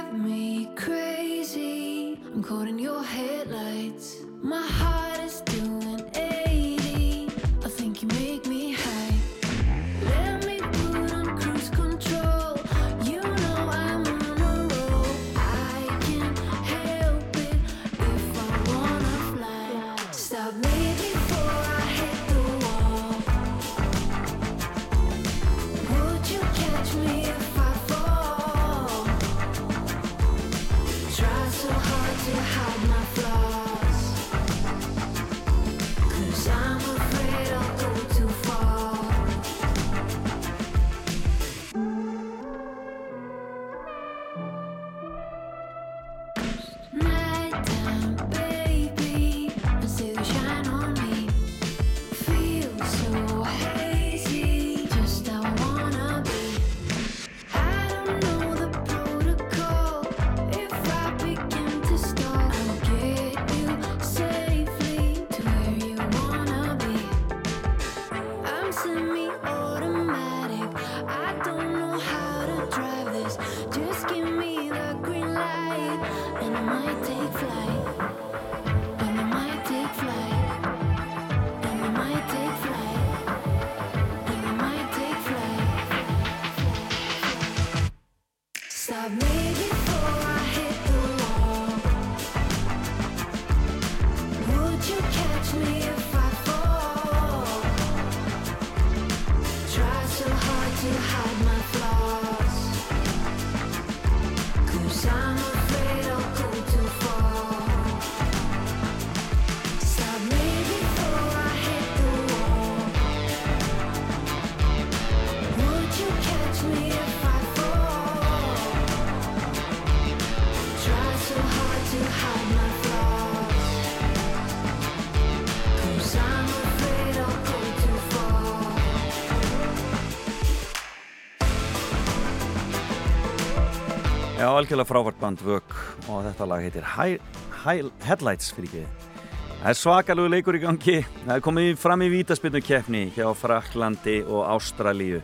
Já, 134.57 134.63
algjörlega 134.63 134.89
frábært 134.89 135.19
band 135.21 135.41
Vök 135.45 135.73
og 136.09 136.23
þetta 136.25 136.47
lag 136.49 136.63
heitir 136.65 136.85
High, 136.89 137.25
High 137.61 137.91
Headlights 138.07 138.55
fyrir 138.57 138.71
ekki. 138.71 139.09
Það 139.51 139.67
er 139.69 139.77
svakalegu 139.77 140.31
leikur 140.33 140.57
í 140.57 140.61
gangi. 140.63 140.95
Það 141.27 141.33
er 141.35 141.43
komið 141.45 141.73
fram 141.83 142.05
í 142.07 142.07
vítaspinnu 142.09 142.63
keppni 142.65 143.03
hjá 143.13 143.27
Fraklandi 143.37 144.15
og 144.25 144.47
Ástralíu. 144.55 145.19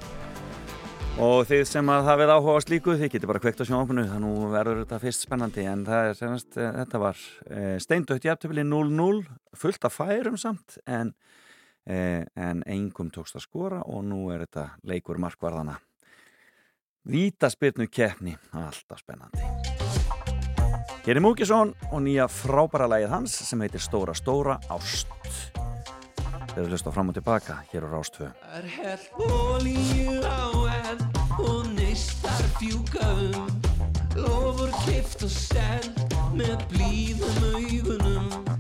Og 1.25 1.47
þið 1.49 1.63
sem 1.71 1.93
að 1.95 2.11
hafið 2.11 2.33
áhuga 2.35 2.57
á 2.61 2.65
slíku, 2.67 2.97
þið 3.01 3.13
getur 3.15 3.31
bara 3.31 3.41
kveikt 3.41 3.63
á 3.65 3.69
sjónakunu, 3.71 4.05
þannig 4.11 4.27
nú 4.27 4.51
verður 4.53 4.83
þetta 4.83 4.99
fyrst 5.07 5.25
spennandi. 5.25 5.65
En 5.71 5.87
það 5.87 6.09
er 6.11 6.19
senast, 6.19 6.51
þetta 6.59 7.01
var 7.01 7.23
eh, 7.49 7.79
steindött 7.81 8.27
jafntöfli 8.29 8.67
0-0, 8.69 9.23
fullt 9.63 9.89
af 9.89 9.97
færum 9.97 10.37
samt, 10.37 10.77
en, 10.85 11.15
eh, 11.89 12.21
en 12.37 12.61
engum 12.69 13.09
tókst 13.17 13.41
að 13.41 13.47
skora 13.47 13.81
og 13.81 14.05
nú 14.13 14.27
er 14.35 14.45
þetta 14.45 14.75
leikur 14.93 15.23
markvarðana. 15.25 15.79
Vítaspinnu 17.11 17.87
keppni, 17.91 18.37
alltaf 18.53 18.99
spennandi. 18.99 19.43
Hér 21.07 21.17
er 21.17 21.21
Múkisson 21.21 21.73
og 21.91 22.05
nýja 22.05 22.29
frábæra 22.31 22.87
lagið 22.87 23.11
hans 23.11 23.35
sem 23.49 23.65
heitir 23.65 23.83
Stóra 23.83 24.15
Stóra 24.15 24.61
Ást. 24.71 25.11
Þeir 26.53 26.61
eru 26.63 26.69
hlusta 26.71 26.93
fram 26.95 27.11
og 27.11 27.17
tilbaka 27.19 27.59
hér 27.73 27.89
á 27.89 27.91
Rástvö. 27.91 28.31
Er 28.55 28.69
hell 28.77 29.03
olíu 29.19 30.23
á 30.23 30.47
enn 30.79 31.03
og 31.43 31.67
neistar 31.75 32.47
fjúka 32.61 33.03
um 33.19 33.51
Lofur 34.15 34.71
kift 34.87 35.27
og 35.27 35.35
send 35.35 36.15
með 36.39 36.63
blíðum 36.71 37.43
augunum 37.51 38.52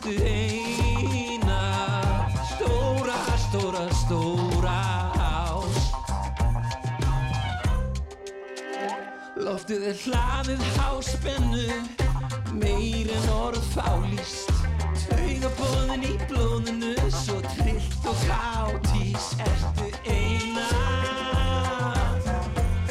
Ertu 0.00 0.24
eina 0.24 1.60
Stóra, 2.48 3.16
stóra, 3.36 3.84
stóra 3.92 4.78
ást 5.20 5.92
Loftið 9.36 9.84
er 9.90 9.98
hlaðið 10.06 10.64
háspennu 10.78 11.68
Meir 12.56 13.12
en 13.12 13.28
orð 13.34 13.66
fálýst 13.74 14.48
Taugabóðin 15.04 16.06
í 16.08 16.14
blóðinu 16.30 16.94
Svo 17.12 17.36
trillt 17.52 18.08
og 18.08 18.24
káttís 18.24 19.34
Ertu 19.44 19.92
eina 20.08 20.70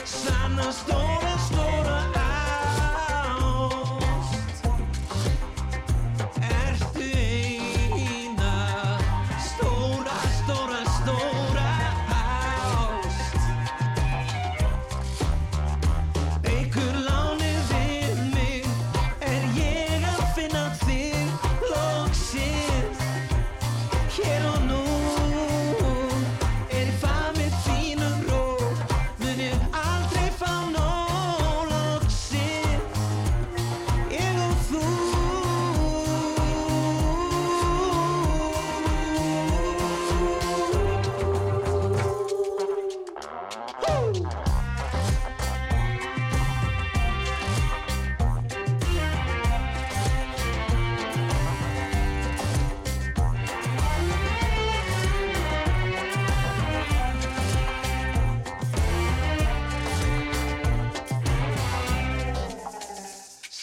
Sanna 0.05 0.69
stóra 0.69 1.18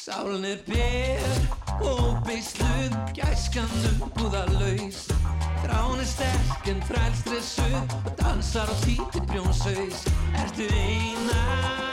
Sálin 0.06 0.44
er 0.44 0.58
ber 0.66 1.32
og 1.82 2.18
beisluð 2.26 2.92
Gæskan 3.16 3.72
umbúðalaus 3.88 5.00
Þrán 5.64 5.98
er 5.98 6.06
sterk 6.06 6.68
en 6.70 6.78
frælstressuð 6.86 7.96
Og 8.04 8.12
dansar 8.20 8.70
á 8.70 8.76
títi 8.84 9.24
brjónsaus 9.26 10.06
Ertu 10.44 10.70
eina 10.70 11.85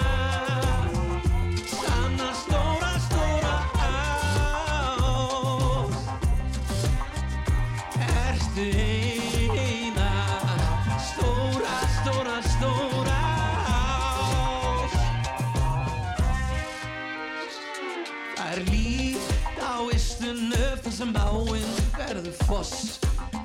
foss. 22.47 22.99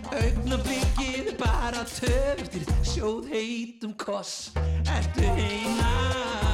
Augnablikið 0.09 1.33
er 1.33 1.39
bara 1.41 1.85
töftir 1.93 2.67
sjóð 2.87 3.31
heitum 3.33 3.95
koss. 4.01 4.51
Ertu 4.89 5.27
eina 5.37 6.48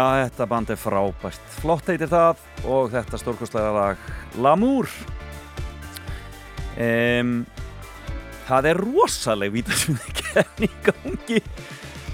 Já, 0.00 0.24
þetta 0.30 0.46
band 0.48 0.70
er 0.72 0.78
frábært. 0.80 1.48
Flott 1.60 1.88
heitir 1.90 2.08
það 2.08 2.38
og 2.64 2.86
þetta 2.92 3.18
stórkostlega 3.20 3.70
lag 3.74 4.04
Lamour. 4.40 4.88
Um, 6.80 7.42
það 8.46 8.68
er 8.70 8.80
rosaleg 8.80 9.52
vítasminni 9.58 10.14
kemni 10.22 10.70
í 10.70 10.78
gangi. 10.86 11.42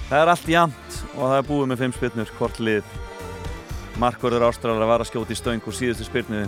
Það 0.09 0.19
er 0.19 0.31
allt 0.33 0.49
jæmt 0.51 0.97
og 1.13 1.21
það 1.21 1.35
er 1.37 1.47
búið 1.47 1.69
með 1.71 1.83
fimm 1.83 1.95
spyrnur, 1.95 2.33
hvort 2.39 2.59
lið. 2.59 2.89
Markvörður 4.03 4.49
Ástralara 4.49 4.89
var 4.89 5.05
að 5.05 5.11
skjóta 5.13 5.35
í 5.37 5.39
stöng 5.39 5.63
úr 5.63 5.77
síðustu 5.77 6.09
spyrnu 6.09 6.43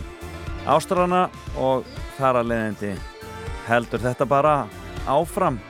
Ástralana 0.69 1.29
og 1.55 1.87
þar 2.17 2.41
að 2.41 2.51
leiðindi 2.51 2.91
heldur 3.69 4.03
þetta 4.03 4.27
bara 4.27 4.57
áfram. 5.07 5.61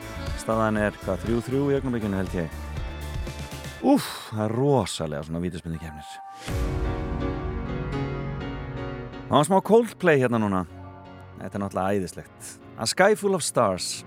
Staðan 0.41 0.81
er 0.81 0.97
hvað, 1.03 1.27
3-3 1.27 1.61
í 1.61 1.77
augnablikinu 1.77 2.23
held 2.23 2.39
ég. 2.41 2.59
Úf, 3.79 4.05
það 4.33 4.41
er 4.43 4.53
rosalega 4.57 5.23
svona 5.23 5.39
vítaspinni 5.39 5.79
kemnir. 5.79 6.07
Það 9.29 9.35
var 9.37 9.47
smá 9.47 9.59
Coldplay 9.63 10.19
hérna 10.19 10.41
núna. 10.41 10.65
Þetta 11.39 11.55
er 11.55 11.63
náttúrulega 11.63 11.95
æðislegt. 11.95 12.49
A 12.75 12.87
sky 12.87 13.15
full 13.15 13.35
of 13.35 13.43
stars. 13.43 14.03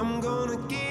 I'm 0.00 0.20
gonna 0.20 0.56
give 0.68 0.87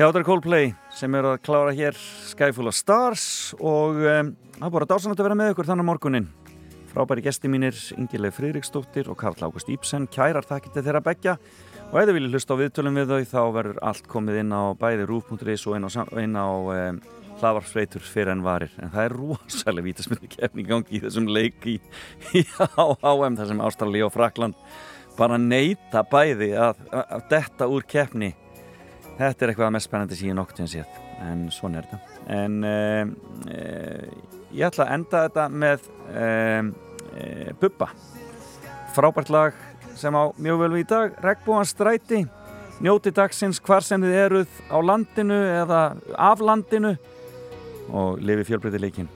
Já, 0.00 0.06
þetta 0.06 0.20
er 0.22 0.24
Coldplay 0.24 0.68
sem 0.96 1.12
er 1.18 1.26
að 1.28 1.42
klára 1.44 1.72
hér 1.76 1.96
Sky 2.24 2.54
Full 2.56 2.70
of 2.70 2.72
Stars 2.72 3.24
og 3.60 3.98
um, 4.00 4.30
það 4.54 4.62
er 4.64 4.72
bara 4.72 4.86
dásanlega 4.88 5.20
að 5.20 5.26
vera 5.26 5.36
með 5.36 5.50
ykkur 5.52 5.68
þannig 5.68 5.86
morgunin. 5.90 6.28
Frábæri 6.88 7.26
gesti 7.26 7.50
mínir 7.52 7.76
Ingileg 8.00 8.32
Friðriksdóttir 8.32 9.10
og 9.12 9.18
Karl 9.20 9.44
Ágúst 9.44 9.68
Íbsen 9.68 10.08
kærar 10.08 10.48
þakkir 10.48 10.72
til 10.72 10.86
þeirra 10.86 11.04
begja 11.04 11.36
og 11.90 12.00
ef 12.00 12.08
þið 12.08 12.14
viljið 12.16 12.38
hlusta 12.38 12.56
á 12.56 12.60
viðtölum 12.62 12.96
við 12.96 13.12
þau 13.12 13.28
þá 13.34 13.44
verður 13.58 13.84
allt 13.92 14.10
komið 14.16 14.40
inn 14.40 14.56
á 14.56 14.62
bæði 14.80 15.10
rúf.is 15.12 15.68
og 15.68 15.76
inn 15.76 15.84
á, 15.84 15.90
inn 16.24 16.40
á 16.40 16.48
um, 16.48 17.04
hlaðvarpsveitur 17.44 18.08
fyrir 18.08 18.32
en 18.38 18.48
varir. 18.48 18.72
En 18.80 18.96
það 18.96 19.04
er 19.04 19.18
rosalega 19.20 19.90
vítasmyndu 19.90 20.32
kefni 20.32 20.64
í 20.64 20.70
gangi 20.72 20.96
í 20.96 21.04
þessum 21.04 21.28
leik 21.28 21.68
í, 21.68 21.76
HM 22.32 23.36
þar 23.36 23.52
sem 23.52 23.66
Ástralía 23.68 24.08
og 24.08 24.16
Frakland 24.16 24.56
bara 25.20 25.36
neyta 25.36 26.08
bæði 26.08 26.54
að, 26.56 26.86
að, 26.88 27.10
að 27.18 27.32
detta 27.36 27.68
úr 27.68 27.84
kefni 27.84 28.38
Þetta 29.20 29.44
er 29.44 29.50
eitthvað 29.52 29.66
að 29.66 29.72
mest 29.74 29.88
spennandi 29.90 30.16
síðan 30.16 30.46
til 30.48 30.64
að 30.64 30.70
séð, 30.72 31.00
en 31.28 31.40
svona 31.52 31.80
er 31.82 31.88
þetta. 31.90 32.20
En 32.32 32.54
uh, 32.64 33.10
uh, 33.52 34.06
ég 34.56 34.64
ætla 34.70 34.86
að 34.86 34.92
enda 34.94 35.20
þetta 35.26 35.44
með 35.60 35.84
uh, 36.14 36.70
Bubba. 37.60 37.90
Frábært 38.96 39.28
lag 39.34 39.60
sem 40.00 40.16
á 40.16 40.32
mjög 40.40 40.62
vel 40.62 40.70
við 40.72 40.86
í 40.86 40.88
dag, 40.94 41.20
Regbúan 41.20 41.68
stræti, 41.68 42.22
njóti 42.80 43.12
dagsins 43.12 43.60
hvar 43.60 43.84
sem 43.84 44.00
þið 44.00 44.16
eruð 44.22 44.58
á 44.72 44.78
landinu 44.80 45.36
eða 45.60 45.84
af 46.16 46.40
landinu 46.40 46.96
og 47.92 48.24
lifi 48.24 48.48
fjölbreytileikin. 48.48 49.10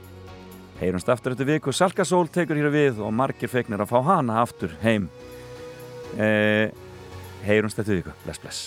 Heyrumst 0.83 1.09
aftur 1.09 1.33
eftir 1.33 1.49
viku, 1.49 1.73
Salkasól 1.73 2.29
tekur 2.29 2.61
hér 2.61 2.69
við 2.75 3.01
og 3.01 3.15
margir 3.15 3.49
fegnir 3.49 3.81
að 3.81 3.95
fá 3.95 4.03
hana 4.05 4.43
aftur 4.43 4.75
heim. 4.85 5.09
Heyrumst 7.47 7.81
eftir 7.81 8.03
viku, 8.03 8.13
bless 8.27 8.43
bless. 8.43 8.67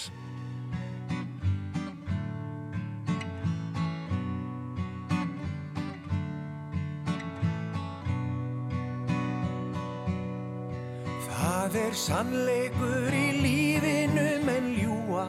Það 11.68 11.82
er 11.82 11.96
sannleikur 12.00 13.12
í 13.12 13.26
lífinu 13.44 14.28
menn 14.48 14.70
ljúa 14.78 15.26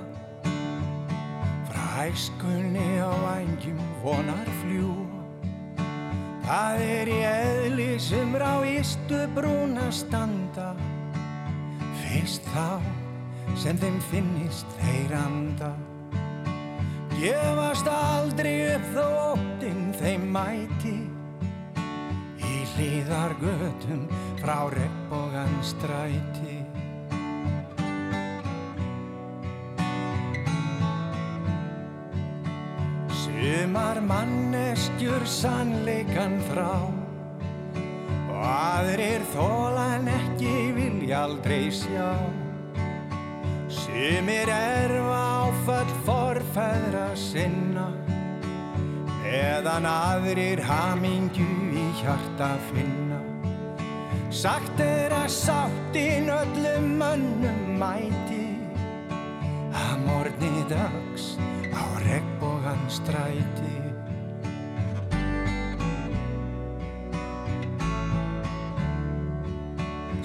Frá 1.67 1.87
hæskunni 1.97 3.01
á 3.03 3.11
vængjum 3.25 3.81
vonar 4.05 4.47
fljúa 4.61 5.19
Það 6.47 6.85
er 6.85 7.11
í 7.11 7.17
eðli 7.27 7.89
sem 7.99 8.39
rá 8.39 8.63
ístu 8.71 9.19
brúna 9.35 9.89
standa. 9.91 10.69
Fyrst 12.05 12.47
þá 12.55 12.79
sem 13.59 13.83
þeim 13.83 13.99
finnist 14.13 14.79
þeir 14.79 15.19
anda. 15.19 15.75
Gefast 17.19 17.91
aldrei 17.91 18.55
upp 18.77 18.91
þó 18.95 19.07
óttinn 19.35 19.91
þeim 19.99 20.31
mæti 20.39 20.97
Í 22.79 22.81
hlýðar 22.81 23.33
götum 23.41 24.03
frá 24.39 24.69
regnbogan 24.71 25.51
stræti. 25.67 26.61
Sumar 33.11 33.99
manneskjur 33.99 35.27
sannleikan 35.27 36.39
þrá 36.53 36.71
og 38.31 38.43
aðrir 38.47 39.27
þólan 39.35 40.07
ekki 40.15 40.55
vilja 40.79 41.25
aldrei 41.27 41.73
sjá. 41.75 42.15
Sumir 43.67 44.55
erfa 44.55 45.25
áfall 45.49 45.97
forfæðra 46.07 47.09
sinna 47.19 48.08
eðan 49.29 49.85
aðrir 49.89 50.61
hamingju 50.65 51.49
í 51.77 51.87
hjarta 52.01 52.55
finna. 52.71 53.21
Sagt 54.33 54.81
er 54.81 55.13
að 55.13 55.29
sáttin 55.33 56.31
öllum 56.33 56.89
mönnum 57.01 57.61
mæti. 57.81 58.47
Að 59.73 59.97
morgni 60.07 60.65
dags 60.71 61.35
á 61.73 61.85
regnbogan 62.07 62.81
stræti. 62.89 63.77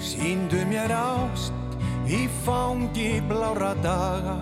Sýndu 0.00 0.64
mér 0.70 0.92
ást 0.96 1.78
í 2.08 2.24
fangi 2.44 3.18
blára 3.28 3.74
daga 3.84 4.38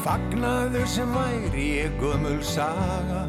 Fagnaður 0.00 0.86
sem 0.88 1.10
væri 1.12 1.66
ég 1.82 2.00
gömul 2.00 2.40
saga 2.46 3.26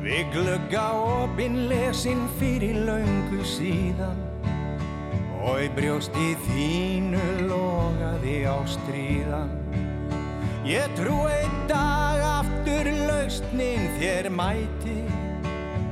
Við 0.00 0.30
glugga 0.32 0.86
opinn 1.04 1.66
lesin 1.68 2.22
fyrir 2.38 2.78
löngu 2.86 3.42
síðan 3.44 4.24
og 5.48 5.60
í 5.62 5.68
brjósti 5.76 6.32
þínu 6.46 7.24
logaði 7.48 8.38
á 8.48 8.56
stríðan. 8.68 9.52
Ég 10.68 10.88
trú 10.98 11.18
einn 11.30 11.58
dag 11.70 12.22
aftur 12.26 12.90
lausnin 13.08 13.86
þér 13.98 14.30
mæti 14.34 14.98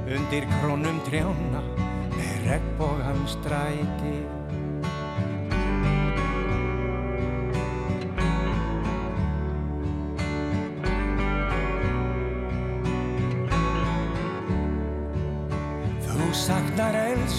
undir 0.07 0.49
krónum 0.59 1.01
trjána 1.09 1.63
með 2.17 2.35
regnbógan 2.47 3.23
stræti. 3.37 4.36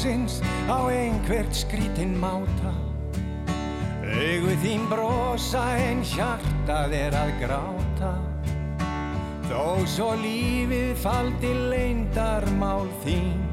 Elsins 0.07 0.41
á 0.69 0.87
einhvert 0.87 1.53
skrítin 1.53 2.15
máta. 2.19 2.71
Augu 4.07 4.55
þín 4.63 4.87
brosa 4.87 5.63
en 5.75 6.01
hjartað 6.03 6.93
er 6.95 7.13
að 7.15 7.31
gráta. 7.41 8.13
Þó 9.47 9.83
svo 9.87 10.13
lífið 10.19 10.95
faldi 10.99 11.53
leindarmál 11.71 12.89
þín 13.05 13.45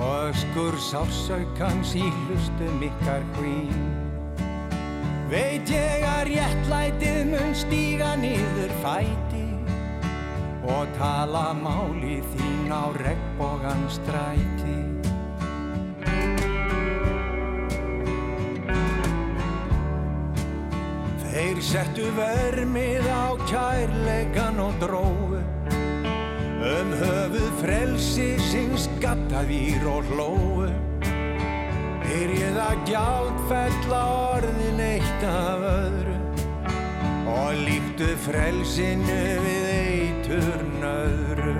Og 0.00 0.30
skur 0.32 0.76
sásaukans 0.78 1.96
í 1.98 2.06
hlustum 2.06 2.84
ykkar 2.86 3.26
hvín. 3.36 3.82
Veit 5.28 5.68
ég 5.68 6.06
að 6.06 6.30
réttlætið 6.30 7.20
mun 7.34 7.52
stíga 7.54 8.14
niður 8.22 8.72
fæti 8.80 9.44
og 10.70 10.88
tala 10.98 11.50
máli 11.56 12.20
þín 12.32 12.72
á 12.72 12.84
regnbógan 12.94 13.84
stræti. 13.90 14.59
Þeir 21.50 21.64
settu 21.66 22.04
vermið 22.14 23.06
á 23.10 23.34
kærleikan 23.50 24.60
og 24.62 24.76
dróu 24.78 25.40
um 26.62 26.92
höfuð 27.00 27.48
frelsi 27.58 28.26
síns 28.52 28.84
gattavír 29.02 29.82
og 29.90 30.06
hlóu. 30.12 30.68
Byrjuð 32.04 32.60
að 32.68 32.84
gjaldfella 32.92 34.04
orðin 34.28 34.84
eitt 34.92 35.26
af 35.26 35.66
öðru. 35.72 36.14
Og 37.34 37.50
líktu 37.64 38.12
frelsinu 38.28 39.20
við 39.42 39.68
eitur 39.74 40.64
nöðru. 40.78 41.58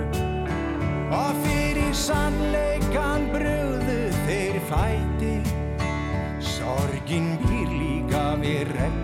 Og 1.19 1.43
fyrir 1.43 1.91
sannleikan 1.91 3.27
brugðu 3.35 4.01
þeir 4.23 4.63
fæti. 4.71 5.37
Sorgin 6.55 7.33
býr 7.43 7.79
líka 7.83 8.27
við 8.39 8.69
regnbógan 8.71 9.00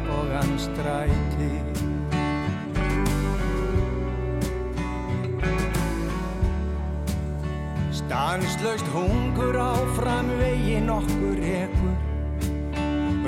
Stanslaust 8.07 8.87
hungur 8.93 9.57
áfram 9.59 10.29
veginn 10.39 10.87
okkur 10.87 11.39
ekkur 11.43 11.97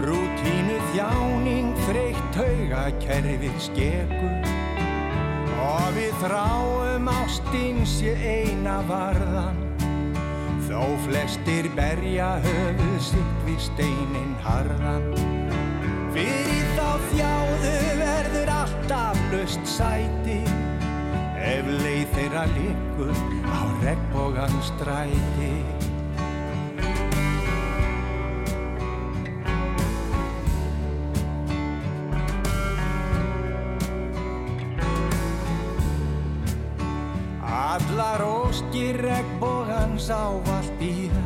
Rútínu 0.05 0.77
þjáning 0.93 1.73
þreytt 1.83 2.29
tauga 2.31 2.85
kerfið 3.03 3.57
skekur. 3.59 4.47
Og 5.65 5.89
við 5.97 6.15
þráum 6.21 7.11
ástinn 7.11 7.83
sé 7.83 8.13
eina 8.23 8.77
varðan. 8.87 9.59
Þó 10.69 10.87
flestir 11.09 11.67
berja 11.75 12.31
höfuð 12.47 12.97
sitt 13.09 13.45
við 13.49 13.59
steinin 13.67 14.31
harðan. 14.47 15.11
Fyrir 16.15 16.71
þá 16.79 16.89
þjáðu 17.11 17.75
verður 17.99 18.55
alltaf 18.61 19.23
löst 19.35 19.73
sæti 19.75 20.39
ef 21.43 21.67
leið 21.83 22.15
þeirra 22.15 22.45
líkur 22.55 23.15
á 23.47 23.59
regnbógan 23.83 24.55
stræti. 24.67 25.53
Allar 37.49 38.21
óskir 38.21 38.97
regnbógans 39.01 40.09
ávallt 40.11 40.71
býða 40.79 41.25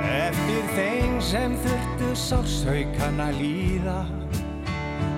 Eftir 0.00 0.66
þeim 0.74 1.18
sem 1.24 1.54
þurftu 1.64 2.10
sársaukan 2.16 3.20
að 3.22 3.40
líða 3.40 3.98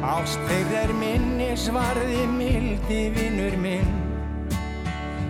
Ást 0.02 0.40
þeir 0.48 0.72
er 0.80 0.92
minnisvarði 0.98 2.24
mildi 2.26 3.02
vinnur 3.14 3.54
minn. 3.62 3.92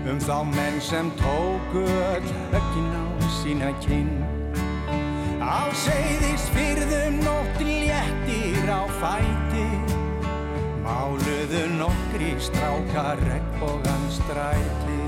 Um 0.08 0.16
þá 0.16 0.38
menn 0.48 0.78
sem 0.80 1.10
tóku 1.20 1.82
öll 1.84 2.30
höggin 2.54 2.88
á 2.96 3.04
sína 3.36 3.68
kinn. 3.84 4.14
Á 5.44 5.68
seyðis 5.76 6.48
fyrðum 6.56 7.20
nótt 7.20 7.60
léttir 7.60 8.72
á 8.72 8.88
fæti. 8.96 9.68
Máluðu 10.88 11.66
nokkri 11.76 12.32
strákar 12.40 13.20
regnbógan 13.28 14.08
stræti 14.08 15.01